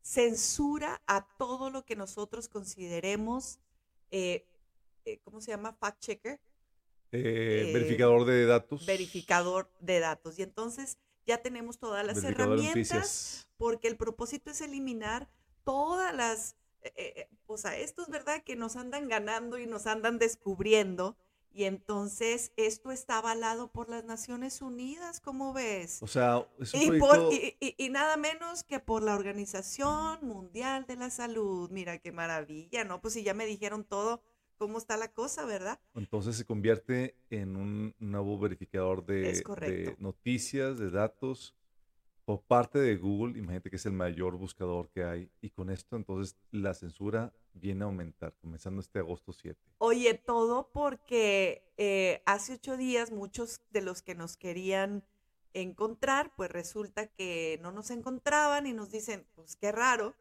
censura 0.00 1.02
a 1.06 1.28
todo 1.36 1.68
lo 1.68 1.84
que 1.84 1.96
nosotros 1.96 2.48
consideremos 2.48 3.60
eh, 4.12 4.46
eh, 5.04 5.18
¿cómo 5.24 5.40
se 5.40 5.50
llama? 5.50 5.72
Fact 5.72 6.00
checker. 6.00 6.40
Eh, 7.10 7.70
verificador 7.74 8.24
de 8.24 8.46
datos. 8.46 8.86
Verificador 8.86 9.70
de 9.80 10.00
datos. 10.00 10.38
Y 10.38 10.42
entonces 10.42 10.98
ya 11.26 11.38
tenemos 11.38 11.78
todas 11.78 12.06
las 12.06 12.22
herramientas 12.22 13.48
porque 13.56 13.88
el 13.88 13.96
propósito 13.96 14.50
es 14.50 14.60
eliminar 14.60 15.28
todas 15.64 16.14
las, 16.14 16.56
pues 17.46 17.64
a 17.64 17.76
estos, 17.76 18.08
¿verdad? 18.08 18.42
Que 18.44 18.56
nos 18.56 18.76
andan 18.76 19.08
ganando 19.08 19.58
y 19.58 19.66
nos 19.66 19.86
andan 19.86 20.18
descubriendo. 20.18 21.16
Y 21.54 21.64
entonces 21.64 22.52
esto 22.56 22.92
está 22.92 23.18
avalado 23.18 23.70
por 23.70 23.90
las 23.90 24.04
Naciones 24.04 24.62
Unidas, 24.62 25.20
¿cómo 25.20 25.52
ves? 25.52 26.02
O 26.02 26.06
sea, 26.06 26.46
y, 26.72 27.74
y, 27.76 27.88
nada 27.90 28.16
menos 28.16 28.64
que 28.64 28.80
por 28.80 29.02
la 29.02 29.14
Organización 29.14 30.18
Mundial 30.22 30.86
de 30.86 30.96
la 30.96 31.10
Salud. 31.10 31.70
Mira 31.70 31.98
qué 31.98 32.10
maravilla, 32.10 32.84
¿no? 32.84 33.02
Pues 33.02 33.14
si 33.14 33.22
ya 33.22 33.34
me 33.34 33.44
dijeron 33.44 33.84
todo, 33.84 34.22
cómo 34.56 34.78
está 34.78 34.96
la 34.96 35.12
cosa, 35.12 35.44
¿verdad? 35.44 35.78
Entonces 35.94 36.36
se 36.36 36.46
convierte 36.46 37.16
en 37.28 37.56
un 37.56 37.94
nuevo 37.98 38.38
verificador 38.38 39.04
de, 39.04 39.42
de 39.60 39.96
noticias, 39.98 40.78
de 40.78 40.90
datos 40.90 41.54
por 42.24 42.42
parte 42.42 42.78
de 42.78 42.96
Google. 42.96 43.38
Imagínate 43.38 43.70
que 43.70 43.76
es 43.76 43.86
el 43.86 43.92
mayor 43.92 44.36
buscador 44.36 44.88
que 44.90 45.04
hay. 45.04 45.30
Y 45.40 45.50
con 45.50 45.70
esto 45.70 45.96
entonces 45.96 46.36
la 46.50 46.74
censura 46.74 47.32
viene 47.54 47.84
a 47.84 47.86
aumentar, 47.86 48.34
comenzando 48.40 48.80
este 48.80 48.98
agosto 48.98 49.32
7. 49.32 49.58
Oye, 49.78 50.14
todo 50.14 50.70
porque 50.72 51.72
eh, 51.76 52.22
hace 52.26 52.54
ocho 52.54 52.76
días 52.76 53.10
muchos 53.10 53.60
de 53.70 53.82
los 53.82 54.02
que 54.02 54.14
nos 54.14 54.36
querían 54.36 55.04
encontrar, 55.54 56.32
pues 56.36 56.50
resulta 56.50 57.08
que 57.08 57.58
no 57.62 57.72
nos 57.72 57.90
encontraban 57.90 58.66
y 58.66 58.72
nos 58.72 58.90
dicen, 58.90 59.26
pues 59.34 59.56
qué 59.56 59.72
raro. 59.72 60.14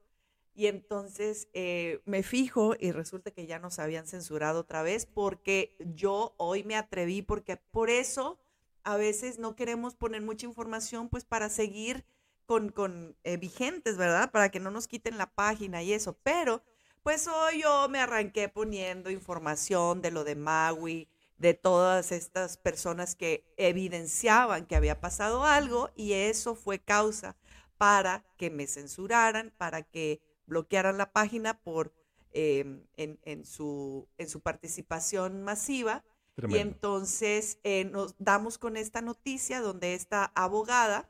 Y 0.54 0.68
entonces 0.68 1.48
eh, 1.54 2.02
me 2.06 2.24
fijo 2.24 2.76
y 2.78 2.92
resulta 2.92 3.32
que 3.32 3.46
ya 3.46 3.60
nos 3.60 3.80
habían 3.80 4.06
censurado 4.06 4.60
otra 4.60 4.84
vez 4.84 5.06
porque 5.06 5.78
yo 5.96 6.34
hoy 6.38 6.66
me 6.66 6.76
atreví, 6.76 7.22
porque 7.22 7.56
por 7.56 7.90
eso 7.90 8.38
a 8.84 8.98
veces 8.98 9.40
no 9.40 9.56
queremos 9.56 9.96
poner 9.96 10.22
mucha 10.22 10.46
información, 10.46 11.10
pues 11.10 11.26
para 11.26 11.50
seguir 11.50 12.06
con, 12.46 12.70
con 12.70 13.16
eh, 13.24 13.38
vigentes, 13.38 13.98
¿verdad? 13.98 14.32
Para 14.32 14.50
que 14.50 14.60
no 14.60 14.72
nos 14.72 14.88
quiten 14.88 15.18
la 15.18 15.32
página 15.32 15.84
y 15.84 15.94
eso. 15.94 16.18
Pero 16.24 16.64
pues 17.04 17.28
hoy 17.28 17.62
yo 17.62 17.90
me 17.90 18.00
arranqué 18.00 18.50
poniendo 18.50 19.10
información 19.10 20.02
de 20.02 20.12
lo 20.12 20.24
de 20.24 20.36
Maui, 20.36 21.10
de 21.38 21.56
todas 21.56 22.12
estas 22.12 22.58
personas 22.58 23.16
que 23.16 23.44
evidenciaban 23.58 24.68
que 24.68 24.76
había 24.76 25.02
pasado 25.02 25.44
algo 25.44 25.90
y 25.96 26.14
eso 26.14 26.54
fue 26.54 26.78
causa 26.78 27.36
para 27.80 28.24
que 28.38 28.52
me 28.52 28.68
censuraran, 28.68 29.52
para 29.58 29.82
que 29.82 30.22
bloquearan 30.46 31.00
la 31.00 31.12
página 31.12 31.60
por 31.60 31.92
em, 32.34 32.86
en, 32.96 33.46
su, 33.46 34.08
en 34.20 34.30
su 34.30 34.42
participación 34.42 35.42
masiva. 35.42 36.04
Y 36.50 36.58
entonces 36.58 37.60
eh, 37.64 37.86
nos 37.86 38.16
damos 38.18 38.58
con 38.58 38.78
esta 38.78 39.02
noticia 39.02 39.62
donde 39.62 39.94
esta 39.94 40.32
abogada, 40.36 41.10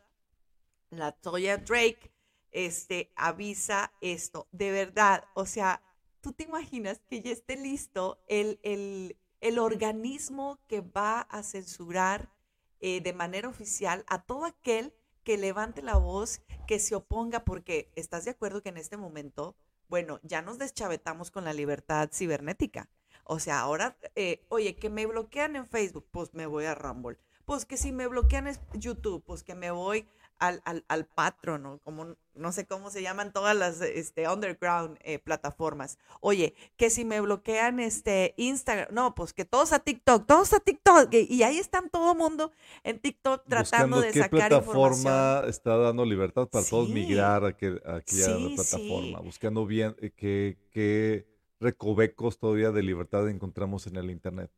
la 0.89 1.11
Toya 1.11 1.57
Drake, 1.57 2.11
este, 2.51 3.11
avisa 3.15 3.93
esto. 4.01 4.47
De 4.51 4.71
verdad, 4.71 5.23
o 5.33 5.45
sea, 5.45 5.81
tú 6.21 6.33
te 6.33 6.43
imaginas 6.43 7.01
que 7.09 7.21
ya 7.21 7.31
esté 7.31 7.55
listo 7.55 8.21
el, 8.27 8.59
el, 8.63 9.17
el 9.39 9.59
organismo 9.59 10.59
que 10.67 10.81
va 10.81 11.21
a 11.21 11.43
censurar 11.43 12.29
eh, 12.79 13.01
de 13.01 13.13
manera 13.13 13.47
oficial 13.47 14.03
a 14.07 14.23
todo 14.23 14.45
aquel 14.45 14.93
que 15.23 15.37
levante 15.37 15.81
la 15.81 15.97
voz, 15.97 16.41
que 16.67 16.79
se 16.79 16.95
oponga, 16.95 17.43
porque 17.43 17.91
estás 17.95 18.25
de 18.25 18.31
acuerdo 18.31 18.63
que 18.63 18.69
en 18.69 18.77
este 18.77 18.97
momento, 18.97 19.55
bueno, 19.87 20.19
ya 20.23 20.41
nos 20.41 20.57
deschavetamos 20.57 21.29
con 21.29 21.45
la 21.45 21.53
libertad 21.53 22.09
cibernética. 22.11 22.89
O 23.23 23.39
sea, 23.39 23.59
ahora, 23.61 23.97
eh, 24.15 24.43
oye, 24.49 24.75
que 24.75 24.89
me 24.89 25.05
bloquean 25.05 25.55
en 25.55 25.65
Facebook, 25.65 26.05
pues 26.11 26.33
me 26.33 26.45
voy 26.45 26.65
a 26.65 26.75
Rumble. 26.75 27.17
Pues 27.45 27.65
que 27.65 27.77
si 27.77 27.91
me 27.91 28.07
bloquean 28.07 28.47
en 28.47 28.57
YouTube, 28.73 29.23
pues 29.25 29.43
que 29.43 29.55
me 29.55 29.71
voy 29.71 30.07
al, 30.41 30.61
al, 30.65 30.83
al 30.87 31.05
patrón, 31.05 31.79
como 31.83 32.15
no 32.33 32.51
sé 32.51 32.65
cómo 32.65 32.89
se 32.89 33.03
llaman 33.03 33.31
todas 33.31 33.55
las 33.55 33.79
este, 33.81 34.27
underground 34.27 34.97
eh, 35.03 35.19
plataformas. 35.19 35.99
Oye, 36.19 36.55
que 36.77 36.89
si 36.89 37.05
me 37.05 37.21
bloquean 37.21 37.79
este 37.79 38.33
Instagram, 38.37 38.87
no, 38.91 39.13
pues 39.13 39.33
que 39.33 39.45
todos 39.45 39.71
a 39.71 39.79
TikTok, 39.79 40.25
todos 40.25 40.51
a 40.53 40.59
TikTok, 40.59 41.13
y 41.13 41.43
ahí 41.43 41.59
están 41.59 41.91
todo 41.91 42.13
el 42.13 42.17
mundo 42.17 42.51
en 42.83 42.99
TikTok 42.99 43.43
tratando 43.47 44.01
de 44.01 44.13
sacar 44.13 44.49
plataforma 44.49 45.43
está 45.47 45.77
dando 45.77 46.05
libertad 46.05 46.47
para 46.47 46.65
todos 46.65 46.89
migrar 46.89 47.43
a, 47.43 47.47
aquella 47.49 48.55
plataforma, 48.55 49.19
buscando 49.19 49.67
bien 49.67 49.95
eh, 50.01 50.11
qué, 50.71 51.27
recovecos 51.61 52.37
todavía 52.37 52.71
de 52.71 52.83
libertad 52.83 53.29
encontramos 53.29 53.87
en 53.87 53.95
el 53.95 54.09
Internet. 54.09 54.51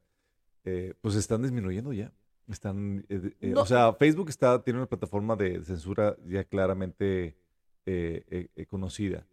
Eh, 0.65 0.93
pues 1.01 1.15
están 1.15 1.41
disminuyendo 1.43 1.93
ya. 1.93 2.11
Están, 2.49 3.05
eh, 3.07 3.31
eh, 3.39 3.53
o 3.55 3.65
sea, 3.65 3.93
Facebook 3.93 4.29
está, 4.29 4.61
tiene 4.61 4.79
una 4.79 4.87
plataforma 4.87 5.35
de 5.35 5.63
censura 5.63 6.17
ya 6.25 6.43
claramente 6.43 7.35
eh, 7.85 8.47
conocida. 8.69 9.25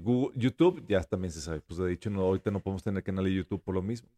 Google, 0.00 0.38
YouTube 0.38 0.84
ya 0.86 1.02
también 1.02 1.32
se 1.32 1.40
sabe. 1.40 1.60
Pues 1.60 1.78
de 1.78 1.92
hecho, 1.92 2.08
no, 2.08 2.22
ahorita 2.22 2.52
no 2.52 2.60
podemos 2.60 2.84
tener 2.84 3.02
canal 3.02 3.24
de 3.24 3.34
YouTube 3.34 3.62
por 3.62 3.74
lo 3.74 3.82
mismo. 3.82 4.08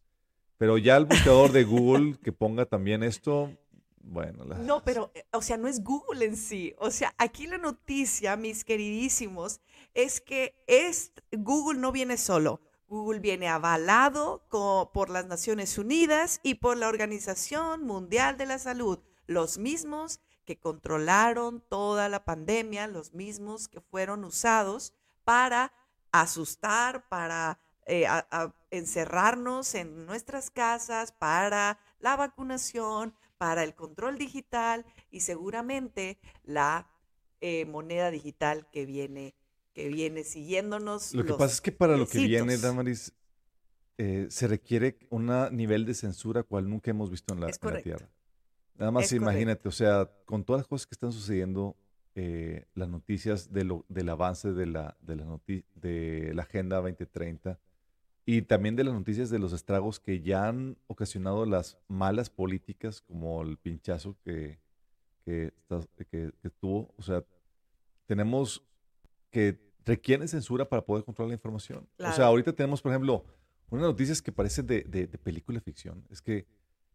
Pero 0.57 0.77
ya 0.77 0.95
el 0.95 1.05
buscador 1.05 1.51
de 1.51 1.63
Google 1.63 2.17
que 2.23 2.31
ponga 2.31 2.67
también 2.67 3.01
esto, 3.01 3.51
bueno. 3.97 4.45
No, 4.45 4.83
pero, 4.83 5.11
o 5.31 5.41
sea, 5.41 5.57
no 5.57 5.67
es 5.67 5.83
Google 5.83 6.23
en 6.23 6.37
sí. 6.37 6.75
O 6.77 6.91
sea, 6.91 7.15
aquí 7.17 7.47
la 7.47 7.57
noticia, 7.57 8.37
mis 8.37 8.63
queridísimos, 8.63 9.59
es 9.95 10.21
que 10.21 10.53
es, 10.67 11.11
Google 11.31 11.79
no 11.79 11.91
viene 11.91 12.17
solo. 12.17 12.61
Google 12.87 13.19
viene 13.19 13.47
avalado 13.47 14.47
por 14.49 15.09
las 15.09 15.25
Naciones 15.25 15.77
Unidas 15.77 16.39
y 16.43 16.55
por 16.55 16.77
la 16.77 16.87
Organización 16.87 17.83
Mundial 17.83 18.37
de 18.37 18.45
la 18.45 18.59
Salud, 18.59 18.99
los 19.27 19.57
mismos 19.57 20.19
que 20.45 20.59
controlaron 20.59 21.61
toda 21.67 22.07
la 22.09 22.23
pandemia, 22.23 22.87
los 22.87 23.13
mismos 23.13 23.67
que 23.67 23.81
fueron 23.81 24.23
usados 24.23 24.93
para 25.23 25.73
asustar, 26.11 27.07
para 27.09 27.59
eh, 27.87 28.07
encerrarnos 28.69 29.75
en 29.75 30.05
nuestras 30.05 30.51
casas, 30.51 31.11
para 31.11 31.79
la 31.99 32.15
vacunación, 32.15 33.15
para 33.37 33.63
el 33.63 33.75
control 33.75 34.17
digital 34.17 34.85
y 35.09 35.21
seguramente 35.21 36.19
la 36.43 36.87
eh, 37.41 37.65
moneda 37.65 38.11
digital 38.11 38.67
que 38.71 38.85
viene 38.85 39.35
que 39.75 39.89
viene 39.89 40.23
siguiéndonos. 40.23 41.13
Lo 41.13 41.25
que 41.25 41.33
pasa 41.33 41.53
es 41.53 41.61
que 41.61 41.71
para 41.73 41.97
lo 41.97 42.07
que 42.07 42.19
viene, 42.25 42.57
Damaris, 42.57 43.13
eh, 43.97 44.27
se 44.29 44.47
requiere 44.47 44.97
un 45.09 45.29
nivel 45.51 45.85
de 45.85 45.93
censura 45.93 46.43
cual 46.43 46.69
nunca 46.69 46.89
hemos 46.91 47.11
visto 47.11 47.33
en 47.33 47.41
la, 47.41 47.47
Tierra. 47.83 48.09
Nada 48.77 48.91
más 48.91 49.11
imagínate, 49.11 49.67
o 49.67 49.71
sea, 49.71 50.09
con 50.25 50.43
todas 50.45 50.61
las 50.61 50.67
cosas 50.67 50.87
que 50.87 50.95
están 50.95 51.11
sucediendo, 51.11 51.75
eh, 52.15 52.65
las 52.73 52.87
noticias 52.87 53.51
de 53.51 53.65
lo, 53.65 53.85
del 53.89 54.07
avance 54.09 54.53
de 54.53 54.65
la, 54.65 54.97
de, 55.01 55.17
la 55.17 55.39
de 55.75 56.31
la 56.33 56.43
Agenda 56.43 56.77
2030 56.77 57.59
y 58.25 58.41
también 58.43 58.77
de 58.77 58.85
las 58.85 58.93
noticias 58.93 59.29
de 59.29 59.39
los 59.39 59.51
estragos 59.51 59.99
que 59.99 60.21
ya 60.21 60.47
han 60.47 60.77
ocasionado 60.87 61.45
las 61.45 61.77
malas 61.89 62.29
políticas 62.29 63.01
como 63.01 63.41
el 63.41 63.57
pinchazo 63.57 64.15
que, 64.23 64.59
que, 65.25 65.47
está- 65.47 65.81
que- 66.09 66.31
que 66.41 66.49
tuvo. 66.49 66.93
O 66.97 67.01
sea, 67.03 67.23
tenemos 68.05 68.63
que 69.31 69.64
requieren 69.85 70.27
censura 70.27 70.67
para 70.67 70.83
poder 70.85 71.03
controlar 71.03 71.29
la 71.29 71.35
información. 71.35 71.87
O 71.97 72.03
sea, 72.03 72.13
Claro. 72.13 72.25
ahorita 72.25 72.53
tenemos, 72.53 72.81
por 72.81 72.91
ejemplo, 72.91 73.23
unas 73.69 73.85
noticias 73.85 74.21
que 74.21 74.31
parecen 74.31 74.65
de, 74.67 74.81
de, 74.83 75.07
de 75.07 75.17
película 75.17 75.59
ficción. 75.61 76.05
Es 76.09 76.21
que 76.21 76.45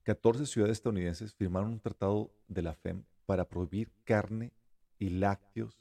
14 0.03 0.47
ciudades 0.47 0.79
estadounidenses 0.79 1.35
firmaron 1.35 1.71
un 1.73 1.81
tratado 1.81 2.33
de 2.49 2.63
la 2.63 2.75
FEM 2.75 3.05
para 3.27 3.49
prohibir 3.49 3.93
carne 4.05 4.53
y 4.99 5.11
lácteos 5.11 5.79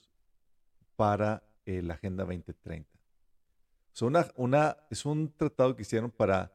para 0.95 1.43
eh, 1.66 1.82
la 1.82 1.95
Agenda 1.95 2.24
2030. 2.26 2.89
O 2.91 2.99
sea, 3.93 4.07
una, 4.07 4.28
una- 4.36 4.78
es 4.89 5.05
un 5.05 5.32
tratado 5.36 5.76
que 5.76 5.82
hicieron 5.84 6.12
para 6.12 6.53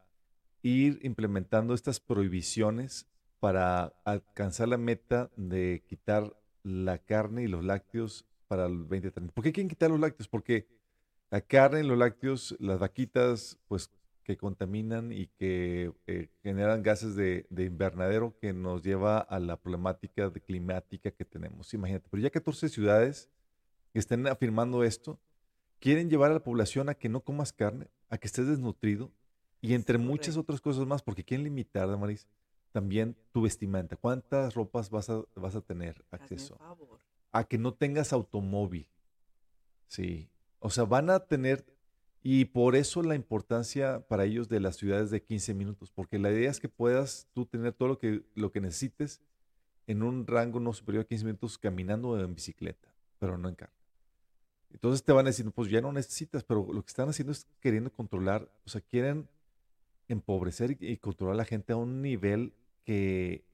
ir 0.63 0.99
implementando 1.03 1.75
estas 1.75 2.01
prohibiciones 2.01 3.07
para 3.41 3.95
alcanzar 4.05 4.69
la 4.69 4.79
meta 4.79 5.31
de 5.37 5.85
quitar 5.87 6.35
la 6.63 6.99
carne 6.99 7.43
y 7.43 7.49
los 7.49 7.63
lácteos 7.65 8.25
para 8.55 8.67
el 8.67 8.79
2030. 8.87 9.33
¿Por 9.33 9.43
qué 9.43 9.53
quieren 9.53 9.69
quitar 9.69 9.91
los 9.91 9.99
lácteos? 9.99 10.29
Porque 10.29 10.69
la 11.29 11.41
carne 11.41 11.83
los 11.83 11.99
lácteos, 11.99 12.55
las 12.61 12.79
vaquitas, 12.79 13.59
pues 13.67 13.91
que 14.23 14.37
contaminan 14.37 15.11
y 15.11 15.27
que 15.27 15.93
eh, 16.07 16.29
generan 16.45 16.85
gases 16.85 17.17
de, 17.17 17.47
de 17.51 17.65
invernadero 17.65 18.39
que 18.39 18.53
nos 18.53 18.85
lleva 18.85 19.19
a 19.19 19.41
la 19.41 19.57
problemática 19.57 20.31
de 20.31 20.41
climática 20.41 21.11
que 21.11 21.25
tenemos. 21.25 21.75
Imagínate, 21.75 22.07
pero 22.09 22.23
ya 22.23 22.31
14 22.31 22.69
ciudades 22.69 23.29
que 23.93 23.99
estén 23.99 24.25
afirmando 24.29 24.85
esto, 24.85 25.19
quieren 25.81 26.09
llevar 26.09 26.31
a 26.31 26.35
la 26.35 26.45
población 26.45 26.89
a 26.89 26.95
que 26.95 27.09
no 27.09 27.23
comas 27.23 27.53
carne, 27.53 27.89
a 28.09 28.19
que 28.19 28.29
estés 28.29 28.47
desnutrido 28.47 29.11
y 29.61 29.75
entre 29.75 29.99
muchas 29.99 30.37
otras 30.37 30.61
cosas 30.61 30.87
más, 30.87 31.03
porque 31.03 31.25
quieren 31.25 31.43
limitar, 31.43 31.89
Damaris, 31.89 32.29
también 32.71 33.17
tu 33.33 33.43
vestimenta. 33.43 33.97
¿Cuántas 33.97 34.55
ropas 34.55 34.91
vas 34.91 35.11
a, 35.11 35.25
vas 35.35 35.57
a 35.57 35.61
tener 35.61 36.05
acceso? 36.13 36.57
A 37.35 37.43
que 37.45 37.59
no 37.59 37.74
tengas 37.74 38.12
automóvil. 38.12 38.87
Sí. 39.89 40.30
O 40.61 40.70
sea, 40.70 40.85
van 40.85 41.11
a 41.11 41.18
tener, 41.18 41.66
y 42.22 42.47
por 42.47 42.76
eso 42.76 43.03
la 43.03 43.16
importancia 43.16 44.07
para 44.07 44.24
ellos 44.24 44.49
de 44.49 44.61
las 44.61 44.76
ciudades 44.76 45.11
de 45.11 45.20
15 45.20 45.53
minutos, 45.53 45.91
porque 45.91 46.20
la 46.20 46.30
idea 46.30 46.49
es 46.49 46.61
que 46.61 46.68
puedas 46.68 47.26
tú 47.35 47.45
tener 47.45 47.72
todo 47.72 47.89
lo 47.89 47.99
que, 47.99 48.22
lo 48.37 48.53
que 48.53 48.61
necesites 48.61 49.20
en 49.89 50.05
un 50.05 50.28
rango 50.28 50.61
no 50.61 50.72
superior 50.72 51.05
a 51.05 51.09
15 51.09 51.24
minutos 51.24 51.59
caminando 51.59 52.18
en 52.18 52.35
bicicleta, 52.37 52.89
pero 53.18 53.37
no 53.37 53.49
en 53.49 53.57
carro. 53.57 53.72
Entonces 54.72 55.03
te 55.03 55.12
van 55.12 55.26
a 55.26 55.30
decir, 55.30 55.51
pues 55.51 55.68
ya 55.68 55.80
no 55.80 55.93
necesitas, 55.93 56.45
pero 56.45 56.72
lo 56.72 56.82
que 56.82 56.89
están 56.89 57.09
haciendo 57.09 57.32
es 57.32 57.49
queriendo 57.61 57.93
controlar, 57.93 58.49
o 58.64 58.70
sea, 58.70 58.80
quieren 58.80 59.28
empobrecer 60.07 60.76
y, 60.80 60.97
controlar 60.99 61.35
a 61.35 61.39
la 61.39 61.45
gente 61.45 61.72
a 61.72 61.76
un 61.76 62.01
nivel 62.01 62.55
que 62.85 63.45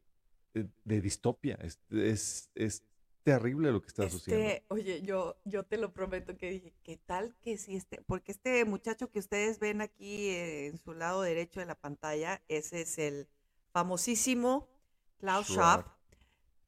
eh, 0.53 0.67
de 0.85 1.01
distopia. 1.01 1.59
Es, 1.63 1.81
es, 1.91 2.51
es 2.55 2.85
terrible 3.23 3.71
lo 3.73 3.81
que 3.81 3.89
está 3.89 4.09
sucediendo. 4.09 4.49
Este, 4.49 4.65
oye, 4.69 5.03
yo, 5.03 5.37
yo 5.45 5.65
te 5.65 5.77
lo 5.77 5.93
prometo 5.93 6.37
que 6.37 6.51
dije, 6.51 6.75
¿qué 6.83 6.97
tal 6.97 7.35
que 7.43 7.59
si 7.59 7.77
este, 7.77 8.01
porque 8.03 8.33
este 8.33 8.65
muchacho 8.65 9.11
que 9.11 9.19
ustedes 9.19 9.59
ven 9.59 9.81
aquí 9.81 10.29
eh, 10.29 10.67
en 10.67 10.79
su 10.79 10.95
lado 10.95 11.23
derecho 11.23 11.61
de 11.61 11.67
la 11.67 11.75
pantalla, 11.75 12.43
ese 12.49 12.83
es 12.83 12.99
el 12.99 13.29
famosísimo 13.73 14.69
Klaus 15.19 15.47
Schwab. 15.49 15.85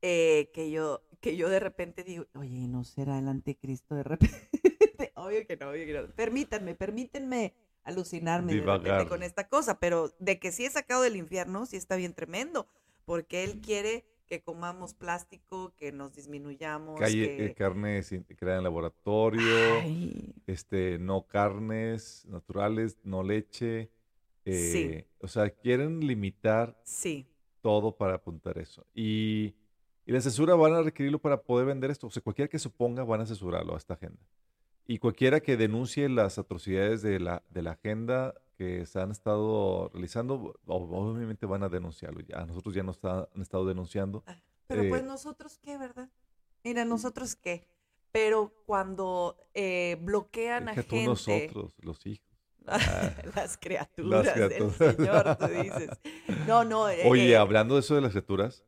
Eh, 0.05 0.51
que 0.53 0.71
yo, 0.71 1.03
que 1.21 1.37
yo 1.37 1.49
de 1.49 1.61
repente 1.61 2.03
digo, 2.03 2.27
oye, 2.35 2.67
¿no 2.67 2.83
será 2.83 3.19
el 3.19 3.29
anticristo 3.29 3.95
de 3.95 4.03
repente? 4.03 4.49
obvio 5.15 5.47
que 5.47 5.57
no, 5.57 5.71
obvio 5.71 5.87
que 5.87 5.93
no. 5.95 6.09
Permítanme, 6.15 6.75
permítanme 6.75 7.55
alucinarme 7.85 8.55
de 8.55 8.61
repente 8.61 9.09
con 9.09 9.23
esta 9.23 9.49
cosa, 9.49 9.79
pero 9.79 10.13
de 10.19 10.39
que 10.39 10.53
sí 10.53 10.65
es 10.65 10.73
sacado 10.73 11.03
del 11.03 11.17
infierno, 11.17 11.67
sí 11.67 11.77
está 11.77 11.97
bien 11.97 12.15
tremendo, 12.15 12.67
porque 13.05 13.45
él 13.45 13.61
quiere 13.61 14.05
que 14.33 14.41
comamos 14.43 14.95
plástico, 14.95 15.75
que 15.77 15.93
nos 15.93 16.15
disminuyamos, 16.15 16.99
Calle, 16.99 17.37
que... 17.37 17.45
eh, 17.49 17.55
carne 17.55 18.03
sin- 18.03 18.23
creada 18.25 18.57
en 18.57 18.65
laboratorio, 18.65 19.43
Ay, 19.83 20.35
este, 20.47 20.99
no 20.99 21.27
carnes 21.27 22.25
naturales, 22.31 22.97
no 23.05 23.23
leche. 23.23 23.91
Sí. 24.47 24.51
eh, 24.55 25.07
O 25.19 25.29
sea, 25.29 25.51
quieren 25.51 26.01
limitar 26.01 26.81
sí, 26.83 27.27
todo 27.61 27.95
para 27.95 28.15
apuntar 28.15 28.57
eso. 28.57 28.87
Y, 28.95 29.55
y 30.07 30.13
la 30.13 30.21
censura 30.23 30.55
van 30.55 30.73
a 30.73 30.81
requerirlo 30.83 31.19
para 31.19 31.43
poder 31.43 31.67
vender 31.67 31.91
esto. 31.91 32.07
O 32.07 32.11
sea, 32.11 32.23
cualquiera 32.23 32.49
que 32.49 32.59
se 32.59 32.69
oponga 32.69 33.05
van 33.05 33.21
a 33.21 33.27
censurarlo 33.27 33.75
a 33.75 33.77
esta 33.77 33.95
agenda. 33.95 34.23
Y 34.87 34.97
cualquiera 34.97 35.41
que 35.41 35.59
denuncie 35.59 36.09
las 36.09 36.39
atrocidades 36.39 37.03
de 37.03 37.21
la, 37.21 37.43
de 37.51 37.61
la 37.61 37.73
agenda 37.73 38.33
que 38.63 38.87
se 38.87 39.01
han 39.01 39.11
estado 39.11 39.91
realizando, 39.93 40.55
obviamente 40.67 41.47
van 41.47 41.63
a 41.65 41.69
denunciarlo. 41.69 42.21
Ya, 42.21 42.41
a 42.41 42.47
nosotros 42.47 42.75
ya 42.75 42.83
nos 42.83 43.03
han 43.05 43.27
estado 43.41 43.67
denunciando. 43.67 44.23
pero 44.67 44.89
pues 44.89 45.03
Eh, 45.03 45.07
nosotros 45.07 45.59
qué, 45.59 45.77
¿verdad? 45.79 46.09
Mira, 46.63 46.85
nosotros 46.85 47.35
qué. 47.35 47.67
Pero 48.13 48.53
cuando 48.67 49.37
eh, 49.55 49.97
bloquean 50.01 50.69
a 50.69 50.75
gente, 50.75 51.05
nosotros, 51.05 51.73
los 51.79 52.07
hijos. 52.07 52.27
Ah, 52.65 53.11
las 53.35 53.59
criaturas 53.59 54.25
del 54.37 54.49
criaturas. 54.49 54.95
Señor, 54.97 55.37
tú 55.37 55.47
dices. 55.49 55.91
No, 56.47 56.63
no. 56.63 56.89
eh, 56.89 57.03
Oye, 57.07 57.31
eh, 57.33 57.37
hablando 57.37 57.75
de 57.75 57.81
eso 57.81 57.97
de 57.97 58.01
las 58.03 58.13
criaturas, 58.13 58.65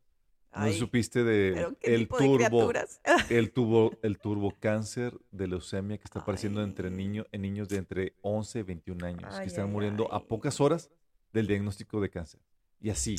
¿no 0.56 0.72
supiste 0.72 1.24
de 1.24 1.74
el 1.80 2.00
de 2.00 2.06
turbo, 2.06 2.72
el 3.30 3.52
tubo, 3.52 3.92
el 4.02 4.18
turbocáncer 4.18 5.18
de 5.30 5.48
leucemia 5.48 5.98
que 5.98 6.04
está 6.04 6.20
apareciendo 6.20 6.62
entre 6.62 6.90
niños, 6.90 7.26
en 7.32 7.42
niños 7.42 7.68
de 7.68 7.76
entre 7.76 8.14
11 8.22 8.60
y 8.60 8.62
21 8.62 9.06
años, 9.06 9.34
Ay, 9.34 9.40
que 9.40 9.46
están 9.48 9.70
muriendo 9.70 10.12
a 10.12 10.24
pocas 10.24 10.60
horas 10.60 10.90
del 11.32 11.46
diagnóstico 11.46 12.00
de 12.00 12.10
cáncer. 12.10 12.40
Y 12.80 12.90
así, 12.90 13.16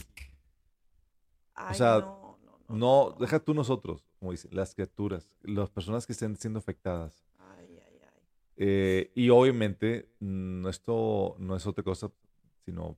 Ay, 1.53 1.75
sea, 1.75 1.99
no, 1.99 2.37
no, 2.43 2.59
no, 2.67 2.77
no, 2.77 3.17
deja 3.19 3.39
tú 3.39 3.53
nosotros, 3.53 4.05
como 4.19 4.31
dice, 4.31 4.47
las 4.51 4.73
criaturas, 4.75 5.37
las 5.43 5.69
personas 5.69 6.05
que 6.05 6.13
estén 6.13 6.35
siendo 6.37 6.59
afectadas. 6.59 7.25
Ay, 7.39 7.79
ay, 7.85 7.99
ay. 8.01 8.21
Eh, 8.57 9.11
y 9.15 9.29
obviamente, 9.29 10.09
esto 10.69 11.35
no 11.39 11.55
es 11.55 11.65
otra 11.65 11.83
cosa, 11.83 12.11
sino 12.65 12.97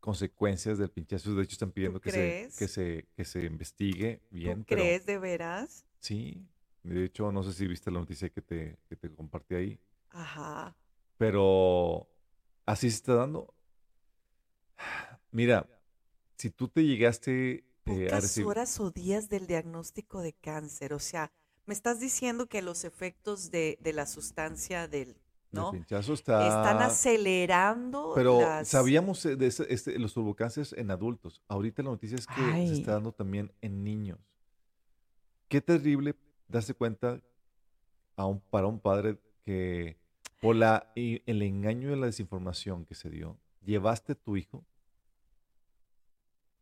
consecuencias 0.00 0.78
del 0.78 0.90
pinchazo. 0.90 1.34
De 1.34 1.42
hecho, 1.42 1.52
están 1.54 1.72
pidiendo 1.72 2.00
que 2.00 2.10
se, 2.10 2.50
que, 2.58 2.68
se, 2.68 3.08
que 3.16 3.24
se 3.24 3.44
investigue 3.44 4.22
bien. 4.30 4.60
¿Tú 4.60 4.66
pero- 4.68 4.82
crees 4.82 5.06
de 5.06 5.18
veras? 5.18 5.84
Sí, 6.00 6.46
de 6.82 7.04
hecho, 7.04 7.32
no 7.32 7.42
sé 7.42 7.52
si 7.52 7.66
viste 7.66 7.90
la 7.90 7.98
noticia 8.00 8.28
que 8.30 8.40
te, 8.42 8.78
que 8.88 8.96
te 8.96 9.12
compartí 9.12 9.54
ahí, 9.56 9.80
Ajá. 10.10 10.76
pero 11.18 12.08
así 12.64 12.90
se 12.90 12.96
está 12.96 13.14
dando. 13.14 13.52
Mira, 15.32 15.68
si 16.36 16.50
tú 16.50 16.68
te 16.68 16.84
llegaste 16.84 17.64
eh, 17.86 18.08
a 18.12 18.20
recibir... 18.20 18.46
horas 18.48 18.78
o 18.80 18.90
días 18.90 19.28
del 19.28 19.46
diagnóstico 19.46 20.20
de 20.20 20.32
cáncer. 20.32 20.92
O 20.92 20.98
sea, 20.98 21.32
me 21.66 21.74
estás 21.74 21.98
diciendo 22.00 22.46
que 22.46 22.62
los 22.62 22.84
efectos 22.84 23.50
de, 23.50 23.78
de 23.80 23.92
la 23.92 24.06
sustancia 24.06 24.86
del, 24.88 25.16
El 25.52 25.70
pinchazo 25.70 26.12
está... 26.12 26.46
Están 26.46 26.82
acelerando 26.82 28.12
Pero 28.14 28.40
las... 28.40 28.68
sabíamos 28.68 29.22
de 29.22 29.46
este- 29.46 29.98
los 29.98 30.12
turbocánceres 30.12 30.72
en 30.74 30.90
adultos. 30.90 31.42
Ahorita 31.48 31.82
la 31.82 31.90
noticia 31.90 32.16
es 32.16 32.26
que 32.26 32.66
se 32.66 32.72
está 32.74 32.92
dando 32.92 33.12
también 33.12 33.52
en 33.60 33.82
niños. 33.84 34.18
Qué 35.48 35.60
terrible 35.60 36.14
darse 36.48 36.74
cuenta 36.74 37.20
a 38.16 38.26
un, 38.26 38.40
para 38.40 38.66
un 38.66 38.80
padre 38.80 39.18
que 39.44 39.96
por 40.40 40.56
la, 40.56 40.92
el 40.94 41.42
engaño 41.42 41.92
y 41.94 41.98
la 41.98 42.06
desinformación 42.06 42.84
que 42.84 42.94
se 42.94 43.08
dio, 43.10 43.38
llevaste 43.64 44.12
a 44.12 44.14
tu 44.16 44.36
hijo 44.36 44.64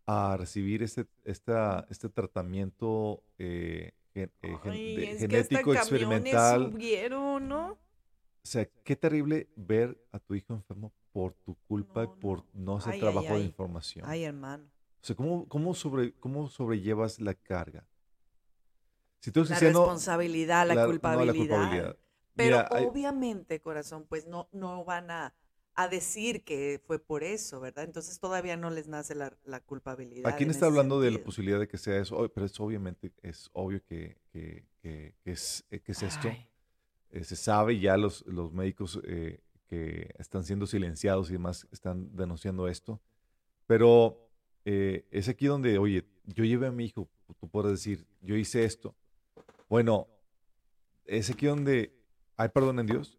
a 0.07 0.37
recibir 0.37 0.83
este, 0.83 1.07
esta, 1.25 1.87
este 1.89 2.09
tratamiento 2.09 3.23
eh, 3.39 3.93
gen- 4.13 4.31
eh, 4.43 4.57
gen- 4.63 4.73
Ay, 4.73 4.97
de- 4.97 5.11
es 5.13 5.19
genético 5.21 5.73
que 5.73 5.79
hasta 5.79 5.95
experimental. 5.97 6.71
subieron, 6.73 7.49
¿no? 7.49 7.79
O 8.45 8.47
sea, 8.47 8.67
qué 8.85 8.95
terrible 8.95 9.49
ver 9.57 9.99
a 10.13 10.19
tu 10.19 10.35
hijo 10.35 10.53
enfermo 10.53 10.93
por 11.13 11.33
tu 11.33 11.55
culpa 11.67 12.05
y 12.05 12.07
No, 12.07 12.19
por 12.21 12.45
no 12.53 12.77
hacer 12.77 12.93
Ay, 12.93 12.99
ay, 13.01 13.01
trabajo 13.01 13.35
de 13.35 13.41
ay. 13.41 13.47
información. 13.47 14.05
Ay, 14.07 14.25
hermano. 14.25 14.65
O 15.03 15.07
sea, 15.07 15.17
¿cómo, 15.17 15.49
cómo, 15.49 15.75
sobre, 15.75 16.13
¿cómo 16.21 16.49
sobrellevas 16.49 17.21
la 17.21 17.35
carga? 17.35 17.89
Si 19.21 19.31
tú 19.33 19.41
La 19.41 19.47
cristiano, 19.47 19.81
responsabilidad, 19.81 20.67
la, 20.69 20.75
la- 20.75 20.83
no, 20.83 20.91
culpabilidad. 20.91 21.27
la 21.35 21.39
culpabilidad. 21.39 21.97
Pero 22.37 22.57
Mira, 22.59 22.69
obviamente, 22.89 23.61
corazón, 23.61 24.07
pues 24.09 24.27
no, 24.27 24.49
no 24.53 24.85
van 24.85 25.11
a, 25.11 25.35
a 25.75 25.89
decir 25.89 26.45
que 26.45 26.83
fue 26.87 26.99
por 26.99 27.23
eso, 27.25 27.61
¿verdad? 27.61 27.85
Entonces 27.85 28.19
todavía 28.19 28.57
no 28.59 28.69
les 28.71 28.89
nace 28.89 29.15
la, 29.15 29.33
la 29.45 29.61
culpabilidad. 29.61 30.33
¿A 30.33 30.37
quién 30.37 30.51
está 30.51 30.67
hablando 30.67 31.01
de 31.01 31.13
la 31.13 31.19
posibilidad 31.23 31.59
de 31.61 31.69
que 31.69 31.79
sea 31.79 31.97
eso? 31.99 32.29
Pero 32.35 32.45
es 32.45 32.59
obviamente, 32.61 33.13
es 33.23 33.49
obvio 33.55 33.83
que, 33.85 34.19
que- 34.33 34.67
que- 34.83 35.15
que 35.23 35.31
es, 35.33 35.65
eh, 35.71 35.81
que 35.81 35.93
es 35.93 36.03
esto. 36.03 36.29
Eh, 37.15 37.23
se 37.23 37.37
sabe 37.37 37.79
ya 37.79 37.97
los, 37.97 38.27
los 38.27 38.53
médicos 38.53 39.01
eh, 39.05 39.39
que 39.69 40.13
están 40.19 40.43
siendo 40.43 40.67
silenciados 40.67 41.31
y 41.31 41.35
demás 41.35 41.69
están 41.71 42.15
denunciando 42.17 42.67
esto. 42.67 43.01
Pero 43.69 44.29
eh, 44.65 45.07
es 45.13 45.29
aquí 45.29 45.47
donde, 45.47 45.79
oye, 45.79 46.05
yo 46.25 46.43
llevé 46.45 46.67
a 46.67 46.73
mi 46.73 46.87
hijo, 46.87 47.09
tú 47.39 47.49
puedes 47.49 47.71
decir, 47.71 48.05
yo 48.21 48.35
hice 48.35 48.65
esto. 48.65 48.97
Bueno, 49.69 50.09
es 51.05 51.31
aquí 51.31 51.47
donde 51.47 51.97
hay 52.37 52.49
perdón 52.49 52.81
en 52.81 52.87
Dios 52.87 53.17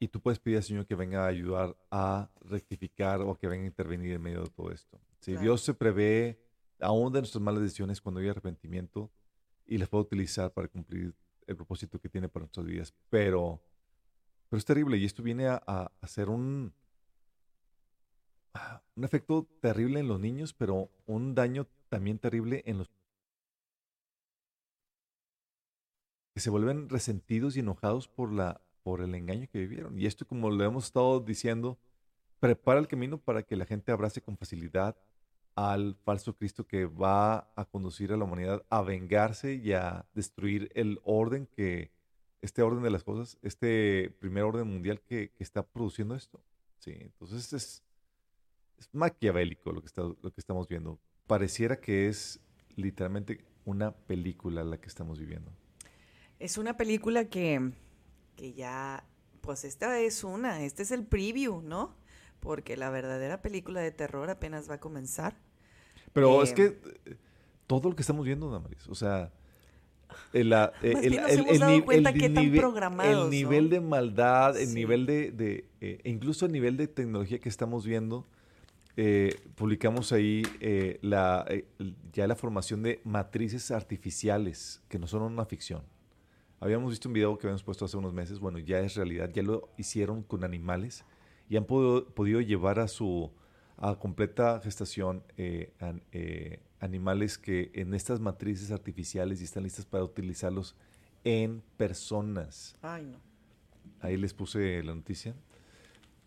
y 0.00 0.08
tú 0.08 0.20
puedes 0.20 0.40
pedir 0.40 0.56
al 0.56 0.64
Señor 0.64 0.86
que 0.86 0.96
venga 0.96 1.24
a 1.24 1.28
ayudar 1.28 1.76
a 1.88 2.28
rectificar 2.40 3.20
o 3.20 3.36
que 3.36 3.46
venga 3.46 3.62
a 3.62 3.68
intervenir 3.68 4.10
en 4.12 4.22
medio 4.22 4.42
de 4.42 4.50
todo 4.50 4.72
esto. 4.72 4.98
Si 5.20 5.30
Claro. 5.30 5.42
Dios 5.44 5.60
se 5.60 5.74
prevé 5.74 6.42
aún 6.80 7.12
de 7.12 7.20
nuestras 7.20 7.40
malas 7.40 7.62
decisiones 7.62 8.00
cuando 8.00 8.20
hay 8.20 8.28
arrepentimiento 8.28 9.08
y 9.68 9.78
las 9.78 9.88
puede 9.88 10.02
utilizar 10.02 10.52
para 10.52 10.66
cumplir 10.66 11.14
el 11.46 11.56
propósito 11.56 11.98
que 11.98 12.08
tiene 12.08 12.28
para 12.28 12.44
nuestras 12.44 12.66
vidas. 12.66 12.94
Pero, 13.08 13.62
pero 14.48 14.58
es 14.58 14.64
terrible 14.64 14.96
y 14.96 15.04
esto 15.04 15.22
viene 15.22 15.48
a, 15.48 15.62
a 15.66 15.92
hacer 16.00 16.28
un, 16.28 16.72
ah, 18.54 18.82
un 18.96 19.04
efecto 19.04 19.48
terrible 19.60 20.00
en 20.00 20.08
los 20.08 20.20
niños, 20.20 20.54
pero 20.54 20.90
un 21.06 21.34
daño 21.34 21.66
también 21.88 22.18
terrible 22.18 22.62
en 22.66 22.78
los 22.78 22.90
que 26.34 26.40
se 26.40 26.50
vuelven 26.50 26.88
resentidos 26.88 27.56
y 27.56 27.60
enojados 27.60 28.08
por 28.08 28.32
la 28.32 28.60
por 28.82 29.00
el 29.00 29.14
engaño 29.14 29.48
que 29.50 29.58
vivieron. 29.58 29.98
Y 29.98 30.06
esto, 30.06 30.26
como 30.26 30.50
lo 30.50 30.64
hemos 30.64 30.86
estado 30.86 31.20
diciendo, 31.20 31.78
prepara 32.38 32.80
el 32.80 32.88
camino 32.88 33.18
para 33.18 33.42
que 33.42 33.56
la 33.56 33.66
gente 33.66 33.92
abrace 33.92 34.22
con 34.22 34.36
facilidad 34.36 34.96
al 35.54 35.96
falso 36.04 36.36
Cristo 36.36 36.66
que 36.66 36.86
va 36.86 37.50
a 37.56 37.64
conducir 37.64 38.12
a 38.12 38.16
la 38.16 38.24
humanidad 38.24 38.64
a 38.70 38.82
vengarse 38.82 39.54
y 39.54 39.72
a 39.72 40.06
destruir 40.14 40.70
el 40.74 41.00
orden 41.04 41.46
que, 41.46 41.90
este 42.42 42.62
orden 42.62 42.82
de 42.82 42.90
las 42.90 43.04
cosas, 43.04 43.38
este 43.42 44.10
primer 44.18 44.44
orden 44.44 44.66
mundial 44.66 45.00
que, 45.00 45.32
está 45.38 45.62
produciendo 45.62 46.14
esto. 46.14 46.40
Sí, 46.78 46.92
entonces 46.98 47.52
es, 47.52 47.82
es 48.78 48.88
maquiavélico 48.92 49.72
lo 49.72 49.80
que, 49.80 49.86
está, 49.86 50.02
lo 50.02 50.32
que 50.32 50.40
estamos 50.40 50.66
viendo. 50.68 50.98
Pareciera 51.26 51.80
que 51.80 52.08
es 52.08 52.40
literalmente 52.76 53.44
una 53.64 53.92
película 53.92 54.64
la 54.64 54.80
que 54.80 54.88
estamos 54.88 55.18
viviendo. 55.18 55.52
Es 56.38 56.56
una 56.56 56.76
película 56.76 57.26
que, 57.26 57.72
que 58.36 58.54
ya, 58.54 59.04
pues 59.42 59.64
esta 59.64 60.00
es 60.00 60.24
una, 60.24 60.64
este 60.64 60.82
es 60.82 60.90
el 60.90 61.04
preview, 61.04 61.60
¿no? 61.60 61.99
Porque 62.40 62.76
la 62.76 62.90
verdadera 62.90 63.42
película 63.42 63.80
de 63.80 63.90
terror 63.92 64.30
apenas 64.30 64.68
va 64.68 64.74
a 64.74 64.80
comenzar. 64.80 65.36
Pero 66.12 66.42
es 66.42 66.50
Eh, 66.50 66.54
que 66.54 66.64
eh, 67.10 67.16
todo 67.66 67.90
lo 67.90 67.94
que 67.96 68.02
estamos 68.02 68.24
viendo, 68.24 68.50
Damaris, 68.50 68.88
o 68.88 68.94
sea, 68.94 69.30
el, 70.32 70.50
nivel 73.30 73.70
de 73.70 73.80
maldad, 73.80 74.56
el 74.58 74.68
Sí. 74.68 74.74
nivel 74.74 75.06
de, 75.06 75.30
de, 75.30 75.64
eh, 75.80 76.00
incluso 76.04 76.46
el 76.46 76.52
nivel 76.52 76.76
de 76.76 76.88
tecnología 76.88 77.38
que 77.38 77.48
estamos 77.48 77.84
viendo. 77.86 78.26
eh, 78.96 79.34
publicamos 79.54 80.12
ahí 80.12 80.42
eh, 80.60 80.98
la, 81.00 81.46
eh, 81.48 81.64
ya 82.12 82.26
la 82.26 82.34
formación 82.34 82.82
de 82.82 83.00
matrices 83.04 83.70
artificiales, 83.70 84.82
que 84.88 84.98
no 84.98 85.06
son 85.06 85.22
una 85.22 85.46
ficción. 85.46 85.82
Habíamos 86.58 86.90
visto 86.90 87.08
un 87.08 87.14
video 87.14 87.38
que 87.38 87.46
habíamos 87.46 87.62
puesto 87.62 87.84
hace 87.86 87.96
unos 87.96 88.12
meses, 88.12 88.40
bueno, 88.40 88.58
ya 88.58 88.80
es 88.80 88.96
realidad, 88.96 89.30
ya 89.32 89.42
lo 89.42 89.70
hicieron 89.78 90.22
con 90.24 90.44
animales 90.44 91.04
y 91.50 91.58
han 91.58 91.66
podido, 91.66 92.06
podido 92.14 92.40
llevar 92.40 92.78
a 92.78 92.88
su 92.88 93.30
a 93.76 93.98
completa 93.98 94.60
gestación 94.60 95.22
eh, 95.36 95.72
an- 95.80 96.02
eh, 96.12 96.60
animales 96.80 97.38
que 97.38 97.70
en 97.74 97.92
estas 97.94 98.20
matrices 98.20 98.70
artificiales 98.70 99.40
y 99.40 99.44
están 99.44 99.62
listas 99.64 99.84
para 99.86 100.04
utilizarlos 100.04 100.76
en 101.24 101.62
personas. 101.76 102.76
Ay, 102.82 103.04
no. 103.06 103.18
Ahí 104.00 104.16
les 104.16 104.32
puse 104.32 104.82
la 104.82 104.94
noticia. 104.94 105.34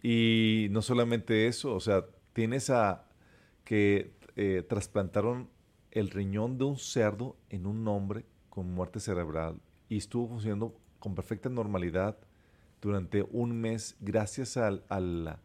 Y 0.02 0.68
no 0.72 0.82
solamente 0.82 1.48
eso, 1.48 1.74
o 1.76 1.80
sea, 1.80 2.06
tienes 2.34 2.70
a 2.70 3.06
que 3.64 4.12
eh, 4.36 4.64
trasplantaron 4.68 5.48
el 5.92 6.10
riñón 6.10 6.58
de 6.58 6.66
un 6.66 6.78
cerdo 6.78 7.38
en 7.50 7.66
un 7.68 7.88
hombre 7.88 8.26
con 8.50 8.72
muerte 8.74 9.00
cerebral 9.00 9.62
y 9.90 9.98
estuvo 9.98 10.28
funcionando 10.28 10.76
con 11.00 11.14
perfecta 11.16 11.50
normalidad 11.50 12.18
durante 12.84 13.24
un 13.32 13.60
mes 13.60 13.96
gracias 14.00 14.58
al- 14.58 14.84
a, 14.90 15.00
la, 15.00 15.40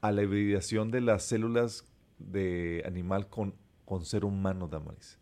a 0.00 0.12
la 0.12 0.22
hibridación 0.22 0.90
de 0.90 1.00
las 1.00 1.24
células 1.24 1.84
de 2.18 2.82
animal 2.86 3.28
con, 3.28 3.54
con 3.84 4.04
ser 4.04 4.24
humano, 4.24 4.68
Damaris. 4.68 5.18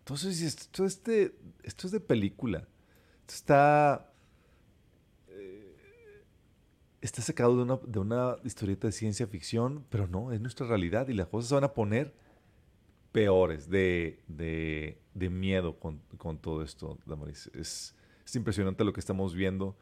Entonces, 0.00 0.40
esto 0.42 0.84
es 0.84 1.04
de, 1.04 1.34
esto 1.62 1.86
es 1.86 1.92
de 1.92 2.00
película. 2.00 2.66
Esto 3.20 3.34
está 3.34 4.04
está 7.00 7.22
sacado 7.22 7.56
de 7.56 7.62
una, 7.62 7.76
de 7.86 7.98
una 8.00 8.36
historieta 8.44 8.88
de 8.88 8.92
ciencia 8.92 9.26
ficción, 9.26 9.84
pero 9.88 10.08
no, 10.08 10.32
es 10.32 10.40
nuestra 10.40 10.66
realidad 10.66 11.06
y 11.08 11.14
las 11.14 11.28
cosas 11.28 11.48
se 11.48 11.54
van 11.54 11.64
a 11.64 11.72
poner 11.72 12.12
peores 13.12 13.68
de, 13.70 14.20
de, 14.26 14.98
de 15.14 15.30
miedo 15.30 15.78
con, 15.78 16.00
con 16.16 16.38
todo 16.38 16.62
esto, 16.62 16.98
Damaris. 17.06 17.50
Es, 17.54 17.94
es 18.26 18.36
impresionante 18.36 18.84
lo 18.84 18.92
que 18.92 19.00
estamos 19.00 19.34
viendo. 19.34 19.76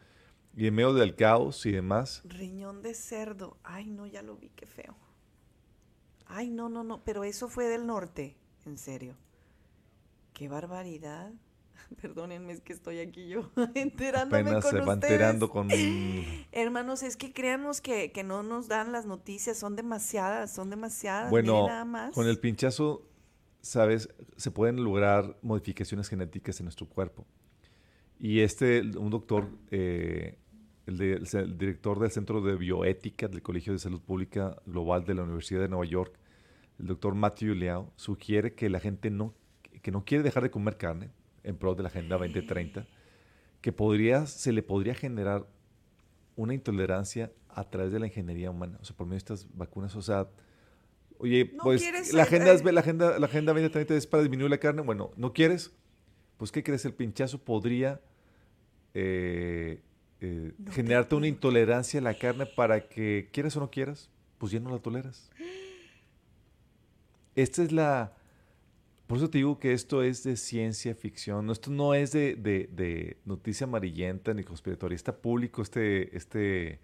Y 0.56 0.66
en 0.66 0.74
medio 0.74 0.94
del 0.94 1.14
caos 1.14 1.66
y 1.66 1.72
demás, 1.72 2.22
Riñón 2.24 2.80
de 2.82 2.94
cerdo. 2.94 3.58
Ay, 3.62 3.90
no, 3.90 4.06
ya 4.06 4.22
lo 4.22 4.36
vi, 4.36 4.48
qué 4.56 4.64
feo. 4.64 4.96
Ay, 6.26 6.48
no, 6.50 6.70
no, 6.70 6.82
no, 6.82 7.04
pero 7.04 7.24
eso 7.24 7.48
fue 7.48 7.66
del 7.66 7.86
norte, 7.86 8.36
en 8.64 8.78
serio. 8.78 9.16
Qué 10.32 10.48
barbaridad. 10.48 11.30
Perdónenme, 12.00 12.54
es 12.54 12.62
que 12.62 12.72
estoy 12.72 13.00
aquí 13.00 13.28
yo 13.28 13.50
enterándome 13.74 14.40
apenas 14.40 14.64
con 14.64 14.72
se 14.72 14.80
va 14.80 14.94
ustedes. 14.94 15.12
enterando 15.12 15.50
con... 15.50 15.68
Hermanos, 16.52 17.02
es 17.02 17.18
que 17.18 17.34
créanos 17.34 17.82
que, 17.82 18.10
que 18.10 18.24
no 18.24 18.42
nos 18.42 18.66
dan 18.66 18.92
las 18.92 19.04
noticias, 19.04 19.58
son 19.58 19.76
demasiadas, 19.76 20.54
son 20.54 20.70
demasiadas. 20.70 21.30
Bueno, 21.30 21.66
nada 21.66 21.84
más. 21.84 22.14
con 22.14 22.26
el 22.26 22.38
pinchazo, 22.38 23.06
sabes, 23.60 24.08
se 24.36 24.50
pueden 24.50 24.82
lograr 24.82 25.36
modificaciones 25.42 26.08
genéticas 26.08 26.58
en 26.60 26.64
nuestro 26.64 26.88
cuerpo. 26.88 27.26
Y 28.18 28.40
este, 28.40 28.80
un 28.80 29.10
doctor, 29.10 29.50
eh, 29.70 30.38
el, 30.86 30.98
de- 30.98 31.12
el 31.14 31.26
el 31.36 31.58
director 31.58 31.98
del 31.98 32.10
Centro 32.10 32.40
de 32.40 32.56
Bioética 32.56 33.28
del 33.28 33.42
Colegio 33.42 33.72
de 33.72 33.78
Salud 33.78 34.00
Pública 34.00 34.56
Global 34.66 35.04
de 35.04 35.14
la 35.14 35.22
Universidad 35.24 35.60
de 35.60 35.68
Nueva 35.68 35.84
York, 35.84 36.14
el 36.78 36.86
doctor 36.86 37.14
Matthew 37.14 37.54
Liao, 37.54 37.92
sugiere 37.96 38.54
que 38.54 38.68
la 38.68 38.80
gente 38.80 39.10
no, 39.10 39.34
que 39.82 39.90
no 39.90 40.04
quiere 40.04 40.22
dejar 40.24 40.42
de 40.42 40.50
comer 40.50 40.76
carne 40.76 41.10
en 41.42 41.56
pro 41.56 41.74
de 41.74 41.82
la 41.82 41.88
Agenda 41.88 42.16
2030, 42.18 42.86
que 43.60 43.72
podría, 43.72 44.26
se 44.26 44.52
le 44.52 44.62
podría 44.62 44.94
generar 44.94 45.46
una 46.36 46.54
intolerancia 46.54 47.32
a 47.48 47.64
través 47.70 47.92
de 47.92 47.98
la 48.00 48.06
ingeniería 48.06 48.50
humana, 48.50 48.78
o 48.80 48.84
sea, 48.84 48.94
por 48.96 49.06
medio 49.06 49.14
de 49.14 49.18
estas 49.18 49.48
vacunas, 49.56 49.96
o 49.96 50.02
sea, 50.02 50.28
oye, 51.18 51.50
No 51.56 51.62
pues 51.62 51.80
quieres, 51.80 52.12
la 52.12 52.24
agenda, 52.24 52.52
es, 52.52 52.62
la, 52.62 52.80
agenda, 52.80 53.18
la 53.18 53.26
agenda 53.26 53.52
2030 53.54 53.94
es 53.94 54.06
para 54.06 54.22
disminuir 54.22 54.50
la 54.50 54.58
carne, 54.58 54.82
bueno, 54.82 55.10
¿no 55.16 55.32
quieres? 55.32 55.72
Pues, 56.36 56.52
¿qué 56.52 56.62
crees? 56.62 56.84
El 56.84 56.92
pinchazo 56.92 57.42
podría 57.42 58.02
eh, 58.92 59.80
eh, 60.26 60.52
No 60.58 60.72
generarte 60.72 61.14
una 61.14 61.26
intolerancia 61.28 62.00
a 62.00 62.02
la 62.02 62.14
carne 62.14 62.46
para 62.46 62.88
que, 62.88 63.28
quieras 63.32 63.56
o 63.56 63.60
no 63.60 63.70
quieras, 63.70 64.10
pues 64.38 64.52
ya 64.52 64.60
no 64.60 64.70
la 64.70 64.78
toleras. 64.78 65.30
Esta 67.34 67.62
es 67.62 67.72
la... 67.72 68.12
Por 69.06 69.18
eso 69.18 69.30
te 69.30 69.38
digo 69.38 69.58
que 69.60 69.72
esto 69.72 70.02
es 70.02 70.24
de 70.24 70.36
ciencia 70.36 70.94
ficción. 70.94 71.48
Esto 71.50 71.70
no 71.70 71.94
es 71.94 72.10
de, 72.10 72.34
de- 72.34 72.68
de 72.72 73.18
noticia 73.24 73.64
amarillenta 73.64 74.34
ni 74.34 74.42
conspiratoria. 74.42 74.96
Está 74.96 75.16
público 75.16 75.62
este, 75.62 76.16
este, 76.16 76.80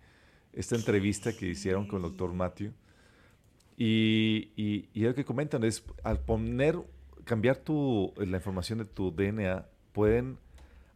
esta 0.52 0.76
entrevista 0.76 1.32
que 1.32 1.48
hicieron 1.48 1.88
con 1.88 1.96
el 1.96 2.02
doctor 2.02 2.32
Matthew. 2.32 2.72
Y, 3.76 4.50
y, 4.54 5.00
lo 5.00 5.14
que 5.14 5.24
comentan 5.24 5.64
es, 5.64 5.82
al 6.04 6.20
poner, 6.20 6.78
cambiar 7.24 7.56
tu, 7.56 8.12
la 8.16 8.36
información 8.36 8.78
de 8.78 8.84
tu 8.84 9.10
DNA, 9.10 9.66
pueden 9.92 10.38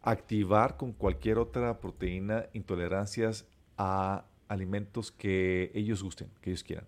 activar 0.07 0.77
con 0.77 0.93
cualquier 0.93 1.39
otra 1.39 1.81
proteína 1.81 2.47
intolerancias 2.53 3.45
a 3.77 4.25
alimentos 4.47 5.11
que 5.11 5.73
ellos 5.75 6.03
gusten, 6.03 6.31
que 6.41 6.51
ellos 6.51 6.63
quieran. 6.63 6.87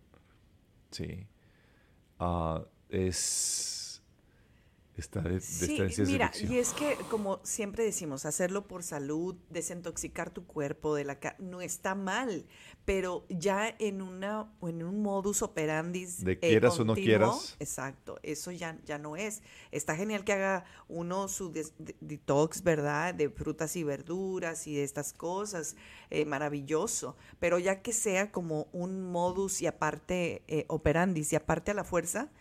Sí. 0.92 1.26
Ah, 2.20 2.62
es... 2.88 3.77
Está 4.98 5.20
de, 5.22 5.34
de 5.34 5.40
Sí, 5.40 5.78
de 5.78 6.04
mira, 6.06 6.32
y 6.50 6.58
es 6.58 6.72
que 6.72 6.96
como 7.08 7.38
siempre 7.44 7.84
decimos, 7.84 8.26
hacerlo 8.26 8.66
por 8.66 8.82
salud, 8.82 9.36
desintoxicar 9.48 10.30
tu 10.30 10.44
cuerpo 10.44 10.96
de 10.96 11.04
la 11.04 11.20
ca- 11.20 11.36
no 11.38 11.60
está 11.60 11.94
mal, 11.94 12.46
pero 12.84 13.24
ya 13.28 13.72
en 13.78 14.02
una 14.02 14.52
en 14.60 14.82
un 14.82 15.00
modus 15.00 15.42
operandi 15.42 16.04
De 16.18 16.36
quieras 16.40 16.80
o 16.80 16.84
no 16.84 16.94
quieras. 16.94 17.54
exacto, 17.60 18.18
eso 18.24 18.50
ya 18.50 18.76
ya 18.84 18.98
no 18.98 19.14
es. 19.16 19.40
Está 19.70 19.94
genial 19.94 20.24
que 20.24 20.32
haga 20.32 20.64
uno 20.88 21.28
su 21.28 21.52
de- 21.52 21.66
detox, 22.00 22.64
¿verdad? 22.64 23.14
De 23.14 23.30
frutas 23.30 23.76
y 23.76 23.84
verduras 23.84 24.66
y 24.66 24.74
de 24.74 24.82
estas 24.82 25.12
cosas, 25.12 25.76
eh, 26.10 26.24
maravilloso, 26.24 27.16
pero 27.38 27.60
ya 27.60 27.82
que 27.82 27.92
sea 27.92 28.32
como 28.32 28.66
un 28.72 29.02
modus 29.12 29.62
y 29.62 29.68
aparte 29.68 30.42
eh, 30.48 30.64
operandis 30.66 31.32
y 31.32 31.36
aparte 31.36 31.70
a 31.70 31.74
la 31.74 31.84
fuerza, 31.84 32.32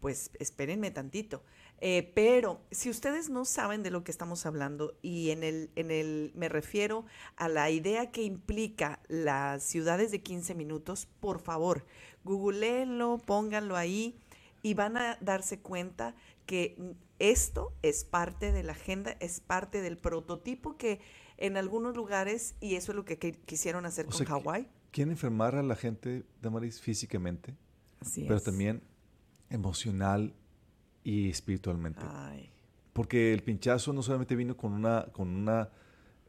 pues 0.00 0.30
espérenme 0.38 0.90
tantito. 0.90 1.42
Eh, 1.80 2.10
pero 2.14 2.60
si 2.70 2.88
ustedes 2.88 3.28
no 3.28 3.44
saben 3.44 3.82
de 3.82 3.90
lo 3.90 4.02
que 4.02 4.10
estamos 4.10 4.46
hablando 4.46 4.94
y 5.02 5.30
en 5.30 5.42
el, 5.44 5.70
en 5.76 5.90
el, 5.90 6.32
me 6.34 6.48
refiero 6.48 7.04
a 7.36 7.48
la 7.48 7.70
idea 7.70 8.10
que 8.10 8.22
implica 8.22 9.00
las 9.08 9.62
ciudades 9.62 10.10
de 10.10 10.22
15 10.22 10.54
minutos, 10.54 11.06
por 11.20 11.38
favor, 11.38 11.84
googleenlo, 12.24 13.18
pónganlo 13.24 13.76
ahí 13.76 14.18
y 14.62 14.74
van 14.74 14.96
a 14.96 15.18
darse 15.20 15.58
cuenta 15.60 16.14
que 16.46 16.94
esto 17.18 17.72
es 17.82 18.04
parte 18.04 18.52
de 18.52 18.62
la 18.62 18.72
agenda, 18.72 19.16
es 19.20 19.40
parte 19.40 19.80
del 19.82 19.96
prototipo 19.98 20.76
que 20.76 21.00
en 21.38 21.56
algunos 21.56 21.94
lugares 21.96 22.54
y 22.60 22.76
eso 22.76 22.92
es 22.92 22.96
lo 22.96 23.04
que 23.04 23.18
qui- 23.20 23.36
quisieron 23.44 23.84
hacer 23.86 24.06
O 24.06 24.10
con 24.10 24.24
Hawái. 24.24 24.68
Quieren 24.92 25.12
enfermar 25.12 25.54
a 25.56 25.62
la 25.62 25.76
gente, 25.76 26.24
Damaris, 26.40 26.80
físicamente, 26.80 27.54
Así 28.00 28.22
pero 28.22 28.36
es. 28.36 28.44
también 28.44 28.82
emocional 29.50 30.34
y 31.06 31.30
espiritualmente. 31.30 32.00
Ay, 32.04 32.50
Porque 32.92 33.32
el 33.32 33.42
pinchazo 33.44 33.92
no 33.92 34.02
solamente 34.02 34.34
vino 34.34 34.56
con 34.56 34.72
una, 34.72 35.06
con 35.12 35.28
una 35.28 35.68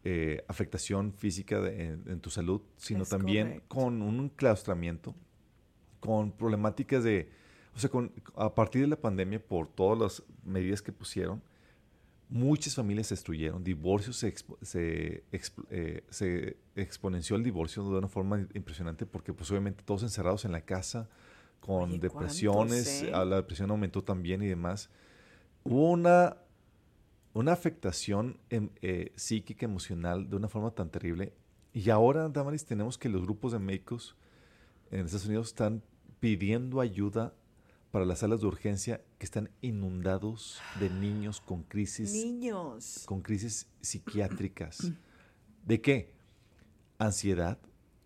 eh, 0.03 0.43
afectación 0.47 1.13
física 1.13 1.59
de- 1.59 1.86
en, 1.88 2.03
en 2.07 2.19
tu 2.19 2.30
salud, 2.30 2.61
sino 2.78 3.01
Es 3.03 3.09
también 3.09 3.47
correcto. 3.47 3.67
con 3.75 4.01
un 4.03 4.30
claustramiento, 4.30 5.15
con 5.99 6.32
problemáticas 6.32 7.03
de, 7.03 7.30
o 7.75 7.80
sea, 7.80 7.89
con, 7.89 8.11
a 8.36 8.53
partir 8.53 8.82
de 8.82 8.88
la 8.88 9.01
pandemia, 9.01 9.39
por 9.43 9.67
todas 9.67 9.97
las 9.99 10.23
medidas 10.45 10.82
que 10.84 10.91
pusieron, 10.91 11.41
muchas 12.30 12.75
familias 12.75 13.07
se 13.07 13.15
destruyeron, 13.15 13.63
divorcios 13.63 14.17
se, 14.17 14.34
expo- 14.34 14.57
se, 14.61 15.23
exp- 15.32 15.65
eh, 15.71 16.03
se 16.09 16.57
exponenció 16.75 17.36
el 17.36 17.43
divorcio 17.43 17.84
de 17.89 17.97
una 17.97 18.07
forma 18.09 18.45
impresionante 18.53 19.05
porque 19.05 19.34
pues 19.34 19.49
obviamente 19.49 19.84
todos 19.84 20.03
encerrados 20.03 20.45
en 20.45 20.51
la 20.51 20.61
casa 20.61 21.09
con 21.59 21.91
Oye, 21.91 21.99
depresiones, 21.99 23.01
¿cuántos, 23.01 23.21
eh? 23.21 23.25
la 23.25 23.35
depresión 23.37 23.71
aumentó 23.71 24.03
también 24.03 24.41
y 24.41 24.47
demás. 24.47 24.89
Hubo 25.63 25.91
una, 25.91 26.37
una 27.33 27.51
afectación 27.51 28.39
em- 28.49 28.69
eh, 28.81 29.11
psíquica, 29.15 29.65
emocional 29.65 30.29
de 30.29 30.35
una 30.35 30.47
forma 30.47 30.71
tan 30.71 30.89
terrible. 30.89 31.33
Y 31.73 31.89
ahora, 31.89 32.29
Damaris, 32.29 32.65
tenemos 32.65 32.97
que 32.97 33.09
los 33.09 33.21
grupos 33.21 33.51
de 33.51 33.59
médicos 33.59 34.15
en 34.91 35.05
Estados 35.05 35.25
Unidos 35.25 35.47
están 35.47 35.83
pidiendo 36.19 36.79
ayuda 36.79 37.33
para 37.91 38.05
las 38.05 38.19
salas 38.19 38.41
de 38.41 38.47
urgencia 38.47 39.01
que 39.17 39.25
están 39.25 39.49
inundados 39.61 40.59
de 40.79 40.89
niños 40.89 41.41
con 41.41 41.63
crisis, 41.63 42.13
niños. 42.13 43.03
con 43.05 43.21
crisis 43.21 43.67
psiquiátricas. 43.81 44.91
¿De 45.65 45.81
qué? 45.81 46.13
Ansiedad, 46.97 47.59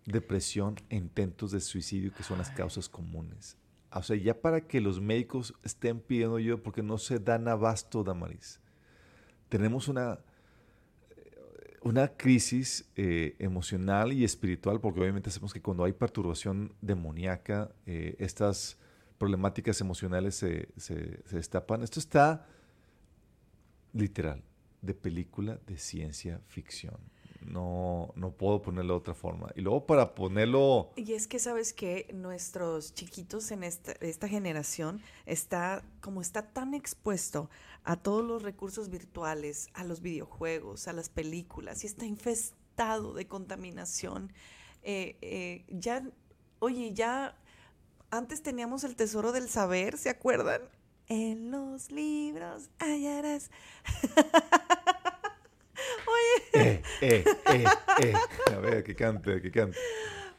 depresión 0.06 0.76
e 0.88 0.96
intentos 0.96 1.52
de 1.52 1.60
suicidio, 1.60 2.12
que 2.14 2.22
son 2.22 2.38
las 2.38 2.50
causas 2.50 2.88
comunes. 2.88 3.56
O 3.94 4.02
sea, 4.02 4.16
ya 4.16 4.40
para 4.40 4.62
que 4.66 4.80
los 4.80 5.00
médicos 5.00 5.54
estén 5.62 6.00
pidiendo 6.00 6.36
ayuda 6.36 6.56
porque 6.56 6.82
no 6.82 6.98
se 6.98 7.18
dan 7.18 7.46
abasto, 7.46 8.02
Damaris. 8.02 8.58
Tenemos 9.48 9.86
una, 9.88 10.18
una 11.82 12.08
crisis 12.08 12.88
eh, 12.96 13.36
emocional 13.38 14.12
y 14.12 14.24
espiritual, 14.24 14.80
porque 14.80 15.00
obviamente 15.00 15.30
sabemos 15.30 15.52
que 15.52 15.60
cuando 15.60 15.84
hay 15.84 15.92
perturbación 15.92 16.72
demoníaca, 16.80 17.70
eh, 17.86 18.16
estas 18.18 18.78
problemáticas 19.18 19.80
emocionales 19.80 20.36
se, 20.36 20.68
se- 20.76 21.22
se 21.26 21.36
destapan. 21.36 21.82
Esto 21.82 22.00
está 22.00 22.46
literal, 23.92 24.42
de 24.80 24.94
película 24.94 25.60
de 25.66 25.76
ciencia 25.76 26.40
ficción. 26.46 26.96
No, 27.46 28.12
no 28.16 28.30
puedo 28.32 28.62
ponerlo 28.62 28.94
de 28.94 28.98
otra 28.98 29.14
forma. 29.14 29.50
Y 29.54 29.60
luego 29.60 29.86
para 29.86 30.14
ponerlo... 30.14 30.90
Y 30.96 31.12
es 31.14 31.26
que 31.26 31.38
sabes 31.38 31.72
que 31.72 32.08
nuestros 32.14 32.94
chiquitos 32.94 33.50
en 33.50 33.64
esta, 33.64 33.92
esta 34.00 34.28
generación 34.28 35.00
está, 35.26 35.82
como 36.00 36.20
está 36.20 36.52
tan 36.52 36.74
expuesto 36.74 37.50
a 37.84 37.96
todos 37.96 38.24
los 38.24 38.42
recursos 38.42 38.88
virtuales, 38.88 39.68
a 39.74 39.84
los 39.84 40.00
videojuegos, 40.00 40.88
a 40.88 40.92
las 40.92 41.08
películas, 41.08 41.84
y 41.84 41.86
está 41.86 42.06
infestado 42.06 43.12
de 43.14 43.26
contaminación. 43.26 44.32
eh, 44.82 45.16
eh, 45.20 45.64
ya, 45.68 46.02
oye, 46.58 46.92
ya 46.92 47.36
antes 48.12 48.42
teníamos 48.42 48.84
el 48.84 48.94
tesoro 48.94 49.32
del 49.32 49.48
saber, 49.48 49.96
¿se 49.96 50.10
acuerdan? 50.10 50.60
En 51.08 51.50
los 51.50 51.90
libros 51.90 52.68
hallarás. 52.78 53.50
Eh, 56.54 56.82
eh, 57.00 57.24
eh, 57.46 57.64
eh. 58.02 58.14
A 58.54 58.58
ver, 58.58 58.84
que 58.84 58.94
cante, 58.94 59.40
que 59.40 59.50
cante. 59.50 59.78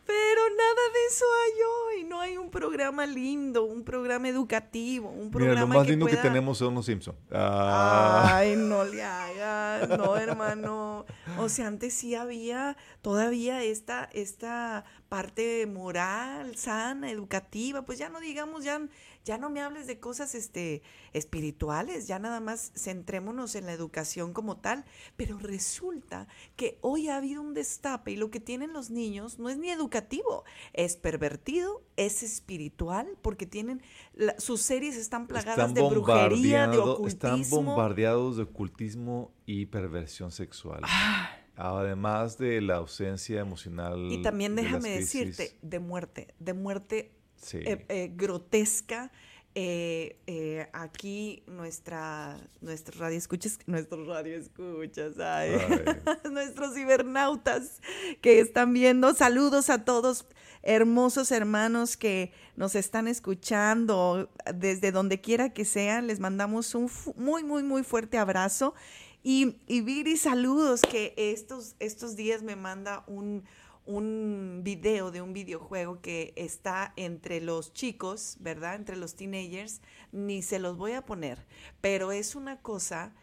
Pero 0.05 0.41
nada 0.49 0.81
de 0.93 1.05
eso 1.09 1.25
hay 1.43 1.51
hoy. 1.61 2.03
No 2.03 2.19
hay 2.19 2.37
un 2.37 2.49
programa 2.51 3.05
lindo, 3.05 3.63
un 3.63 3.83
programa 3.83 4.27
educativo, 4.27 5.09
un 5.09 5.31
programa 5.31 5.53
Mira, 5.53 5.61
lo 5.61 5.67
más 5.67 5.85
que 5.85 5.91
lindo 5.91 6.05
que 6.05 6.17
tenemos 6.17 6.57
son 6.57 6.75
los 6.75 6.85
Simpsons. 6.85 7.17
Ah, 7.31 8.37
Ay, 8.37 8.55
no 8.57 8.83
le 8.83 9.01
hagas, 9.01 9.89
no, 9.89 10.15
hermano. 10.17 11.05
O 11.37 11.49
sea, 11.49 11.67
antes 11.67 11.93
sí 11.93 12.15
había 12.15 12.75
todavía 13.01 13.63
esta, 13.63 14.09
esta 14.13 14.83
parte 15.07 15.65
moral, 15.67 16.55
sana, 16.57 17.09
educativa. 17.09 17.83
Pues 17.83 17.97
ya 17.97 18.09
no 18.09 18.19
digamos, 18.19 18.63
ya, 18.63 18.81
ya 19.25 19.37
no 19.37 19.49
me 19.49 19.61
hables 19.61 19.87
de 19.87 19.99
cosas 19.99 20.35
este, 20.35 20.81
espirituales, 21.13 22.07
ya 22.07 22.19
nada 22.19 22.39
más 22.39 22.71
centrémonos 22.75 23.55
en 23.55 23.65
la 23.65 23.73
educación 23.73 24.33
como 24.33 24.57
tal. 24.57 24.83
Pero 25.15 25.37
resulta 25.37 26.27
que 26.55 26.77
hoy 26.81 27.07
ha 27.09 27.17
habido 27.17 27.41
un 27.41 27.53
destape 27.53 28.11
y 28.11 28.15
lo 28.17 28.29
que 28.29 28.39
tienen 28.39 28.73
los 28.73 28.89
niños 28.89 29.39
no 29.39 29.49
es 29.49 29.57
ni 29.57 29.69
educativo, 29.69 30.43
es 30.73 30.97
pervertido, 30.97 31.83
es 31.95 32.23
espiritual, 32.23 33.07
porque 33.21 33.45
tienen, 33.45 33.81
la- 34.13 34.37
sus 34.39 34.61
series 34.61 34.95
están 34.95 35.27
plagadas 35.27 35.69
están 35.69 35.73
de 35.73 35.81
brujería, 35.89 36.67
de 36.67 36.77
ocultismo. 36.77 37.37
Están 37.39 37.49
bombardeados 37.65 38.37
de 38.37 38.43
ocultismo 38.43 39.31
y 39.45 39.65
perversión 39.67 40.31
sexual. 40.31 40.81
Además 41.55 42.37
de 42.37 42.61
la 42.61 42.77
ausencia 42.77 43.39
emocional. 43.39 44.11
Y 44.11 44.21
también 44.21 44.55
déjame 44.55 44.89
decirte, 44.89 45.57
de 45.61 45.79
muerte, 45.79 46.33
de 46.39 46.53
muerte 46.53 47.11
Sí. 47.43 47.57
eh, 47.57 47.85
eh, 47.89 48.11
grotesca. 48.15 49.11
Eh, 49.55 50.67
aquí 50.73 51.43
nuestra, 51.45 52.39
nuestra 52.61 52.97
radio 52.97 53.19
escuchas, 53.19 53.59
nuestros 53.67 54.07
radio 54.07 54.35
escuchas, 54.35 55.19
ay, 55.19 55.51
Ay. 55.51 56.31
nuestros 56.31 56.73
cibernautas 56.73 57.79
que 58.21 58.39
están 58.39 58.73
viendo, 58.73 59.13
saludos 59.13 59.69
a 59.69 59.85
todos, 59.85 60.25
hermosos 60.63 61.31
hermanos 61.31 61.97
que 61.97 62.31
nos 62.55 62.73
están 62.73 63.07
escuchando 63.07 64.27
desde 64.55 64.91
donde 64.91 65.21
quiera 65.21 65.53
que 65.53 65.65
sea, 65.65 66.01
les 66.01 66.19
mandamos 66.19 66.73
un 66.73 66.89
muy, 67.15 67.43
muy, 67.43 67.61
muy 67.61 67.83
fuerte 67.83 68.17
abrazo. 68.17 68.73
Y, 69.25 69.57
y 69.67 69.81
Viri, 69.81 70.17
saludos, 70.17 70.81
que 70.81 71.13
estos, 71.15 71.75
estos 71.79 72.15
días 72.17 72.41
me 72.43 72.55
manda 72.57 73.03
un, 73.07 73.45
un 73.85 74.61
video 74.63 75.11
de 75.11 75.21
un 75.21 75.33
videojuego 75.33 76.01
que 76.01 76.33
está 76.35 76.93
entre 76.95 77.41
los 77.41 77.73
chicos, 77.73 78.37
¿verdad? 78.39 78.75
Entre 78.75 78.95
los 78.95 79.15
teenagers. 79.15 79.81
Ni 80.11 80.41
se 80.41 80.59
los 80.59 80.77
voy 80.77 80.93
a 80.93 81.05
poner, 81.05 81.45
pero 81.81 82.11
es 82.11 82.35
una 82.35 82.61
cosa 82.61 83.13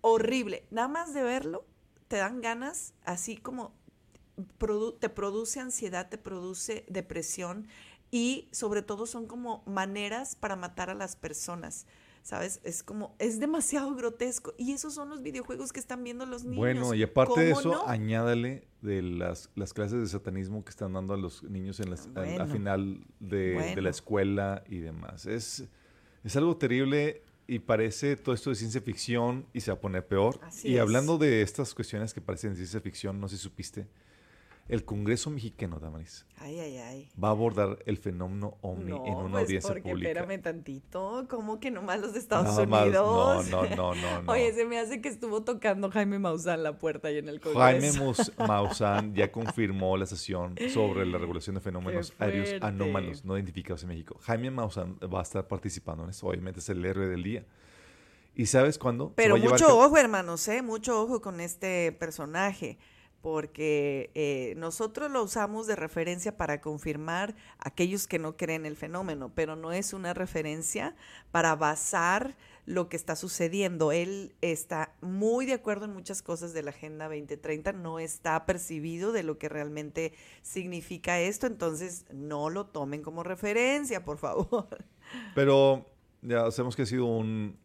horrible. 0.00 0.66
Nada 0.70 0.88
más 0.88 1.14
de 1.14 1.22
verlo, 1.22 1.64
te 2.08 2.16
dan 2.16 2.40
ganas, 2.40 2.94
así 3.04 3.36
como 3.36 3.74
te 5.00 5.08
produce 5.08 5.60
ansiedad, 5.60 6.08
te 6.08 6.18
produce 6.18 6.84
depresión 6.88 7.68
y 8.10 8.48
sobre 8.52 8.82
todo 8.82 9.06
son 9.06 9.26
como 9.26 9.62
maneras 9.66 10.36
para 10.36 10.56
matar 10.56 10.90
a 10.90 10.94
las 10.94 11.16
personas. 11.16 11.86
¿Sabes? 12.26 12.58
Es 12.64 12.82
como, 12.82 13.14
es 13.20 13.38
demasiado 13.38 13.94
grotesco. 13.94 14.52
Y 14.58 14.72
esos 14.72 14.92
son 14.92 15.10
los 15.10 15.22
videojuegos 15.22 15.72
que 15.72 15.78
están 15.78 16.02
viendo 16.02 16.26
los 16.26 16.42
niños. 16.42 16.58
Bueno, 16.58 16.92
y 16.92 17.04
aparte 17.04 17.40
de 17.40 17.52
¿Cómo 17.52 17.60
eso, 17.60 17.70
no? 17.70 17.86
añádale 17.86 18.66
de 18.82 19.00
las, 19.00 19.48
las 19.54 19.72
clases 19.72 20.00
de 20.00 20.08
satanismo 20.08 20.64
que 20.64 20.70
están 20.70 20.92
dando 20.94 21.14
a 21.14 21.16
los 21.16 21.44
niños 21.44 21.78
en 21.78 21.90
las, 21.90 22.12
Bueno. 22.12 22.48
final 22.48 23.04
de, 23.20 23.80
la 23.80 23.90
escuela 23.90 24.64
y 24.68 24.78
demás. 24.78 25.26
Es, 25.26 25.68
es 26.24 26.34
algo 26.34 26.56
terrible 26.56 27.22
y 27.46 27.60
parece 27.60 28.16
todo 28.16 28.34
esto 28.34 28.50
de 28.50 28.56
ciencia 28.56 28.80
ficción 28.80 29.46
y 29.52 29.60
se 29.60 29.70
va 29.70 29.76
a 29.76 29.80
poner 29.80 30.04
peor. 30.04 30.40
Así 30.42 30.70
y 30.70 30.74
es. 30.74 30.80
hablando 30.80 31.18
de 31.18 31.42
estas 31.42 31.74
cuestiones 31.74 32.12
que 32.12 32.20
parecen 32.20 32.50
de 32.50 32.56
ciencia 32.56 32.80
ficción, 32.80 33.20
no 33.20 33.28
sé 33.28 33.36
si 33.36 33.44
supiste, 33.44 33.86
el 34.68 34.84
Congreso 34.84 35.30
mexicano, 35.30 35.78
Damaris, 35.78 36.26
Ay, 36.38 36.58
ay, 36.58 36.76
ay. 36.78 37.08
va 37.22 37.28
a 37.28 37.30
abordar 37.30 37.78
el 37.86 37.98
fenómeno 37.98 38.58
ovni 38.62 38.90
No, 38.90 39.06
en 39.06 39.14
una 39.14 39.30
pues 39.30 39.42
audiencia 39.44 39.68
porque 39.68 39.82
pública. 39.90 40.08
espérame 40.10 40.42
tantito. 40.42 41.26
¿Cómo 41.30 41.60
que 41.60 41.70
nomás 41.70 42.00
los 42.00 42.12
de 42.14 42.18
Estados 42.18 42.58
Unidos? 42.58 43.48
no, 43.48 43.64
no, 43.64 43.76
no, 43.76 43.94
no, 43.94 44.22
no. 44.22 44.32
Oye, 44.32 44.52
se 44.54 44.64
me 44.64 44.78
hace 44.78 45.00
que 45.00 45.08
estuvo 45.08 45.42
tocando 45.44 45.90
Jaime 45.90 46.18
Maussan 46.18 46.62
la 46.64 46.78
puerta 46.78 47.08
ahí 47.08 47.18
en 47.18 47.28
el 47.28 47.40
Congreso. 47.40 47.60
Jaime 47.60 47.92
Maussan 48.38 49.14
ya 49.14 49.30
confirmó 49.30 49.96
la 49.96 50.06
sesión 50.06 50.56
sobre 50.72 51.06
la 51.06 51.18
regulación 51.18 51.54
de 51.54 51.60
fenómenos 51.60 52.12
aéreos 52.18 52.62
anómalos 52.62 53.24
no 53.24 53.36
identificados 53.36 53.82
en 53.84 53.90
México. 53.90 54.18
Jaime 54.22 54.50
Maussan 54.50 54.98
va 55.12 55.20
a 55.20 55.22
estar 55.22 55.46
participando 55.46 56.04
en 56.04 56.10
esto, 56.10 56.26
obviamente 56.26 56.60
es 56.60 56.68
el 56.68 56.84
héroe 56.84 57.06
del 57.06 57.22
día. 57.22 57.44
¿Y 58.34 58.46
sabes 58.46 58.78
cuándo? 58.78 59.12
Pero 59.16 59.36
llevar 59.36 59.52
mucho 59.52 59.78
ojo, 59.78 59.96
hermanos, 59.96 60.46
¿eh? 60.48 60.60
Mucho 60.60 61.00
ojo 61.00 61.22
con 61.22 61.40
este 61.40 61.92
personaje, 61.92 62.76
porque 63.26 64.12
eh, 64.14 64.54
nosotros 64.56 65.10
lo 65.10 65.20
usamos 65.20 65.66
de 65.66 65.74
referencia 65.74 66.36
para 66.36 66.60
confirmar 66.60 67.34
aquellos 67.58 68.06
que 68.06 68.20
no 68.20 68.36
creen 68.36 68.64
el 68.66 68.76
fenómeno, 68.76 69.32
pero 69.34 69.56
no 69.56 69.72
es 69.72 69.92
una 69.92 70.14
referencia 70.14 70.94
para 71.32 71.56
basar 71.56 72.36
lo 72.66 72.88
que 72.88 72.96
está 72.96 73.16
sucediendo. 73.16 73.90
Él 73.90 74.36
está 74.42 74.94
muy 75.00 75.44
de 75.44 75.54
acuerdo 75.54 75.86
en 75.86 75.92
muchas 75.92 76.22
cosas 76.22 76.52
de 76.52 76.62
la 76.62 76.70
Agenda 76.70 77.06
2030, 77.06 77.72
no 77.72 77.98
está 77.98 78.46
percibido 78.46 79.10
de 79.10 79.24
lo 79.24 79.38
que 79.38 79.48
realmente 79.48 80.12
significa 80.42 81.18
esto, 81.18 81.48
entonces 81.48 82.04
no 82.12 82.48
lo 82.48 82.66
tomen 82.66 83.02
como 83.02 83.24
referencia, 83.24 84.04
por 84.04 84.18
favor. 84.18 84.68
Pero 85.34 85.84
ya 86.22 86.48
sabemos 86.52 86.76
que 86.76 86.82
ha 86.82 86.86
sido 86.86 87.06
un 87.06 87.58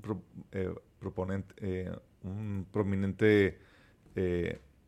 eh, 0.53 0.73
proponente, 0.97 1.53
eh, 1.57 1.95
un 2.23 2.65
prominente 2.71 3.59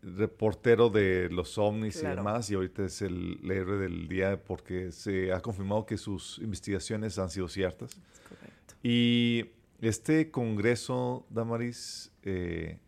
reportero 0.04 0.89
de 0.89 1.30
los 1.30 1.58
ovnis 1.58 2.04
y 2.04 2.06
demás, 2.06 2.49
y 2.51 2.56
ahorita 2.56 2.86
es 2.86 3.01
el, 3.01 3.39
el 3.43 3.51
héroe 3.51 3.78
del 3.78 4.08
día 4.08 4.43
porque 4.43 4.91
se 4.91 5.32
ha 5.32 5.39
confirmado 5.39 5.86
que 5.86 5.97
sus 5.97 6.39
investigaciones 6.39 7.18
han 7.18 7.30
sido 7.30 7.47
ciertas. 7.47 7.91
Es 7.91 8.20
correcto. 8.20 8.76
Y 8.84 9.45
este 9.82 10.30
congreso, 10.32 11.26
Damaris, 11.30 12.12
eh, 12.24 12.80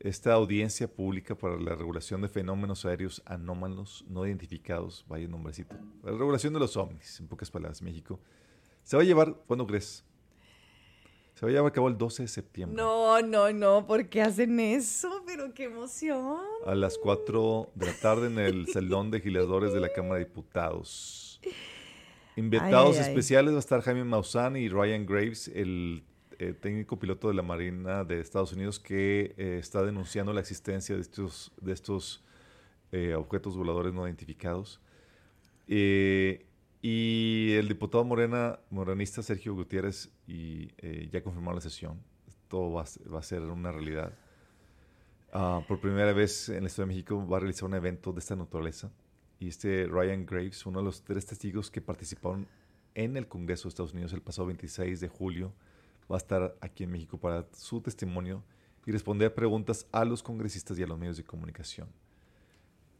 esta 0.00 0.34
audiencia 0.34 0.86
pública 0.86 1.34
para 1.34 1.58
la 1.58 1.74
regulación 1.74 2.20
de 2.20 2.28
fenómenos 2.28 2.84
aéreos 2.84 3.22
anómalos 3.24 4.04
no 4.08 4.26
identificados, 4.26 5.04
vaya 5.08 5.26
nombrecito, 5.26 5.76
la 6.02 6.12
regulación 6.12 6.52
de 6.52 6.60
los 6.60 6.76
ovnis, 6.76 7.20
en 7.20 7.26
pocas 7.26 7.50
palabras, 7.50 7.80
México, 7.80 8.20
se 8.82 8.96
va 8.96 9.02
a 9.02 9.06
llevar, 9.06 9.34
¿cuándo 9.46 9.66
crees? 9.66 10.04
Se 11.44 11.46
va 11.46 11.50
a 11.50 11.52
llevar 11.56 11.70
a 11.72 11.74
cabo 11.74 11.88
el 11.88 11.98
12 11.98 12.22
de 12.22 12.28
septiembre. 12.28 12.74
No, 12.82 13.20
no, 13.20 13.52
no, 13.52 13.86
¿por 13.86 14.08
qué 14.08 14.22
hacen 14.22 14.58
eso? 14.60 15.22
Pero 15.26 15.52
qué 15.52 15.64
emoción. 15.64 16.38
A 16.64 16.74
las 16.74 16.96
4 16.96 17.70
de 17.74 17.86
la 17.86 17.92
tarde 18.00 18.28
en 18.28 18.38
el 18.38 18.66
Salón 18.68 19.10
de 19.10 19.18
Legisladores 19.18 19.74
de 19.74 19.80
la 19.80 19.90
Cámara 19.90 20.14
de 20.14 20.24
Diputados. 20.24 21.42
Invitados 22.34 22.96
Ay, 22.96 23.02
ay, 23.02 23.04
ay. 23.04 23.10
especiales 23.10 23.52
va 23.52 23.56
a 23.56 23.60
estar 23.60 23.82
Jaime 23.82 24.04
Maussan 24.04 24.56
y 24.56 24.70
Ryan 24.70 25.04
Graves, 25.04 25.48
el 25.48 26.02
eh, 26.38 26.54
técnico 26.54 26.98
piloto 26.98 27.28
de 27.28 27.34
la 27.34 27.42
Marina 27.42 28.04
de 28.04 28.20
Estados 28.20 28.54
Unidos 28.54 28.80
que 28.80 29.34
eh, 29.36 29.58
está 29.60 29.82
denunciando 29.82 30.32
la 30.32 30.40
existencia 30.40 30.94
de 30.94 31.02
estos, 31.02 31.52
de 31.60 31.74
estos 31.74 32.24
eh, 32.90 33.14
objetos 33.14 33.54
voladores 33.54 33.92
no 33.92 34.06
identificados. 34.06 34.80
Eh, 35.68 36.46
y 36.86 37.52
el 37.54 37.66
diputado 37.68 38.04
morena, 38.04 38.58
morenista 38.68 39.22
Sergio 39.22 39.54
Gutiérrez 39.54 40.10
y 40.26 40.68
eh, 40.76 41.08
ya 41.10 41.22
confirmó 41.22 41.50
la 41.54 41.62
sesión. 41.62 41.98
Esto 42.28 42.72
va 42.72 42.82
a, 42.82 43.22
ser- 43.22 43.40
una 43.44 43.72
realidad. 43.72 44.12
Ah, 45.32 45.62
por 45.66 45.80
primera 45.80 46.12
vez 46.12 46.50
en 46.50 46.62
la 46.62 46.68
Ciudad 46.68 46.86
de 46.86 46.94
México 46.94 47.26
va 47.26 47.38
a 47.38 47.40
realizar 47.40 47.64
un 47.64 47.74
evento 47.74 48.12
de 48.12 48.18
esta 48.20 48.36
naturaleza. 48.36 48.90
Y 49.40 49.48
este 49.48 49.86
Ryan 49.86 50.26
Graves, 50.26 50.66
uno 50.66 50.80
de 50.80 50.84
los 50.84 51.02
tres 51.02 51.24
testigos 51.24 51.70
que 51.70 51.80
participaron 51.80 52.46
en 52.94 53.16
el 53.16 53.28
Congreso 53.28 53.64
de 53.64 53.68
Estados 53.70 53.94
Unidos 53.94 54.12
el 54.12 54.20
pasado 54.20 54.46
26 54.48 55.00
de 55.00 55.08
julio, 55.08 55.54
va 56.12 56.16
a 56.16 56.18
estar 56.18 56.54
aquí 56.60 56.84
en 56.84 56.90
México 56.90 57.16
para 57.18 57.46
su 57.54 57.80
testimonio 57.80 58.44
y 58.84 58.92
responder 58.92 59.32
preguntas 59.34 59.86
a 59.90 60.04
los 60.04 60.22
congresistas 60.22 60.78
y 60.78 60.82
a 60.82 60.86
los 60.86 60.98
medios 60.98 61.16
de 61.16 61.24
comunicación. 61.24 61.88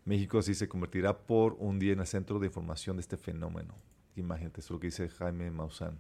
México 0.04 0.38
así 0.38 0.54
se 0.54 0.68
convertirá 0.68 1.16
por 1.26 1.56
un 1.58 1.78
día 1.78 1.92
en 1.92 2.00
el 2.00 2.06
centro 2.06 2.38
de 2.38 2.46
información 2.46 2.96
de 2.96 3.00
este 3.00 3.16
fenómeno. 3.16 3.74
Imagínate, 4.16 4.60
eso 4.60 4.66
es 4.66 4.70
lo 4.72 4.80
que 4.80 4.88
dice 4.88 5.08
Jaime 5.08 5.50
Maussan. 5.50 5.98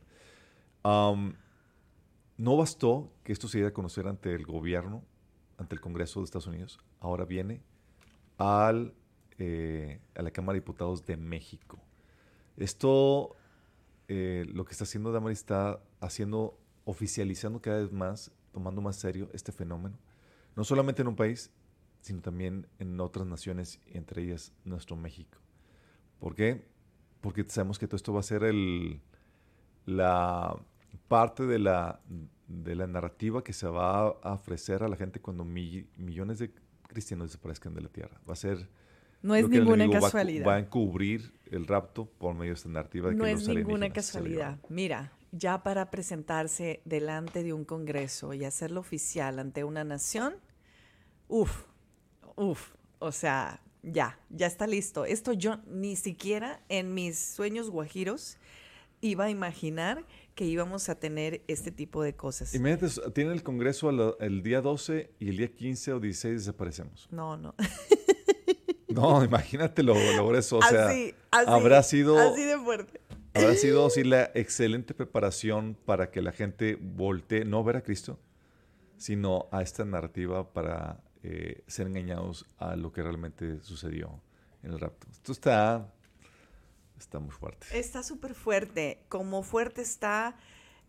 No 2.36 2.56
bastó 2.56 3.12
que 3.22 3.32
esto 3.32 3.46
se 3.46 3.58
diera 3.58 3.70
a 3.70 3.72
conocer 3.72 4.08
ante 4.08 4.34
el 4.34 4.44
gobierno, 4.44 5.04
ante 5.56 5.74
el 5.76 5.80
Congreso 5.80 6.20
de 6.20 6.24
Estados 6.24 6.48
Unidos, 6.48 6.80
ahora 7.00 7.24
viene 7.24 7.62
al, 8.38 8.92
eh, 9.38 10.00
a 10.16 10.22
la 10.22 10.32
Cámara 10.32 10.54
de 10.54 10.60
Diputados 10.60 11.06
de 11.06 11.16
México. 11.16 11.78
Esto, 12.56 13.36
eh, 14.08 14.46
lo 14.52 14.64
que 14.64 14.72
está 14.72 14.82
haciendo 14.82 15.12
Damaris, 15.12 15.38
está 15.38 15.80
haciendo, 16.00 16.58
oficializando 16.84 17.60
cada 17.60 17.78
vez 17.80 17.92
más, 17.92 18.32
tomando 18.52 18.80
más 18.82 18.96
serio 18.96 19.30
este 19.32 19.52
fenómeno, 19.52 19.96
no 20.56 20.64
solamente 20.64 21.02
en 21.02 21.08
un 21.08 21.16
país, 21.16 21.52
sino 22.04 22.20
también 22.20 22.66
en 22.78 23.00
otras 23.00 23.26
naciones, 23.26 23.80
entre 23.86 24.24
ellas 24.24 24.52
nuestro 24.66 24.94
México. 24.94 25.38
¿Por 26.20 26.34
qué? 26.34 26.66
Porque 27.22 27.46
sabemos 27.48 27.78
que 27.78 27.86
todo 27.88 27.96
esto 27.96 28.12
va 28.12 28.20
a 28.20 28.22
ser 28.22 28.44
el, 28.44 29.00
la 29.86 30.54
parte 31.08 31.46
de 31.46 31.58
la, 31.58 32.00
de 32.46 32.74
la 32.74 32.86
narrativa 32.86 33.42
que 33.42 33.54
se 33.54 33.66
va 33.66 34.08
a 34.08 34.34
ofrecer 34.34 34.82
a 34.82 34.88
la 34.88 34.96
gente 34.96 35.18
cuando 35.22 35.46
mi- 35.46 35.86
millones 35.96 36.38
de 36.40 36.52
cristianos 36.88 37.28
desaparezcan 37.28 37.74
de 37.74 37.80
la 37.80 37.88
tierra. 37.88 38.20
Va 38.28 38.34
a 38.34 38.36
ser... 38.36 38.68
No 39.22 39.34
es 39.34 39.48
ninguna 39.48 39.86
va 39.86 40.00
casualidad. 40.00 40.46
Va, 40.46 40.56
a 40.56 40.58
encubrir 40.58 41.32
el 41.46 41.66
rapto 41.66 42.04
por 42.04 42.34
medio 42.34 42.50
de 42.50 42.56
esta 42.56 42.68
narrativa. 42.68 43.08
De 43.08 43.16
No 43.16 43.24
que 43.24 43.30
es 43.30 43.48
los 43.48 43.56
ninguna 43.56 43.90
casualidad. 43.90 44.58
Mira, 44.68 45.12
ya 45.32 45.62
para 45.62 45.90
presentarse 45.90 46.82
delante 46.84 47.42
de 47.42 47.54
un 47.54 47.64
congreso 47.64 48.34
y 48.34 48.44
hacerlo 48.44 48.80
oficial 48.80 49.38
ante 49.38 49.64
una 49.64 49.82
nación, 49.82 50.34
uff, 51.28 51.64
uff, 52.36 52.74
o 52.98 53.12
sea, 53.12 53.60
ya, 53.82 54.18
ya 54.30 54.46
está 54.46 54.66
listo. 54.66 55.04
Esto 55.04 55.32
yo 55.32 55.58
ni 55.66 55.96
siquiera 55.96 56.62
en 56.68 56.94
mis 56.94 57.18
sueños 57.18 57.70
guajiros 57.70 58.38
iba 59.00 59.24
a 59.26 59.30
imaginar 59.30 60.04
que 60.34 60.44
íbamos 60.46 60.88
a 60.88 60.98
tener 60.98 61.42
este 61.46 61.70
tipo 61.70 62.02
de 62.02 62.16
cosas. 62.16 62.54
Imagínate, 62.54 62.88
tiene 63.12 63.32
el 63.32 63.42
Congreso 63.42 63.90
el 64.18 64.42
día 64.42 64.60
12 64.62 65.10
y 65.20 65.28
el 65.28 65.36
día 65.36 65.48
15 65.54 65.92
o 65.92 66.00
16 66.00 66.34
desaparecemos. 66.46 67.08
No, 67.10 67.36
no. 67.36 67.54
No, 68.94 69.24
imagínate 69.24 69.82
lo, 69.82 69.94
lo 69.94 70.28
grueso. 70.28 70.58
O 70.58 70.62
sea, 70.62 70.88
así, 70.88 71.14
así. 71.32 71.50
habrá 71.50 71.82
sido, 71.82 72.16
Así 72.16 72.44
de 72.44 72.56
fuerte. 72.58 73.00
habrá 73.34 73.54
sido 73.56 73.90
sí, 73.90 74.04
la 74.04 74.30
excelente 74.34 74.94
preparación 74.94 75.76
para 75.84 76.12
que 76.12 76.22
la 76.22 76.30
gente 76.30 76.78
voltee, 76.80 77.44
no 77.44 77.58
a 77.58 77.62
ver 77.64 77.76
a 77.76 77.82
Cristo, 77.82 78.20
sino 78.96 79.48
a 79.50 79.62
esta 79.62 79.84
narrativa 79.84 80.52
para 80.52 81.02
eh, 81.26 81.64
ser 81.66 81.86
engañados 81.86 82.44
a 82.58 82.76
lo 82.76 82.92
que 82.92 83.02
realmente 83.02 83.58
sucedió 83.62 84.20
en 84.62 84.72
el 84.72 84.78
rapto. 84.78 85.06
Esto 85.10 85.32
está, 85.32 85.90
está 86.98 87.18
muy 87.18 87.30
fuerte. 87.30 87.66
Está 87.72 88.02
súper 88.02 88.34
fuerte. 88.34 89.00
Como 89.08 89.42
fuerte 89.42 89.80
está 89.80 90.36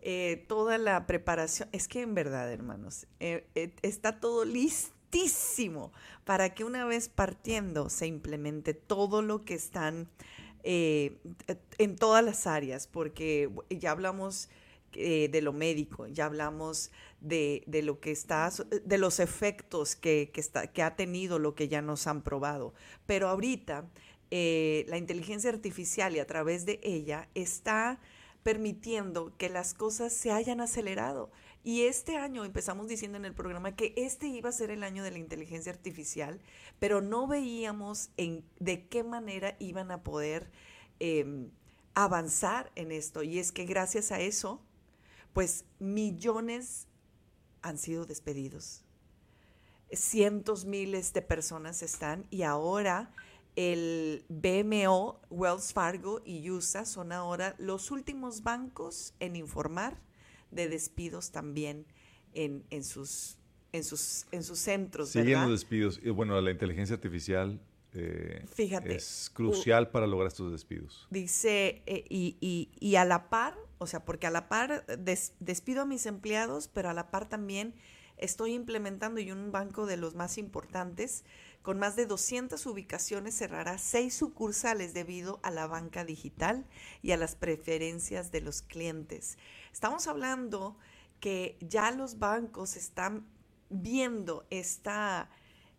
eh, 0.02 0.44
toda 0.49 0.78
la 0.78 1.07
preparación. 1.07 1.70
Es 1.72 1.88
que 1.88 2.02
en 2.02 2.16
verdad, 2.16 2.52
hermanos, 2.52 3.07
eh, 3.22 3.48
está 3.82 4.20
todo 4.20 4.44
listísimo 4.44 5.94
para 6.26 6.53
que 6.53 6.66
una 6.66 6.84
vez 6.84 7.07
partiendo 7.07 7.90
se 7.90 8.06
implemente 8.06 8.74
todo 8.74 9.22
lo 9.22 9.45
que 9.45 9.53
están 9.53 10.10
en 10.66 11.95
todas 11.95 12.26
las 12.26 12.45
áreas, 12.45 12.88
porque 12.88 13.49
ya 13.70 13.91
hablamos 13.91 14.49
eh, 14.95 15.30
de 15.31 15.41
lo 15.41 15.53
médico, 15.53 16.07
ya 16.07 16.26
hablamos 16.26 16.91
de, 17.22 17.63
de 17.67 17.81
lo 17.81 17.99
que 17.99 18.11
está, 18.11 18.51
de 18.84 18.97
los 18.97 19.19
efectos 19.19 19.95
que, 19.95 20.31
que, 20.34 20.41
está, 20.41 20.67
que 20.67 20.84
ha 20.84 20.95
tenido 20.95 21.39
lo 21.39 21.55
que 21.55 21.67
ya 21.67 21.81
nos 21.81 22.07
han 22.07 22.22
probado. 22.22 22.73
Pero 23.05 23.27
ahorita 23.27 23.89
eh, 24.31 24.85
la 24.88 24.97
inteligencia 24.97 25.49
artificial 25.49 26.15
y 26.15 26.19
a 26.19 26.27
través 26.27 26.65
de 26.65 26.80
ella 26.84 27.30
está 27.35 27.99
permitiendo 28.43 29.35
que 29.38 29.49
las 29.49 29.73
cosas 29.73 30.13
se 30.13 30.31
hayan 30.31 30.61
acelerado. 30.61 31.31
Y 31.63 31.84
este 31.84 32.17
año 32.17 32.45
empezamos 32.45 32.88
diciendo 32.88 33.17
en 33.17 33.26
el 33.26 33.34
programa 33.34 33.76
que 33.76 33.93
este 33.97 34.27
iba 34.27 34.49
a 34.49 34.51
ser 34.51 34.69
el 34.72 34.84
año 34.84 35.03
de 35.03 35.11
la 35.11 35.17
inteligencia 35.17 35.72
artificial, 35.72 36.39
pero 36.80 37.01
no 37.01 37.27
veíamos 37.27 38.09
en 38.17 38.43
de 38.59 38.88
qué 38.88 39.03
manera 39.03 39.55
iban 39.59 39.89
a 39.89 40.03
poder 40.03 40.51
eh, 40.99 41.49
avanzar 41.95 42.72
en 42.76 42.91
esto. 42.91 43.23
Y 43.23 43.39
es 43.39 43.51
que 43.51 43.65
gracias 43.65 44.11
a 44.11 44.19
eso, 44.19 44.61
pues 45.36 45.66
millones 45.80 46.88
han 47.62 47.78
sido 47.78 48.06
despedidos. 48.06 48.86
Cientos 49.91 50.64
miles 50.64 51.12
de 51.12 51.22
personas 51.22 51.84
están 51.84 52.26
y 52.30 52.44
ahora 52.44 53.12
el 53.57 54.24
BMO, 54.30 55.20
Wells 55.30 55.74
Fargo 55.74 56.22
y 56.24 56.49
USA 56.49 56.86
son 56.86 57.12
ahora 57.12 57.53
los 57.57 57.91
últimos 57.91 58.44
bancos 58.44 59.14
en 59.20 59.36
informar 59.36 60.02
de 60.52 60.70
despidos 60.70 61.34
también 61.34 61.86
en, 62.34 62.64
en 62.70 62.86
sus, 62.86 63.38
en, 63.74 63.84
sus, 63.84 64.28
en 64.32 64.41
sus 64.41 64.60
centros. 64.60 65.10
Siguen 65.10 65.28
¿verdad? 65.28 65.49
los 65.49 65.60
despidos. 65.60 65.99
Bueno, 66.16 66.40
la 66.40 66.52
inteligencia 66.52 66.95
artificial 66.95 67.60
eh, 67.94 68.45
Fíjate, 68.53 68.95
es 68.95 69.30
crucial 69.34 69.90
para 69.90 70.07
lograr 70.07 70.28
estos 70.28 70.53
despidos. 70.53 71.07
Dice, 71.10 71.82
eh, 71.86 72.06
y, 72.10 72.38
y, 72.40 72.70
y, 72.80 72.95
a 72.95 73.03
la 73.03 73.30
par, 73.30 73.57
o 73.77 73.88
sea, 73.88 74.06
porque 74.06 74.27
a 74.27 74.31
la 74.31 74.47
par 74.47 74.85
des, 74.85 75.34
despido 75.39 75.81
a 75.81 75.85
mis 75.85 76.06
empleados, 76.06 76.68
pero 76.68 76.89
a 76.89 76.93
la 76.93 77.11
par 77.11 77.27
también 77.27 77.76
estoy 78.18 78.53
implementando 78.53 79.19
y 79.19 79.31
un 79.31 79.52
banco 79.52 79.85
de 79.85 79.97
los 79.97 80.15
más 80.15 80.38
importantes, 80.38 81.23
con 81.61 81.80
más 81.80 81.95
de 81.95 82.06
200 82.06 82.64
ubicaciones, 82.68 83.35
cerrará 83.35 83.77
seis 83.77 84.15
sucursales 84.15 84.93
debido 84.93 85.39
a 85.43 85.52
la 85.52 85.68
banca 85.68 86.06
digital 86.06 86.65
y 87.02 87.11
a 87.11 87.18
las 87.18 87.35
preferencias 87.35 88.31
de 88.31 88.41
los 88.41 88.61
clientes. 88.61 89.38
Estamos 89.73 90.07
hablando 90.07 90.77
que 91.19 91.57
ya 91.60 91.91
los 91.91 92.19
bancos 92.19 92.76
están 92.76 93.26
viendo 93.69 94.45
esta, 94.49 95.30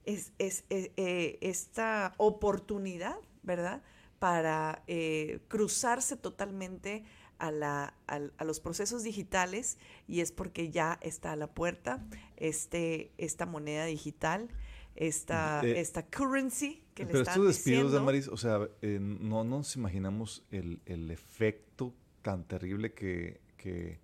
es, 0.05 0.33
es, 0.39 0.65
es, 0.71 0.91
eh, 0.97 1.39
esta 1.41 2.15
oportunidad, 2.17 3.17
¿verdad? 3.43 3.83
Para 4.19 4.83
eh, 4.89 5.41
cruzarse 5.49 6.17
totalmente 6.17 7.05
a, 7.39 7.51
la, 7.51 7.95
a, 8.07 8.21
a, 8.37 8.45
los 8.45 8.61
procesos 8.61 9.03
digitales 9.03 9.79
y 10.09 10.21
es 10.21 10.33
porque 10.33 10.71
ya 10.71 10.99
está 11.03 11.33
a 11.33 11.37
la 11.37 11.49
puerta 11.49 12.05
este, 12.37 13.13
esta 13.19 13.47
moneda 13.47 13.85
digital, 13.85 14.49
esta, 14.95 15.61
eh, 15.63 15.81
esta 15.81 16.07
currency 16.07 16.83
que 16.95 17.05
pero 17.05 17.19
le 17.19 17.23
están 17.23 17.35
estos 17.35 17.47
despidos, 17.49 17.85
diciendo. 17.85 17.91
Damaris, 17.91 18.29
o 18.29 18.37
sea, 18.37 18.69
eh, 18.83 18.99
no 19.01 19.45
nos 19.45 19.77
imaginamos 19.77 20.45
el, 20.51 20.81
el, 20.87 21.11
efecto 21.11 21.95
tan 22.23 22.45
terrible 22.45 22.95
que, 22.95 23.41
que, 23.57 24.01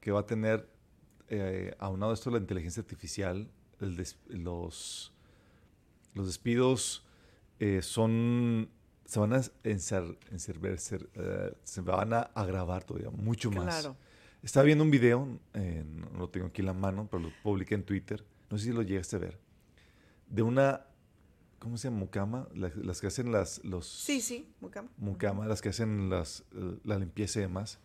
que 0.00 0.10
va 0.12 0.20
a 0.20 0.26
tener, 0.26 0.68
eh, 1.28 1.74
aunado 1.78 2.12
esto 2.12 2.30
la 2.30 2.38
inteligencia 2.38 2.80
artificial, 2.80 3.50
el 3.80 3.96
des, 3.96 4.18
los 4.28 5.12
los 6.14 6.26
despidos 6.26 7.04
eh, 7.58 7.82
son 7.82 8.70
se 9.10 9.18
van 9.18 9.32
a 9.32 9.38
encer- 9.64 11.08
eh, 11.14 11.52
se 11.64 11.80
van 11.80 12.12
a 12.12 12.20
agravar 12.20 12.84
todavía 12.84 13.10
mucho 13.10 13.50
más. 13.50 13.64
Claro. 13.80 13.96
Estaba 14.40 14.64
viendo 14.64 14.84
un 14.84 14.90
video, 14.92 15.40
eh, 15.54 15.84
no 15.84 16.16
lo 16.16 16.28
tengo 16.30 16.46
aquí 16.46 16.60
en 16.62 16.66
la 16.66 16.74
mano, 16.74 17.08
pero 17.10 17.24
lo 17.24 17.32
publiqué 17.42 17.74
en 17.74 17.82
Twitter. 17.82 18.24
No 18.50 18.56
sé 18.56 18.66
si 18.66 18.72
lo 18.72 18.82
llegaste 18.82 19.16
a 19.16 19.18
ver. 19.18 19.38
De 20.28 20.42
una, 20.42 20.86
¿cómo 21.58 21.76
se 21.76 21.88
llama? 21.88 21.98
Mucama, 21.98 22.48
la- 22.54 22.70
las 22.76 23.00
que 23.00 23.08
hacen 23.08 23.32
las, 23.32 23.64
los 23.64 23.88
Sí, 23.88 24.20
sí, 24.20 24.48
Mucama. 24.60 24.88
mucama, 24.96 25.44
las 25.46 25.60
que 25.60 25.70
hacen 25.70 26.08
las, 26.08 26.44
eh, 26.54 26.78
la 26.84 26.96
limpieza 26.96 27.40
y 27.40 27.42
demás. 27.42 27.80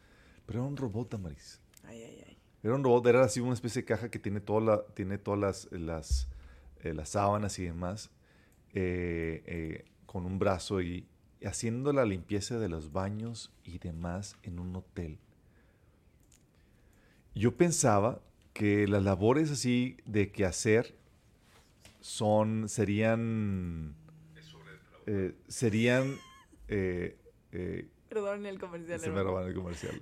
Pero 0.46 0.60
era 0.60 0.68
un 0.68 0.78
robot, 0.78 1.12
Damaris. 1.12 1.60
Ay, 1.86 2.04
ay, 2.04 2.24
ay. 2.28 2.38
Era 2.62 2.76
un 2.76 2.84
robot, 2.84 3.08
era 3.08 3.24
así 3.24 3.40
una 3.40 3.54
especie 3.56 3.82
de 3.82 3.86
caja 3.88 4.10
que 4.12 4.20
tiene, 4.20 4.42
toda 4.42 4.62
la, 4.62 4.86
tiene 4.94 5.18
todas 5.18 5.40
las, 5.40 5.72
las, 5.72 6.28
eh, 6.84 6.94
las 6.94 7.10
sábanas 7.10 7.58
y 7.58 7.64
demás, 7.64 8.12
eh, 8.74 9.86
con 10.06 10.26
un 10.26 10.38
brazo 10.40 10.82
y 10.82 11.08
haciendo 11.44 11.92
la 11.94 12.06
limpieza 12.06 12.58
de 12.60 12.70
los 12.70 12.92
baños 12.92 13.52
y 13.64 13.80
demás 13.80 14.36
en 14.44 14.60
un 14.60 14.76
hotel. 14.76 15.18
Yo 17.34 17.56
pensaba 17.58 18.22
que 18.54 18.88
las 18.88 19.04
labores 19.04 19.52
así 19.52 19.98
de 20.06 20.32
quehacer 20.32 20.96
son, 22.00 22.70
serían, 22.70 23.96
eh, 25.08 25.36
serían, 25.48 26.16
eh, 26.68 27.18
eh, 27.52 27.88
Perdón 28.10 28.46
el 28.46 28.60
comercial. 28.60 29.00
se 29.00 29.08
me 29.10 29.18
hermano. 29.18 29.30
roban 29.32 29.48
el 29.50 29.56
comercial. 29.56 30.00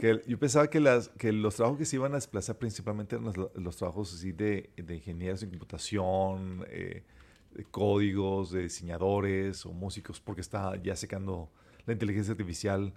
Que 0.00 0.10
el- 0.10 0.24
yo 0.26 0.38
pensaba 0.40 0.68
que, 0.68 0.80
las, 0.80 1.08
que 1.10 1.30
los 1.32 1.54
trabajos 1.54 1.78
que 1.78 1.84
se 1.84 1.96
iban 1.96 2.12
a 2.12 2.16
desplazar 2.16 2.58
principalmente 2.58 3.14
eran 3.14 3.26
los, 3.32 3.36
los 3.54 3.76
trabajos 3.76 4.12
así 4.12 4.32
de, 4.32 4.70
de 4.76 4.96
ingenieros 4.96 5.42
en 5.44 5.50
computación, 5.50 6.64
eh, 6.68 7.04
de 7.54 7.64
códigos, 7.64 8.50
de 8.50 8.62
diseñadores 8.62 9.64
o 9.66 9.72
músicos, 9.72 10.20
porque 10.20 10.40
está 10.40 10.76
ya 10.82 10.96
secando 10.96 11.50
la 11.86 11.92
inteligencia 11.92 12.32
artificial, 12.32 12.94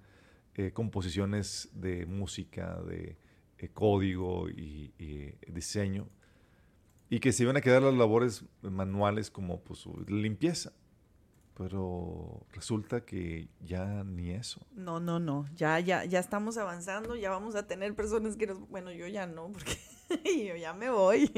eh, 0.56 0.72
composiciones 0.74 1.70
de 1.74 2.06
música, 2.06 2.82
de 2.82 3.18
eh, 3.58 3.70
código 3.70 4.50
y, 4.50 4.94
y 4.98 5.34
diseño, 5.52 6.08
y 7.10 7.20
que 7.20 7.32
se 7.32 7.44
iban 7.44 7.58
a 7.58 7.62
quedar 7.62 7.84
las 7.84 7.94
labores 7.94 8.44
manuales 8.62 9.32
como 9.32 9.62
pues, 9.62 9.86
limpieza. 10.08 10.74
Pero 11.58 12.46
resulta 12.54 13.02
que 13.04 13.50
ya 13.62 14.04
ni 14.04 14.30
eso. 14.30 14.62
No, 14.76 15.00
no, 15.00 15.20
no. 15.20 15.48
Ya, 15.56 15.80
ya, 15.80 16.06
ya 16.06 16.20
estamos 16.20 16.58
avanzando. 16.58 17.16
Ya 17.16 17.32
vamos 17.32 17.56
a 17.56 17.66
tener 17.66 17.96
personas 17.96 18.38
que 18.38 18.46
nos. 18.46 18.60
Bueno, 18.70 18.92
yo 18.92 19.08
ya 19.08 19.26
no, 19.26 19.52
porque 19.52 19.76
yo 20.48 20.56
ya 20.56 20.74
me 20.74 20.90
voy. 20.90 21.32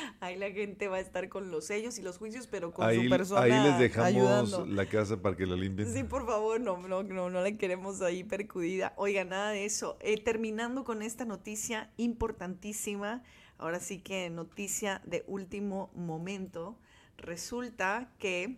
Ahí 0.20 0.36
la 0.36 0.50
gente 0.50 0.88
va 0.88 0.96
a 0.96 1.00
estar 1.00 1.28
con 1.28 1.50
los 1.50 1.66
sellos 1.66 1.98
y 1.98 2.02
los 2.02 2.18
juicios, 2.18 2.46
pero 2.46 2.72
con 2.72 2.86
ahí, 2.86 3.04
su 3.04 3.08
persona 3.08 3.42
ahí 3.42 3.52
les 3.52 3.78
dejamos 3.78 4.08
ayudando. 4.08 4.66
la 4.66 4.86
casa 4.86 5.20
para 5.20 5.36
que 5.36 5.46
la 5.46 5.56
limpien. 5.56 5.92
Sí, 5.92 6.04
por 6.04 6.26
favor, 6.26 6.60
no, 6.60 6.76
no, 6.76 7.02
no, 7.02 7.30
no 7.30 7.40
la 7.40 7.52
queremos 7.52 8.02
ahí 8.02 8.24
percudida. 8.24 8.92
Oiga, 8.96 9.24
nada 9.24 9.50
de 9.50 9.64
eso. 9.64 9.96
Eh, 10.00 10.22
terminando 10.22 10.84
con 10.84 11.02
esta 11.02 11.24
noticia 11.24 11.90
importantísima, 11.96 13.22
ahora 13.58 13.80
sí 13.80 13.98
que 13.98 14.30
noticia 14.30 15.00
de 15.04 15.24
último 15.26 15.90
momento, 15.94 16.78
resulta 17.16 18.10
que 18.18 18.56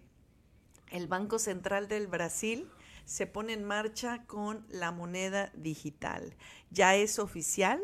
el 0.90 1.06
Banco 1.06 1.38
Central 1.38 1.88
del 1.88 2.06
Brasil 2.06 2.68
se 3.04 3.26
pone 3.26 3.52
en 3.52 3.64
marcha 3.64 4.24
con 4.26 4.64
la 4.68 4.92
moneda 4.92 5.50
digital. 5.54 6.34
Ya 6.70 6.94
es 6.94 7.18
oficial. 7.18 7.80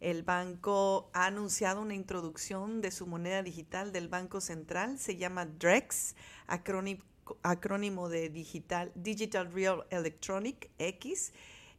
El 0.00 0.22
banco 0.22 1.10
ha 1.12 1.26
anunciado 1.26 1.82
una 1.82 1.94
introducción 1.94 2.80
de 2.80 2.90
su 2.90 3.06
moneda 3.06 3.42
digital 3.42 3.92
del 3.92 4.08
Banco 4.08 4.40
Central. 4.40 4.98
Se 4.98 5.16
llama 5.16 5.44
DREX, 5.44 6.16
acrónimo, 6.46 8.08
de 8.08 8.30
digital, 8.30 8.92
Digital 8.94 9.52
Real 9.52 9.86
Electronic 9.90 10.70
X. 10.78 11.32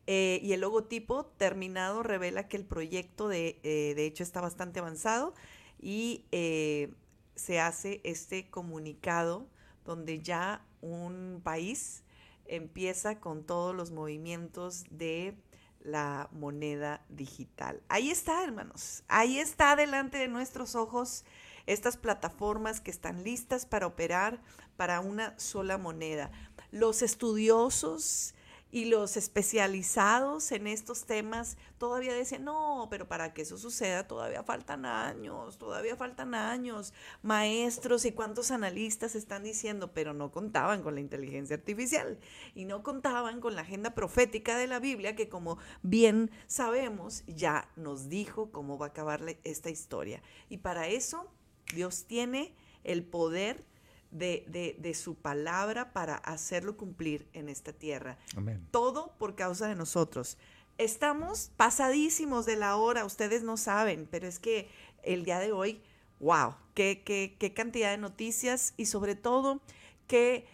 Eh, 0.05 0.39
y 0.43 0.53
el 0.53 0.61
logotipo 0.61 1.25
terminado 1.37 2.03
revela 2.03 2.47
que 2.47 2.57
el 2.57 2.65
proyecto 2.65 3.27
de, 3.27 3.59
eh, 3.63 3.93
de 3.95 4.05
hecho 4.05 4.23
está 4.23 4.41
bastante 4.41 4.79
avanzado 4.79 5.33
y 5.79 6.25
eh, 6.31 6.93
se 7.35 7.59
hace 7.59 8.01
este 8.03 8.49
comunicado 8.49 9.47
donde 9.85 10.19
ya 10.19 10.65
un 10.81 11.41
país 11.43 12.03
empieza 12.45 13.19
con 13.19 13.43
todos 13.43 13.75
los 13.75 13.91
movimientos 13.91 14.85
de 14.89 15.35
la 15.83 16.29
moneda 16.31 17.03
digital. 17.09 17.81
Ahí 17.89 18.11
está, 18.11 18.43
hermanos. 18.43 19.03
Ahí 19.07 19.39
está 19.39 19.75
delante 19.75 20.17
de 20.17 20.27
nuestros 20.27 20.75
ojos 20.75 21.23
estas 21.65 21.97
plataformas 21.97 22.81
que 22.81 22.91
están 22.91 23.23
listas 23.23 23.65
para 23.65 23.87
operar 23.87 24.39
para 24.77 24.99
una 24.99 25.37
sola 25.39 25.77
moneda. 25.77 26.31
Los 26.71 27.01
estudiosos 27.01 28.33
y 28.71 28.85
los 28.85 29.17
especializados 29.17 30.51
en 30.51 30.65
estos 30.65 31.05
temas 31.05 31.57
todavía 31.77 32.13
decían, 32.13 32.45
no, 32.45 32.87
pero 32.89 33.07
para 33.07 33.33
que 33.33 33.41
eso 33.41 33.57
suceda 33.57 34.07
todavía 34.07 34.43
faltan 34.43 34.85
años, 34.85 35.57
todavía 35.57 35.95
faltan 35.95 36.33
años. 36.33 36.93
Maestros 37.21 38.05
y 38.05 38.13
cuántos 38.13 38.49
analistas 38.51 39.15
están 39.15 39.43
diciendo, 39.43 39.93
pero 39.93 40.13
no 40.13 40.31
contaban 40.31 40.83
con 40.83 40.95
la 40.95 41.01
inteligencia 41.01 41.57
artificial 41.57 42.19
y 42.55 42.65
no 42.65 42.81
contaban 42.81 43.41
con 43.41 43.55
la 43.55 43.61
agenda 43.61 43.93
profética 43.93 44.57
de 44.57 44.67
la 44.67 44.79
Biblia 44.79 45.15
que 45.15 45.29
como 45.29 45.57
bien 45.81 46.31
sabemos 46.47 47.23
ya 47.27 47.69
nos 47.75 48.07
dijo 48.07 48.51
cómo 48.51 48.77
va 48.77 48.87
a 48.87 48.89
acabar 48.89 49.21
esta 49.43 49.69
historia. 49.69 50.21
Y 50.49 50.57
para 50.57 50.87
eso 50.87 51.29
Dios 51.73 52.05
tiene 52.05 52.55
el 52.83 53.03
poder 53.03 53.65
de, 54.11 54.43
de- 54.47 54.75
de 54.79 54.93
su 54.93 55.15
palabra 55.15 55.91
para 55.93 56.15
hacerlo 56.15 56.77
cumplir 56.77 57.27
en 57.33 57.49
esta 57.49 57.73
tierra. 57.73 58.17
Amén. 58.35 58.67
Todo 58.71 59.13
por 59.17 59.35
causa 59.35 59.67
de 59.67 59.75
nosotros. 59.75 60.37
Estamos 60.77 61.51
pasadísimos 61.57 62.45
de 62.45 62.55
la 62.55 62.75
hora, 62.75 63.05
ustedes 63.05 63.43
no 63.43 63.57
saben, 63.57 64.07
pero 64.09 64.27
es 64.27 64.39
que 64.39 64.69
el 65.03 65.23
día 65.25 65.39
de 65.39 65.51
hoy, 65.51 65.81
wow, 66.19 66.55
qué, 66.73 67.03
qué, 67.05 67.35
qué 67.39 67.53
cantidad 67.53 67.91
de 67.91 67.97
noticias 67.97 68.73
y 68.77 68.85
sobre 68.87 69.15
todo 69.15 69.61
qué 70.07 70.45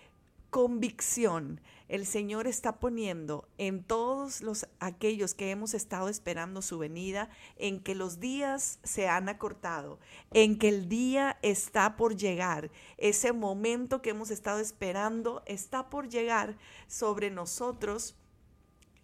convicción 0.50 1.62
el 1.88 2.06
Señor 2.06 2.48
está 2.48 2.80
poniendo 2.80 3.48
en 3.58 3.84
todos 3.84 4.42
los 4.42 4.68
aquellos 4.80 5.34
que 5.34 5.52
hemos 5.52 5.74
estado 5.74 6.10
esperando 6.10 6.62
su 6.62 6.78
venida, 6.78 7.30
en 7.56 7.80
que 7.80 7.96
los 7.96 8.20
días 8.20 8.80
se 8.84 9.08
han 9.08 9.30
acortado, 9.30 10.00
en 10.32 10.60
que 10.60 10.70
el 10.70 10.90
día 10.90 11.38
está 11.42 11.96
por 11.96 12.18
llegar, 12.18 12.72
ese 12.98 13.32
momento 13.32 14.02
que 14.02 14.10
hemos 14.10 14.32
estado 14.32 14.60
esperando 14.60 15.44
está 15.46 15.90
por 15.90 16.10
llegar 16.10 16.58
sobre 16.88 17.32
nosotros 17.32 18.17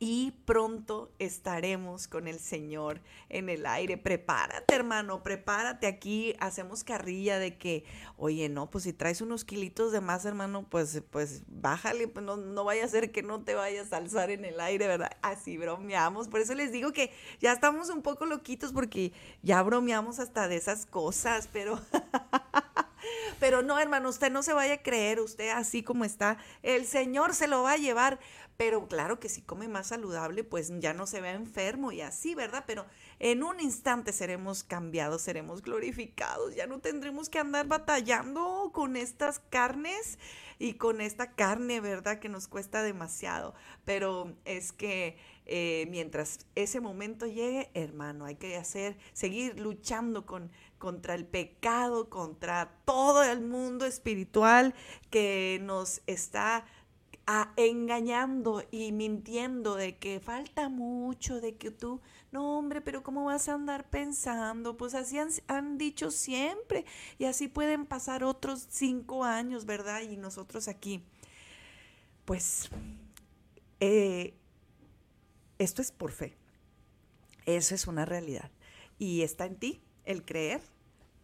y 0.06 0.32
pronto 0.44 1.14
estaremos 1.18 2.10
con 2.10 2.28
el 2.28 2.38
Señor 2.38 3.00
en 3.30 3.48
el 3.48 3.66
aire. 3.66 3.98
Prepárate, 3.98 4.76
hermano, 4.76 5.24
prepárate 5.24 5.88
aquí. 5.88 6.36
Hacemos 6.42 6.84
carrilla 6.84 7.40
de 7.40 7.58
que, 7.58 7.86
oye, 8.18 8.50
no, 8.50 8.70
pues 8.70 8.84
si 8.84 8.92
traes 8.92 9.22
unos 9.22 9.46
kilitos 9.46 9.94
de 9.94 10.02
más, 10.02 10.26
hermano, 10.26 10.68
pues, 10.70 11.02
pues 11.10 11.44
bájale, 11.48 12.10
pues 12.10 12.26
no, 12.26 12.36
no 12.36 12.66
vaya 12.66 12.84
a 12.84 12.90
ser 12.90 13.14
que 13.14 13.24
no 13.24 13.46
te 13.46 13.56
vayas 13.56 13.94
a 13.94 13.98
alzar 13.98 14.30
en 14.30 14.44
el 14.44 14.60
aire, 14.60 14.88
¿verdad? 14.88 15.12
Así 15.22 15.58
bromeamos. 15.58 16.28
Por 16.28 16.42
eso 16.42 16.54
les 16.54 16.74
digo 16.74 16.92
que 16.92 17.14
ya 17.40 17.54
estamos 17.54 17.90
un 17.90 18.02
poco 18.02 18.26
loquitos 18.26 18.74
porque 18.74 19.14
ya 19.42 19.64
bromeamos 19.64 20.20
hasta 20.20 20.50
de 20.50 20.58
esas 20.58 20.86
cosas, 20.86 21.48
pero... 21.54 21.80
Pero 23.40 23.62
no, 23.62 23.78
hermano, 23.80 24.08
usted 24.10 24.32
no 24.32 24.44
se 24.44 24.54
vaya 24.54 24.76
a 24.76 24.82
creer, 24.82 25.20
usted 25.20 25.50
así 25.50 25.84
como 25.84 26.06
está, 26.06 26.38
el 26.62 26.86
Señor 26.86 27.34
se 27.34 27.48
lo 27.48 27.64
va 27.64 27.74
a 27.74 27.78
llevar. 27.78 28.20
Pero 28.58 28.88
claro 28.88 29.20
que 29.20 29.30
si 29.30 29.42
come 29.42 29.68
más 29.68 29.88
saludable, 29.88 30.44
pues 30.44 30.72
ya 30.80 30.94
no 30.94 31.08
se 31.08 31.22
ve 31.22 31.32
enfermo 31.32 31.92
y 31.92 32.02
así, 32.02 32.36
¿verdad? 32.36 32.64
Pero 32.68 32.86
en 33.20 33.44
un 33.44 33.60
instante 33.60 34.14
seremos 34.14 34.64
cambiados, 34.64 35.24
seremos 35.24 35.62
glorificados, 35.62 36.56
ya 36.56 36.68
no 36.68 36.80
tendremos 36.80 37.30
que 37.30 37.40
andar 37.40 37.68
batallando 37.68 38.72
con 38.74 38.96
estas 38.96 39.40
carnes 39.40 40.20
y 40.60 40.76
con 40.76 41.02
esta 41.02 41.32
carne, 41.32 41.82
¿verdad? 41.82 42.20
Que 42.20 42.30
nos 42.30 42.48
cuesta 42.48 42.84
demasiado. 42.84 43.56
Pero 43.86 44.36
es 44.46 44.72
que 44.72 45.18
eh, 45.46 45.88
mientras 45.90 46.46
ese 46.56 46.80
momento 46.80 47.26
llegue, 47.26 47.70
hermano, 47.74 48.26
hay 48.26 48.36
que 48.36 48.56
hacer, 48.56 48.98
seguir 49.14 49.60
luchando 49.60 50.26
con, 50.26 50.52
contra 50.78 51.16
el 51.16 51.26
pecado, 51.26 52.10
contra 52.10 52.78
todo 52.86 53.24
el 53.24 53.42
mundo 53.42 53.86
espiritual 53.86 54.74
que 55.10 55.60
nos 55.62 56.02
está 56.08 56.66
a- 57.28 57.54
engañando 57.58 58.64
y 58.72 58.92
mintiendo 58.92 59.76
de 59.76 59.98
que 59.98 60.20
falta 60.20 60.70
mucho, 60.70 61.40
de 61.42 61.56
que 61.56 61.72
tú, 61.72 62.02
no 62.32 62.58
hombre, 62.58 62.82
pero 62.82 63.04
¿cómo 63.04 63.26
vas 63.26 63.48
a 63.50 63.54
andar 63.54 63.90
pensando? 63.90 64.78
Pues 64.78 64.94
así 64.96 65.18
han, 65.20 65.30
han 65.48 65.78
dicho 65.78 66.12
siempre 66.12 66.86
y 67.20 67.26
así 67.26 67.48
pueden 67.48 67.86
pasar 67.86 68.24
otros 68.24 68.68
cinco 68.70 69.24
años, 69.24 69.66
¿verdad? 69.66 70.02
Y 70.02 70.18
nosotros 70.18 70.68
aquí, 70.68 71.04
pues, 72.26 72.70
eh, 73.80 74.34
esto 75.60 75.82
es 75.82 75.92
por 75.92 76.12
fe. 76.12 76.36
Eso 77.46 77.76
es 77.76 77.88
una 77.88 78.06
realidad. 78.06 78.52
Y 79.00 79.22
está 79.22 79.46
en 79.46 79.58
ti 79.58 79.82
el 80.06 80.24
creer 80.26 80.62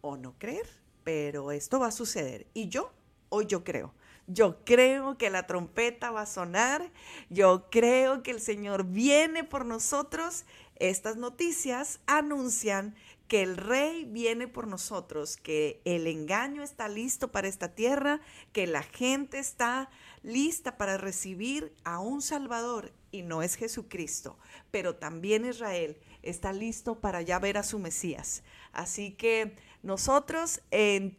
o 0.00 0.16
no 0.16 0.34
creer, 0.38 0.66
pero 1.04 1.52
esto 1.52 1.78
va 1.80 1.88
a 1.88 1.92
suceder. 1.92 2.46
Y 2.54 2.68
yo 2.68 2.92
Hoy 3.32 3.46
yo 3.46 3.62
creo. 3.62 3.94
Yo 4.32 4.64
creo 4.64 5.18
que 5.18 5.28
la 5.28 5.46
trompeta 5.46 6.10
va 6.10 6.22
a 6.22 6.26
sonar. 6.26 6.92
Yo 7.30 7.68
creo 7.68 8.22
que 8.22 8.30
el 8.30 8.40
Señor 8.40 8.84
viene 8.84 9.42
por 9.42 9.64
nosotros. 9.64 10.44
Estas 10.76 11.16
noticias 11.16 12.00
anuncian 12.06 12.94
que 13.26 13.42
el 13.42 13.56
rey 13.56 14.04
viene 14.04 14.48
por 14.48 14.66
nosotros, 14.66 15.36
que 15.36 15.80
el 15.84 16.06
engaño 16.06 16.62
está 16.62 16.88
listo 16.88 17.30
para 17.30 17.48
esta 17.48 17.74
tierra, 17.74 18.20
que 18.52 18.66
la 18.66 18.82
gente 18.82 19.38
está 19.38 19.90
lista 20.22 20.76
para 20.76 20.96
recibir 20.96 21.72
a 21.84 22.00
un 22.00 22.22
Salvador 22.22 22.92
y 23.12 23.22
no 23.22 23.42
es 23.42 23.56
Jesucristo, 23.56 24.36
pero 24.70 24.96
también 24.96 25.44
Israel 25.44 25.96
está 26.22 26.52
listo 26.52 27.00
para 27.00 27.22
ya 27.22 27.38
ver 27.38 27.56
a 27.56 27.62
su 27.62 27.78
Mesías. 27.78 28.42
Así 28.72 29.12
que 29.12 29.56
nosotros 29.82 30.60
en 30.70 31.16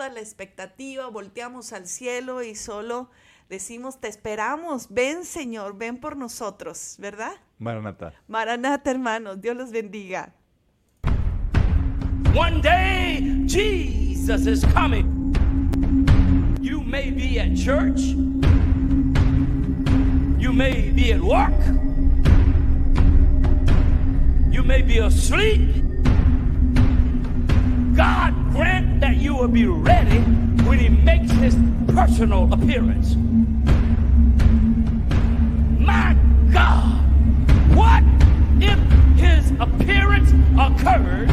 toda 0.00 0.14
la 0.14 0.20
expectativa 0.20 1.06
volteamos 1.08 1.74
al 1.74 1.86
cielo 1.86 2.42
y 2.42 2.54
solo 2.54 3.10
decimos, 3.50 4.00
te 4.00 4.08
esperamos, 4.08 4.86
ven 4.88 5.26
Señor, 5.26 5.76
ven 5.76 5.98
por 5.98 6.16
nosotros, 6.16 6.94
¿verdad? 6.98 7.32
Maranata. 7.58 8.14
Maranata, 8.26 8.90
hermanos, 8.90 9.42
Dios 9.42 9.54
los 9.54 9.70
bendiga. 9.70 10.32
One 12.34 12.62
day, 12.62 13.44
Jesus 13.44 14.46
is 14.46 14.64
coming. 14.72 15.34
You 16.62 16.80
may 16.80 17.10
be 17.10 17.38
at 17.38 17.54
church, 17.54 18.00
you 20.38 20.50
may 20.50 20.90
be 20.92 21.12
at 21.12 21.20
work, 21.20 21.52
you 24.50 24.62
may 24.62 24.80
be 24.80 24.96
asleep. 25.00 25.84
God 27.94 28.39
Grant 28.52 29.00
that 29.00 29.16
you 29.16 29.34
will 29.34 29.48
be 29.48 29.66
ready 29.66 30.18
when 30.64 30.78
he 30.78 30.88
makes 30.88 31.30
his 31.32 31.56
personal 31.88 32.52
appearance. 32.52 33.14
My 35.78 36.16
God, 36.52 37.00
what 37.76 38.02
if 38.60 38.78
his 39.18 39.50
appearance 39.60 40.30
occurs 40.58 41.30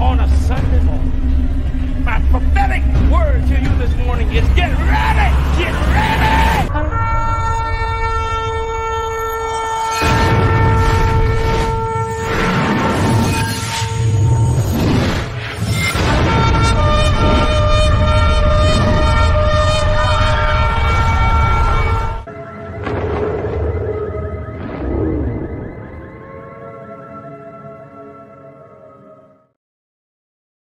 on 0.00 0.20
a 0.20 0.36
Sunday 0.42 0.82
morning? 0.82 2.04
My 2.04 2.20
prophetic 2.30 2.82
word 3.10 3.46
to 3.48 3.60
you 3.60 3.78
this 3.78 3.94
morning 4.04 4.32
is 4.32 4.46
get 4.50 4.76
ready! 4.76 5.62
Get 5.62 5.72
ready! 5.72 6.93